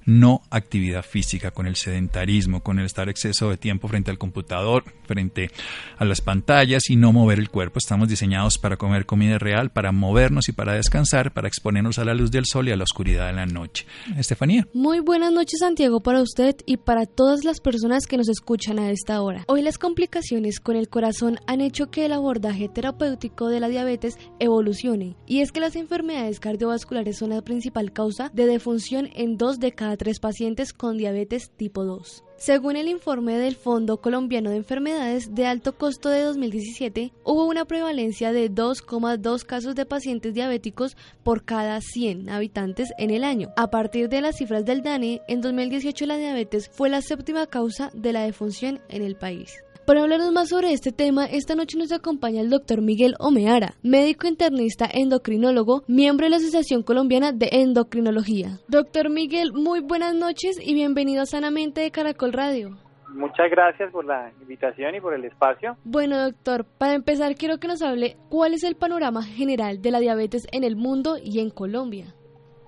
no 0.07 0.40
actividad 0.49 1.05
física, 1.05 1.51
con 1.51 1.66
el 1.66 1.77
sedentarismo, 1.77 2.62
con 2.62 2.79
el 2.79 2.87
estar 2.87 3.11
exceso 3.11 3.51
de 3.51 3.59
tiempo 3.59 3.88
frente 3.88 4.11
al 4.11 4.16
computador, 4.16 4.85
frente 5.07 5.51
a 5.99 6.07
las 6.07 6.22
pantallas 6.22 6.88
y 6.88 6.96
no 6.96 7.12
mover 7.12 7.25
el 7.32 7.50
cuerpo. 7.50 7.78
Estamos 7.78 8.08
diseñados 8.08 8.58
para 8.58 8.76
comer 8.76 9.06
comida 9.06 9.38
real, 9.38 9.70
para 9.70 9.92
movernos 9.92 10.48
y 10.48 10.52
para 10.52 10.74
descansar, 10.74 11.32
para 11.32 11.48
exponernos 11.48 11.98
a 11.98 12.04
la 12.04 12.14
luz 12.14 12.30
del 12.30 12.44
sol 12.46 12.68
y 12.68 12.72
a 12.72 12.76
la 12.76 12.84
oscuridad 12.84 13.26
de 13.26 13.32
la 13.32 13.46
noche. 13.46 13.86
Estefanía. 14.16 14.66
Muy 14.72 15.00
buenas 15.00 15.32
noches, 15.32 15.60
Santiago, 15.60 16.00
para 16.00 16.22
usted 16.22 16.56
y 16.66 16.76
para 16.76 17.06
todas 17.06 17.44
las 17.44 17.60
personas 17.60 18.06
que 18.06 18.16
nos 18.16 18.28
escuchan 18.28 18.78
a 18.78 18.90
esta 18.90 19.20
hora. 19.22 19.44
Hoy 19.48 19.62
las 19.62 19.78
complicaciones 19.78 20.60
con 20.60 20.76
el 20.76 20.88
corazón 20.88 21.38
han 21.46 21.60
hecho 21.60 21.90
que 21.90 22.06
el 22.06 22.12
abordaje 22.12 22.68
terapéutico 22.68 23.48
de 23.48 23.60
la 23.60 23.68
diabetes 23.68 24.18
evolucione. 24.38 25.16
Y 25.26 25.40
es 25.40 25.52
que 25.52 25.60
las 25.60 25.76
enfermedades 25.76 26.40
cardiovasculares 26.40 27.18
son 27.18 27.30
la 27.30 27.42
principal 27.42 27.92
causa 27.92 28.30
de 28.32 28.46
defunción 28.46 29.08
en 29.14 29.36
dos 29.36 29.58
de 29.58 29.72
cada 29.72 29.96
tres 29.96 30.20
pacientes 30.20 30.72
con 30.72 30.96
diabetes 30.96 31.50
tipo 31.56 31.84
2. 31.84 32.25
Según 32.38 32.77
el 32.77 32.88
informe 32.88 33.38
del 33.38 33.57
Fondo 33.57 34.03
Colombiano 34.03 34.51
de 34.51 34.57
Enfermedades 34.57 35.35
de 35.35 35.46
Alto 35.46 35.75
Costo 35.75 36.11
de 36.11 36.20
2017, 36.20 37.12
hubo 37.25 37.46
una 37.46 37.64
prevalencia 37.64 38.31
de 38.31 38.51
2,2 38.51 39.42
casos 39.44 39.75
de 39.75 39.87
pacientes 39.87 40.35
diabéticos 40.35 40.99
por 41.22 41.44
cada 41.44 41.81
100 41.81 42.29
habitantes 42.29 42.92
en 42.99 43.11
el 43.11 43.25
año. 43.25 43.49
A 43.57 43.70
partir 43.70 44.11
de 44.11 44.20
las 44.20 44.37
cifras 44.37 44.66
del 44.66 44.83
DANE, 44.83 45.22
en 45.29 45.40
2018 45.40 46.05
la 46.05 46.18
diabetes 46.18 46.68
fue 46.68 46.90
la 46.90 47.01
séptima 47.01 47.46
causa 47.46 47.90
de 47.94 48.12
la 48.12 48.25
defunción 48.25 48.81
en 48.90 49.03
el 49.03 49.16
país. 49.16 49.65
Para 49.87 50.03
hablarnos 50.03 50.33
más 50.33 50.49
sobre 50.49 50.72
este 50.72 50.90
tema, 50.90 51.27
esta 51.27 51.55
noche 51.55 51.79
nos 51.79 51.92
acompaña 51.92 52.40
el 52.40 52.51
doctor 52.51 52.83
Miguel 52.83 53.14
Omeara, 53.20 53.75
médico 53.85 54.27
internista 54.27 54.85
endocrinólogo, 54.92 55.85
miembro 55.87 56.27
de 56.27 56.31
la 56.31 56.38
Asociación 56.38 56.83
Colombiana 56.83 57.31
de 57.31 57.49
Endocrinología. 57.53 58.59
Doctor 58.66 59.11
Miguel, 59.11 59.53
muy 59.53 59.79
buenas 59.79 60.12
noches 60.12 60.59
y 60.61 60.75
bienvenido 60.75 61.22
a 61.22 61.27
Sanamente 61.27 61.83
de 61.83 61.92
Caracol 61.92 62.33
Radio. 62.33 62.70
Muchas 63.11 63.49
gracias 63.49 63.92
por 63.92 64.05
la 64.05 64.33
invitación 64.40 64.96
y 64.96 65.01
por 65.01 65.14
el 65.14 65.25
espacio. 65.25 65.77
Bueno, 65.85 66.20
doctor, 66.20 66.64
para 66.79 66.94
empezar 66.94 67.37
quiero 67.37 67.59
que 67.59 67.68
nos 67.68 67.81
hable 67.81 68.16
cuál 68.29 68.55
es 68.55 68.64
el 68.64 68.75
panorama 68.75 69.22
general 69.22 69.83
de 69.83 69.92
la 69.92 70.01
diabetes 70.01 70.49
en 70.51 70.64
el 70.64 70.75
mundo 70.75 71.14
y 71.22 71.38
en 71.38 71.51
Colombia. 71.51 72.07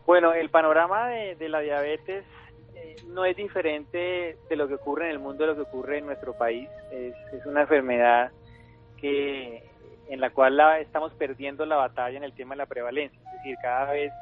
Bueno, 0.06 0.34
el 0.34 0.50
panorama 0.50 1.08
de, 1.08 1.34
de 1.34 1.48
la 1.48 1.58
diabetes 1.58 2.24
no 3.06 3.24
es 3.24 3.36
diferente 3.36 4.36
de 4.48 4.56
lo 4.56 4.68
que 4.68 4.74
ocurre 4.74 5.06
en 5.06 5.12
el 5.12 5.18
mundo 5.18 5.44
de 5.44 5.50
lo 5.50 5.56
que 5.56 5.62
ocurre 5.62 5.98
en 5.98 6.06
nuestro 6.06 6.34
país. 6.34 6.68
Es, 6.90 7.14
una 7.46 7.62
enfermedad 7.62 8.30
que 8.96 9.62
en 10.08 10.20
la 10.20 10.30
cual 10.30 10.56
la, 10.56 10.80
estamos 10.80 11.12
perdiendo 11.14 11.64
la 11.66 11.76
batalla 11.76 12.16
en 12.16 12.24
el 12.24 12.32
tema 12.32 12.54
de 12.54 12.58
la 12.58 12.66
prevalencia. 12.66 13.18
Es 13.26 13.32
decir, 13.38 13.56
cada 13.62 13.92
vez 13.92 14.12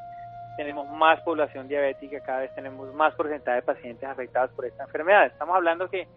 tenemos 0.57 0.89
más 0.91 1.21
población 1.21 1.69
diabética, 1.69 2.21
cada 2.21 2.41
vez 2.41 2.55
tenemos 2.55 2.93
más 2.95 3.15
porcentaje 3.15 3.57
de 3.57 3.63
pacientes 3.63 4.09
afectados 4.09 4.51
por 4.53 4.65
esta 4.65 4.85
enfermedad. 4.85 5.27
Estamos 5.27 5.57
hablando 5.57 5.89
que 5.89 6.09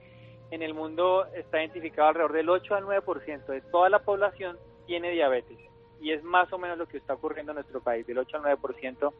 en 0.51 0.61
el 0.63 0.73
mundo 0.73 1.27
está 1.35 1.59
identificado 1.59 2.09
alrededor 2.09 2.33
del 2.33 2.49
8 2.49 2.75
al 2.75 2.85
9% 2.85 3.45
de 3.45 3.61
toda 3.61 3.89
la 3.89 3.99
población 3.99 4.57
tiene 4.87 5.11
diabetes. 5.11 5.57
Y 6.01 6.11
es 6.11 6.23
más 6.23 6.51
o 6.53 6.57
menos 6.57 6.77
lo 6.77 6.87
que 6.87 6.97
está 6.97 7.13
ocurriendo 7.13 7.51
en 7.51 7.57
nuestro 7.57 7.81
país, 7.81 8.07
del 8.07 8.17
8 8.17 8.37
al 8.37 8.57
9% 8.57 9.13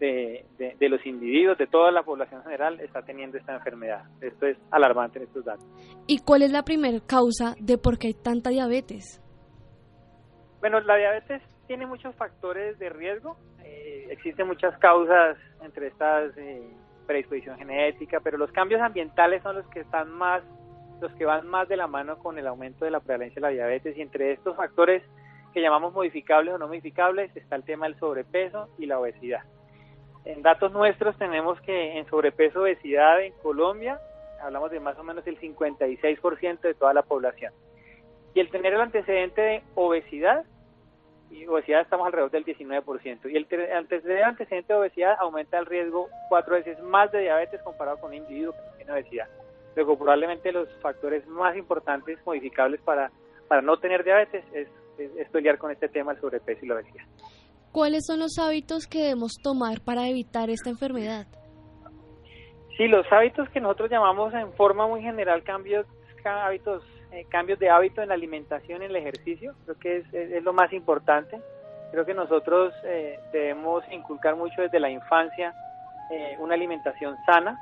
de, 0.00 0.88
los 0.88 1.04
individuos, 1.04 1.58
de 1.58 1.66
toda 1.66 1.90
la 1.90 2.02
población 2.02 2.42
general, 2.42 2.80
está 2.80 3.02
teniendo 3.02 3.36
esta 3.38 3.54
enfermedad. 3.54 4.04
Esto 4.20 4.46
es 4.46 4.56
alarmante 4.70 5.18
en 5.18 5.26
estos 5.26 5.44
datos. 5.44 5.66
¿Y 6.06 6.18
cuál 6.20 6.42
es 6.42 6.50
la 6.50 6.62
primera 6.62 6.98
causa 7.00 7.54
de 7.60 7.78
por 7.78 7.98
qué 7.98 8.08
hay 8.08 8.14
tanta 8.14 8.50
diabetes? 8.50 9.22
Bueno, 10.60 10.80
la 10.80 10.96
diabetes 10.96 11.42
tiene 11.66 11.86
muchos 11.86 12.14
factores 12.16 12.78
de 12.78 12.88
riesgo. 12.88 13.36
Eh, 13.62 14.06
existen 14.10 14.46
muchas 14.46 14.76
causas 14.78 15.36
entre 15.62 15.88
estas 15.88 16.36
eh, 16.36 16.62
predisposición 17.06 17.58
genética, 17.58 18.20
pero 18.20 18.38
los 18.38 18.50
cambios 18.52 18.80
ambientales 18.80 19.42
son 19.42 19.56
los 19.56 19.66
que 19.68 19.80
están 19.80 20.10
más, 20.10 20.42
los 21.00 21.12
que 21.12 21.24
van 21.24 21.46
más 21.46 21.68
de 21.68 21.76
la 21.76 21.86
mano 21.86 22.18
con 22.18 22.38
el 22.38 22.46
aumento 22.46 22.84
de 22.84 22.90
la 22.90 23.00
prevalencia 23.00 23.36
de 23.36 23.40
la 23.40 23.48
diabetes 23.48 23.96
y 23.96 24.02
entre 24.02 24.32
estos 24.32 24.56
factores 24.56 25.02
que 25.52 25.60
llamamos 25.60 25.92
modificables 25.92 26.54
o 26.54 26.58
no 26.58 26.68
modificables 26.68 27.34
está 27.36 27.56
el 27.56 27.64
tema 27.64 27.86
del 27.86 27.98
sobrepeso 27.98 28.68
y 28.78 28.86
la 28.86 29.00
obesidad. 29.00 29.42
En 30.24 30.42
datos 30.42 30.72
nuestros 30.72 31.16
tenemos 31.16 31.60
que 31.62 31.98
en 31.98 32.06
sobrepeso 32.08 32.62
obesidad 32.62 33.22
en 33.22 33.32
Colombia 33.42 33.98
hablamos 34.40 34.70
de 34.70 34.80
más 34.80 34.98
o 34.98 35.04
menos 35.04 35.26
el 35.26 35.38
56% 35.38 36.60
de 36.60 36.74
toda 36.74 36.94
la 36.94 37.02
población. 37.02 37.52
Y 38.34 38.40
el 38.40 38.50
tener 38.50 38.74
el 38.74 38.80
antecedente 38.80 39.40
de 39.40 39.62
obesidad 39.74 40.44
y 41.30 41.46
obesidad 41.46 41.82
estamos 41.82 42.06
alrededor 42.06 42.30
del 42.30 42.44
19%. 42.44 43.30
Y 43.30 43.36
el 43.36 43.46
antecedente 43.72 44.72
de 44.72 44.78
obesidad 44.78 45.16
aumenta 45.20 45.58
el 45.58 45.66
riesgo 45.66 46.08
cuatro 46.28 46.54
veces 46.54 46.80
más 46.80 47.10
de 47.12 47.20
diabetes 47.20 47.62
comparado 47.62 47.98
con 47.98 48.10
un 48.10 48.16
individuo 48.16 48.52
que 48.52 48.58
no 48.58 48.76
tiene 48.76 48.92
obesidad. 48.92 49.28
Luego, 49.76 49.96
probablemente 49.96 50.52
los 50.52 50.68
factores 50.80 51.26
más 51.28 51.56
importantes 51.56 52.18
modificables 52.26 52.80
para, 52.80 53.10
para 53.46 53.62
no 53.62 53.78
tener 53.78 54.02
diabetes 54.02 54.44
es, 54.52 54.68
es, 54.98 55.28
pelear 55.30 55.58
con 55.58 55.70
este 55.70 55.88
tema 55.88 56.12
del 56.12 56.20
sobrepeso 56.20 56.64
y 56.64 56.68
la 56.68 56.74
obesidad. 56.74 57.04
¿Cuáles 57.72 58.06
son 58.06 58.20
los 58.20 58.38
hábitos 58.38 58.86
que 58.86 59.02
debemos 59.02 59.36
tomar 59.42 59.80
para 59.80 60.08
evitar 60.08 60.50
esta 60.50 60.70
enfermedad? 60.70 61.26
Sí, 62.76 62.88
los 62.88 63.06
hábitos 63.12 63.48
que 63.50 63.60
nosotros 63.60 63.90
llamamos 63.90 64.32
en 64.34 64.52
forma 64.54 64.86
muy 64.86 65.02
general 65.02 65.42
cambios, 65.42 65.86
hábitos, 66.24 66.82
eh, 67.12 67.26
cambios 67.28 67.58
de 67.58 67.70
hábito 67.70 68.02
en 68.02 68.08
la 68.08 68.14
alimentación, 68.14 68.82
en 68.82 68.90
el 68.90 68.96
ejercicio, 68.96 69.54
creo 69.64 69.78
que 69.78 69.96
es, 69.98 70.14
es, 70.14 70.42
lo 70.42 70.52
más 70.52 70.72
importante. 70.72 71.40
Creo 71.92 72.06
que 72.06 72.14
nosotros 72.14 72.72
eh, 72.84 73.18
debemos 73.32 73.84
inculcar 73.90 74.36
mucho 74.36 74.62
desde 74.62 74.80
la 74.80 74.90
infancia 74.90 75.54
eh, 76.10 76.36
una 76.40 76.54
alimentación 76.54 77.16
sana, 77.24 77.56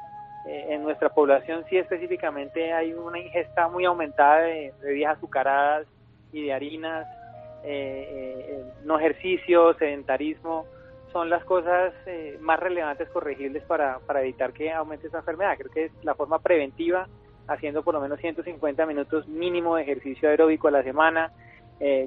eh, 0.47 0.69
en 0.71 0.83
nuestra 0.83 1.11
población 1.11 1.67
sí 1.69 1.77
específicamente 1.77 2.73
hay 2.73 2.95
una 2.95 3.19
ingesta 3.19 3.69
muy 3.69 3.85
aumentada 3.85 4.39
de 4.39 4.73
bebidas 4.81 5.19
azucaradas 5.19 5.87
y 6.33 6.45
de 6.45 6.55
harinas, 6.55 7.07
eh, 7.65 8.45
eh, 8.49 8.65
no 8.85 8.99
ejercicio, 8.99 9.75
sedentarismo, 9.75 10.67
son 11.13 11.31
las 11.31 11.43
cosas 11.45 11.95
más 12.41 12.61
relevantes 12.61 13.09
corregibles 13.09 13.65
para, 13.65 13.99
para 14.01 14.21
evitar 14.21 14.53
que 14.53 14.71
aumente 14.71 15.07
esa 15.07 15.19
enfermedad. 15.19 15.57
Creo 15.57 15.73
que 15.73 15.85
es 15.87 15.93
la 16.05 16.15
forma 16.15 16.39
preventiva, 16.39 17.09
haciendo 17.47 17.83
por 17.83 17.95
lo 17.95 18.01
menos 18.01 18.21
150 18.21 18.85
minutos 18.85 19.27
mínimo 19.27 19.77
de 19.77 19.83
ejercicio 19.83 20.29
aeróbico 20.29 20.69
a 20.69 20.73
la 20.73 20.83
semana, 20.83 21.33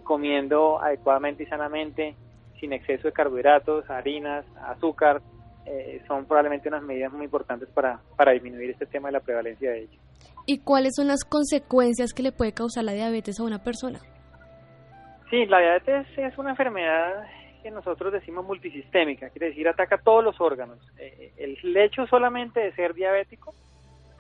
comiendo 0.03 0.79
adecuadamente 0.79 1.43
y 1.43 1.45
sanamente, 1.47 2.15
sin 2.59 2.73
exceso 2.73 3.07
de 3.07 3.13
carbohidratos, 3.13 3.89
harinas, 3.89 4.45
azúcar, 4.67 5.21
eh, 5.65 6.01
son 6.07 6.25
probablemente 6.25 6.69
unas 6.69 6.83
medidas 6.83 7.13
muy 7.13 7.25
importantes 7.25 7.69
para, 7.69 7.99
para 8.17 8.31
disminuir 8.31 8.71
este 8.71 8.87
tema 8.87 9.09
de 9.09 9.13
la 9.13 9.19
prevalencia 9.19 9.71
de 9.71 9.83
ello. 9.83 9.99
¿Y 10.47 10.59
cuáles 10.59 10.93
son 10.95 11.07
las 11.07 11.23
consecuencias 11.23 12.13
que 12.13 12.23
le 12.23 12.31
puede 12.31 12.51
causar 12.51 12.83
la 12.83 12.93
diabetes 12.93 13.39
a 13.39 13.43
una 13.43 13.63
persona? 13.63 13.99
Sí, 15.31 15.45
la 15.47 15.59
diabetes 15.59 16.05
es 16.17 16.37
una 16.37 16.51
enfermedad 16.51 17.25
que 17.63 17.71
nosotros 17.71 18.11
decimos 18.13 18.45
multisistémica, 18.45 19.29
quiere 19.29 19.47
decir 19.47 19.67
ataca 19.67 19.97
todos 19.97 20.23
los 20.23 20.39
órganos. 20.39 20.77
Eh, 20.99 21.31
el 21.37 21.77
hecho 21.77 22.05
solamente 22.05 22.59
de 22.59 22.73
ser 22.73 22.93
diabético, 22.93 23.55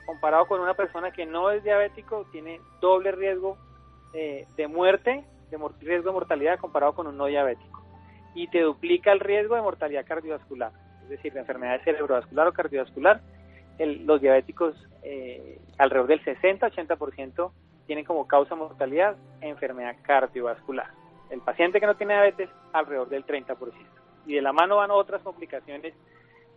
comparado 0.05 0.47
con 0.47 0.61
una 0.61 0.73
persona 0.73 1.11
que 1.11 1.25
no 1.25 1.51
es 1.51 1.63
diabético, 1.63 2.25
tiene 2.31 2.59
doble 2.79 3.11
riesgo 3.11 3.57
eh, 4.13 4.47
de 4.55 4.67
muerte, 4.67 5.23
de 5.51 5.57
riesgo 5.81 6.09
de 6.09 6.13
mortalidad 6.13 6.57
comparado 6.57 6.95
con 6.95 7.07
un 7.07 7.17
no 7.17 7.25
diabético. 7.25 7.83
Y 8.33 8.47
te 8.47 8.61
duplica 8.61 9.11
el 9.11 9.19
riesgo 9.19 9.55
de 9.55 9.61
mortalidad 9.61 10.05
cardiovascular 10.05 10.71
decir, 11.11 11.33
de 11.33 11.41
enfermedad 11.41 11.81
cerebrovascular 11.83 12.47
o 12.47 12.53
cardiovascular, 12.53 13.21
los 13.79 14.21
diabéticos 14.21 14.75
eh, 15.03 15.59
alrededor 15.77 16.07
del 16.07 16.23
60-80% 16.23 17.51
tienen 17.87 18.05
como 18.05 18.27
causa 18.27 18.55
mortalidad 18.55 19.15
enfermedad 19.41 19.95
cardiovascular. 20.03 21.00
El 21.31 21.41
paciente 21.41 21.79
que 21.79 21.87
no 21.87 21.95
tiene 21.95 22.13
diabetes, 22.13 22.49
alrededor 22.73 23.09
del 23.09 23.25
30%. 23.25 23.73
Y 24.27 24.35
de 24.35 24.41
la 24.41 24.53
mano 24.53 24.77
van 24.77 24.91
otras 24.91 25.23
complicaciones 25.23 25.95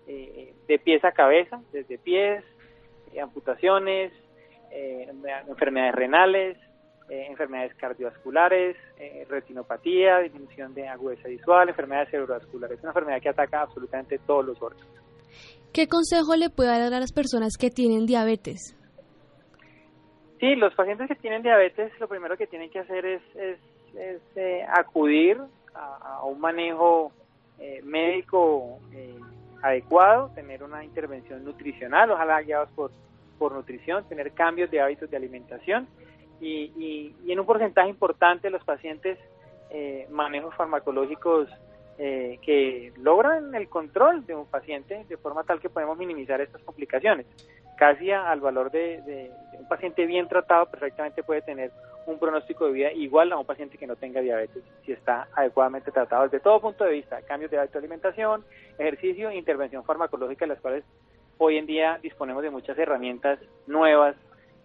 eh, 0.07 0.53
de 0.69 0.79
pies 0.79 1.03
a 1.05 1.13
cabeza, 1.13 1.63
desde 1.73 1.97
pies, 1.97 2.45
eh, 3.13 3.21
amputaciones, 3.21 4.13
enfermedades 5.49 5.95
renales, 5.95 6.59
enfermedades 7.09 7.73
cardiovasculares, 7.77 8.77
retinopatía, 9.29 10.19
disminución 10.19 10.75
de 10.75 10.89
agudeza 10.89 11.29
visual, 11.29 11.69
enfermedades 11.69 12.11
cerebrovasculares. 12.11 12.79
Es 12.79 12.83
una 12.83 12.91
enfermedad 12.91 13.23
que 13.23 13.29
ataca 13.29 13.63
absolutamente 13.63 14.19
todos 14.27 14.45
los 14.45 14.61
órganos. 14.61 15.05
¿Qué 15.73 15.89
consejo 15.89 16.37
le 16.37 16.51
puede 16.51 16.71
dar 16.71 16.93
a 16.93 17.01
las 17.01 17.13
personas 17.13 17.57
que 17.59 17.71
tienen 17.71 18.07
diabetes? 18.07 18.77
Sí, 20.39 20.55
los 20.57 20.75
pacientes 20.75 21.09
que 21.09 21.17
tienen 21.17 21.43
diabetes 21.43 21.91
lo 21.99 22.07
primero 22.07 22.37
que 22.37 22.47
tienen 22.47 22.71
que 22.71 22.79
hacer 22.79 23.05
es, 23.05 23.23
es, 23.35 23.59
eh, 23.97 24.67
acudir 24.69 25.41
a, 25.75 26.25
un 26.25 26.41
manejo 26.41 27.13
eh, 27.59 27.81
médico 27.83 28.79
eh, 28.93 29.19
adecuado, 29.63 30.31
tener 30.35 30.63
una 30.63 30.85
intervención 30.85 31.45
nutricional, 31.45 32.11
ojalá 32.11 32.43
guiados 32.43 32.69
por, 32.71 32.91
por 33.39 33.53
nutrición, 33.53 34.05
tener 34.09 34.33
cambios 34.33 34.71
de 34.71 34.81
hábitos 34.81 35.11
de 35.11 35.17
alimentación 35.17 35.89
y, 36.41 37.15
y, 37.25 37.33
en 37.33 37.41
un 37.41 37.47
porcentaje 37.47 37.89
importante 37.89 38.51
los 38.51 38.63
pacientes 38.65 39.19
eh, 39.71 40.07
manejos 40.11 40.55
farmacológicos 40.55 41.49
eh, 41.97 42.39
que 42.43 42.93
logran 42.99 43.55
el 43.55 43.69
control 43.69 44.27
de 44.27 44.35
un 44.35 44.47
paciente 44.47 45.05
de 45.09 45.17
forma 45.17 45.45
tal 45.45 45.61
que 45.61 45.71
podemos 45.71 45.97
minimizar 45.97 46.41
estas 46.41 46.63
complicaciones. 46.63 47.27
Casi 47.77 48.11
al 48.11 48.41
valor 48.41 48.71
de, 48.71 49.31
un 49.59 49.69
paciente 49.69 50.07
bien 50.07 50.29
tratado 50.29 50.67
perfectamente 50.67 51.23
puede 51.23 51.43
tener 51.43 51.73
un 52.07 52.19
pronóstico 52.19 52.67
de 52.67 52.73
vida 52.73 52.93
igual 52.93 53.33
a 53.33 53.39
un 53.39 53.47
paciente 53.47 53.79
que 53.79 53.87
no 53.87 53.97
tenga 53.97 54.21
diabetes 54.21 54.63
si 54.85 54.93
está 54.93 55.29
adecuadamente 55.35 55.91
tratado 55.91 56.25
desde 56.25 56.41
todo 56.41 56.61
punto 56.61 56.85
de 56.85 56.93
vista, 56.93 57.23
cambios 57.23 57.51
de 57.51 57.59
hábito 57.59 57.75
de 57.75 57.79
alimentación, 57.81 58.45
ejercicio 58.79 59.31
e 59.31 59.37
intervención 59.37 59.85
farmacológica, 59.85 60.47
las 60.47 60.61
cuales 60.61 60.85
hoy 61.39 61.57
en 61.57 61.67
día 61.67 61.99
disponemos 62.03 62.43
de 62.43 62.51
muchas 62.51 62.79
herramientas 62.79 63.39
nuevas 63.67 64.17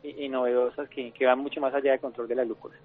y, 0.03 0.29
novedosas 0.29 0.87
que, 0.89 1.11
van 1.25 1.39
mucho 1.39 1.59
más 1.59 1.73
allá 1.73 1.91
del 1.91 1.99
control 1.99 2.27
de 2.27 2.35
la 2.35 2.45
glucosa. 2.45 2.77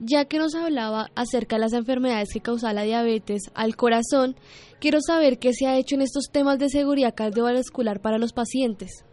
Ya 0.00 0.24
que 0.26 0.38
nos 0.38 0.54
hablaba 0.54 1.06
acerca 1.14 1.56
de 1.56 1.60
las 1.60 1.72
enfermedades 1.72 2.32
que 2.32 2.40
causan 2.40 2.74
la 2.74 2.82
diabetes 2.82 3.50
al 3.54 3.76
corazón, 3.76 4.34
quiero 4.80 4.98
saber 5.00 5.38
qué 5.38 5.52
se 5.52 5.66
ha 5.66 5.76
hecho 5.76 5.94
en 5.94 6.02
estos 6.02 6.30
temas 6.32 6.58
de 6.58 6.68
seguridad 6.68 7.14
cardiovascular 7.14 8.00
para 8.00 8.18
los 8.18 8.32
pacientes. 8.32 9.04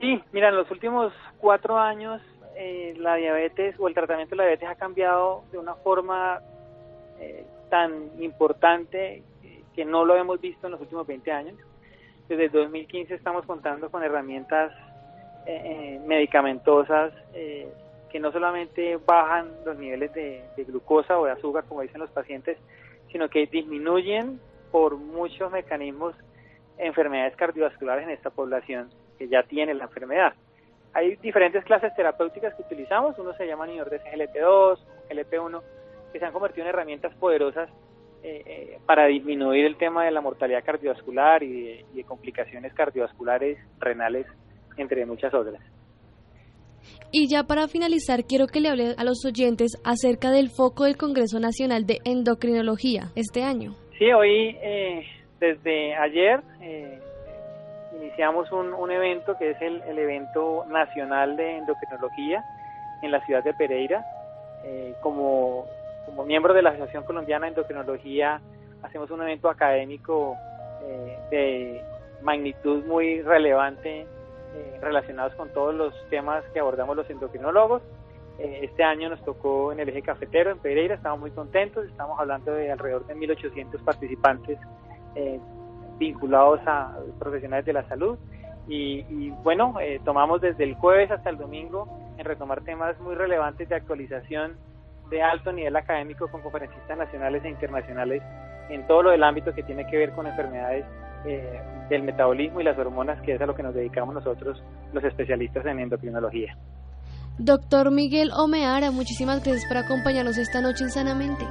Sí, 0.00 0.18
mira, 0.32 0.48
en 0.48 0.56
los 0.56 0.70
últimos 0.70 1.12
cuatro 1.38 1.78
años 1.78 2.22
eh, 2.60 2.94
la 2.98 3.14
diabetes 3.16 3.74
o 3.78 3.88
el 3.88 3.94
tratamiento 3.94 4.32
de 4.32 4.36
la 4.36 4.42
diabetes 4.44 4.68
ha 4.68 4.74
cambiado 4.74 5.44
de 5.50 5.58
una 5.58 5.74
forma 5.76 6.40
eh, 7.18 7.46
tan 7.70 8.10
importante 8.22 9.22
eh, 9.42 9.62
que 9.74 9.86
no 9.86 10.04
lo 10.04 10.14
hemos 10.16 10.40
visto 10.40 10.66
en 10.66 10.72
los 10.72 10.80
últimos 10.80 11.06
20 11.06 11.32
años. 11.32 11.56
Desde 12.28 12.44
el 12.44 12.52
2015 12.52 13.14
estamos 13.14 13.46
contando 13.46 13.90
con 13.90 14.02
herramientas 14.02 14.72
eh, 15.46 15.98
medicamentosas 16.06 17.14
eh, 17.32 17.72
que 18.10 18.20
no 18.20 18.30
solamente 18.30 18.98
bajan 19.06 19.48
los 19.64 19.78
niveles 19.78 20.12
de, 20.12 20.44
glucosa 20.68 21.18
o 21.18 21.24
de 21.24 21.32
azúcar, 21.32 21.64
como 21.66 21.80
dicen 21.80 22.00
los 22.00 22.10
pacientes, 22.10 22.58
sino 23.10 23.28
que 23.30 23.46
disminuyen 23.46 24.38
por 24.70 24.96
muchos 24.96 25.50
mecanismos 25.50 26.14
enfermedades 26.76 27.36
cardiovasculares 27.36 28.04
en 28.04 28.10
esta 28.10 28.30
población 28.30 28.90
que 29.18 29.28
ya 29.28 29.44
tiene 29.44 29.74
la 29.74 29.84
enfermedad. 29.84 30.34
Hay 30.92 31.16
diferentes 31.16 31.64
clases 31.64 31.94
terapéuticas 31.94 32.54
que 32.54 32.62
utilizamos, 32.62 33.18
uno 33.18 33.32
se 33.34 33.46
llama 33.46 33.66
inhibidores 33.66 34.02
GLP2, 34.02 34.78
GLP1, 35.08 35.62
que 36.12 36.18
se 36.18 36.24
han 36.24 36.32
convertido 36.32 36.64
en 36.64 36.70
herramientas 36.70 37.14
poderosas 37.14 37.68
eh, 38.22 38.42
eh, 38.46 38.78
para 38.86 39.06
disminuir 39.06 39.64
el 39.64 39.76
tema 39.76 40.04
de 40.04 40.10
la 40.10 40.20
mortalidad 40.20 40.64
cardiovascular 40.64 41.42
y 41.42 41.84
de 41.94 42.04
complicaciones 42.04 42.74
cardiovasculares 42.74 43.58
renales 43.78 44.26
entre 44.76 45.06
muchas 45.06 45.32
otras. 45.32 45.62
Y 47.12 47.28
ya 47.28 47.44
para 47.44 47.66
finalizar, 47.66 48.24
quiero 48.24 48.46
que 48.46 48.60
le 48.60 48.68
hable 48.68 48.94
a 48.96 49.04
los 49.04 49.24
oyentes 49.24 49.72
acerca 49.84 50.30
del 50.30 50.48
foco 50.48 50.84
del 50.84 50.96
Congreso 50.96 51.40
Nacional 51.40 51.84
de 51.86 51.98
Endocrinología 52.04 53.10
este 53.16 53.42
año. 53.42 53.74
Sí, 53.98 54.12
hoy, 54.12 54.56
eh, 54.62 55.04
desde 55.40 55.94
ayer, 55.96 56.40
eh, 56.62 57.00
iniciamos 58.00 58.50
un, 58.52 58.72
un, 58.72 58.90
evento 58.90 59.36
que 59.36 59.50
es 59.50 59.62
el, 59.62 59.82
el, 59.82 59.98
evento 59.98 60.64
nacional 60.68 61.36
de 61.36 61.58
endocrinología 61.58 62.44
en 63.02 63.10
la 63.10 63.24
ciudad 63.24 63.44
de 63.44 63.54
Pereira. 63.54 64.04
Eh, 64.64 64.94
como, 65.02 65.66
como 66.06 66.24
miembro 66.24 66.52
de 66.54 66.62
la 66.62 66.70
Asociación 66.70 67.04
Colombiana 67.04 67.46
de 67.46 67.50
Endocrinología, 67.50 68.40
hacemos 68.82 69.10
un 69.10 69.22
evento 69.22 69.48
académico 69.48 70.36
de 71.30 71.82
magnitud 72.22 72.84
muy 72.84 73.22
relevante 73.22 74.06
eh, 74.52 74.78
relacionados 74.80 75.32
con 75.34 75.48
todos 75.50 75.72
los 75.72 75.94
temas 76.08 76.42
que 76.52 76.58
abordamos 76.58 76.96
los 76.96 77.08
endocrinólogos. 77.08 77.82
Eh, 78.38 78.60
este 78.62 78.82
año 78.82 79.08
nos 79.08 79.22
tocó 79.24 79.70
en 79.70 79.78
el 79.78 79.88
eje 79.88 80.02
cafetero, 80.02 80.50
en 80.50 80.58
Pereira, 80.58 80.96
estamos 80.96 81.20
muy 81.20 81.30
contentos, 81.30 81.86
estamos 81.86 82.18
hablando 82.18 82.52
de 82.52 82.72
alrededor 82.72 83.06
de 83.06 83.14
1.800 83.14 83.84
participantes 83.84 84.58
eh, 85.14 85.38
vinculados 86.00 86.60
a 86.66 86.96
profesionales 87.20 87.64
de 87.64 87.74
la 87.74 87.86
salud. 87.86 88.18
Y, 88.66 89.30
bueno, 89.42 89.74
tomamos 90.04 90.40
desde 90.40 90.64
el 90.64 90.74
jueves 90.74 91.10
hasta 91.10 91.30
el 91.30 91.36
domingo 91.36 91.88
en 92.18 92.24
retomar 92.24 92.62
temas 92.62 92.98
muy 93.00 93.14
relevantes 93.14 93.68
de 93.68 93.74
actualización 93.74 94.56
de 95.10 95.22
alto 95.22 95.52
nivel 95.52 95.74
académico 95.76 96.28
con 96.28 96.40
conferencistas 96.40 96.96
nacionales 96.96 97.44
e 97.44 97.48
internacionales 97.48 98.22
en 98.70 98.86
todo 98.86 99.02
lo 99.02 99.10
del 99.10 99.24
ámbito 99.24 99.52
que 99.52 99.64
tiene 99.64 99.84
que 99.86 99.96
ver 99.96 100.12
con 100.12 100.26
enfermedades 100.26 100.84
eh, 101.26 101.60
del 101.90 102.04
metabolismo 102.04 102.60
y 102.60 102.64
las 102.64 102.78
hormonas, 102.78 103.20
que 103.22 103.34
es 103.34 103.40
a 103.40 103.46
lo 103.46 103.54
que 103.54 103.64
nos 103.64 103.74
dedicamos 103.74 104.14
nosotros, 104.14 104.62
los 104.92 105.02
especialistas 105.02 105.66
en 105.66 105.80
endocrinología. 105.80 106.56
Doctor 107.38 107.90
Miguel 107.90 108.30
Omeara, 108.32 108.92
muchísimas 108.92 109.42
gracias 109.42 109.66
por 109.66 109.78
acompañarnos 109.78 110.38
esta 110.38 110.60
noche 110.60 110.84
en 110.84 110.90
Sanamente. 110.90 111.44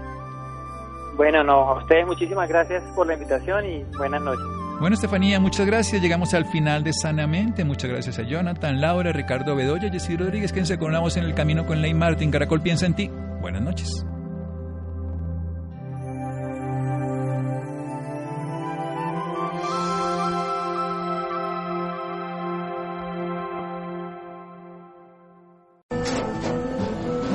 Bueno, 1.20 1.44
no, 1.44 1.72
a 1.72 1.78
ustedes 1.80 2.08
muchísimas 2.08 2.48
gracias 2.48 2.82
por 2.96 3.06
la 3.06 3.16
invitación 3.16 3.66
y 3.66 3.84
buenas 3.98 4.22
noches. 4.22 4.46
Bueno, 4.80 4.94
Estefanía, 4.94 5.38
muchas 5.38 5.68
gracias. 5.68 6.02
Llegamos 6.02 6.34
al 6.34 6.46
final 6.46 6.82
de 6.82 6.94
Sanamente. 6.94 7.66
Muchas 7.66 7.92
gracias 7.92 8.20
a 8.20 8.24
Jonathan, 8.24 8.80
Laura, 8.80 9.12
Ricardo 9.12 9.54
Bedoya, 9.54 9.92
Jessy 9.92 10.16
Rodríguez, 10.16 10.54
quien 10.54 10.66
se 10.66 10.80
colamos 10.80 11.18
en 11.18 11.26
el 11.26 11.36
camino 11.36 11.66
con 11.66 11.82
Ley 11.82 11.94
Martin. 11.94 12.32
Caracol 12.32 12.62
piensa 12.62 12.86
en 12.86 12.94
ti. 12.94 13.12
Buenas 13.42 13.62
noches. 13.62 14.06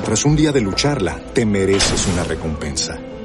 Tras 0.04 0.24
un 0.24 0.36
día 0.36 0.52
de 0.52 0.60
lucharla, 0.60 1.18
te 1.34 1.44
mereces 1.44 2.06
una 2.06 2.24
recompensa, 2.24 2.98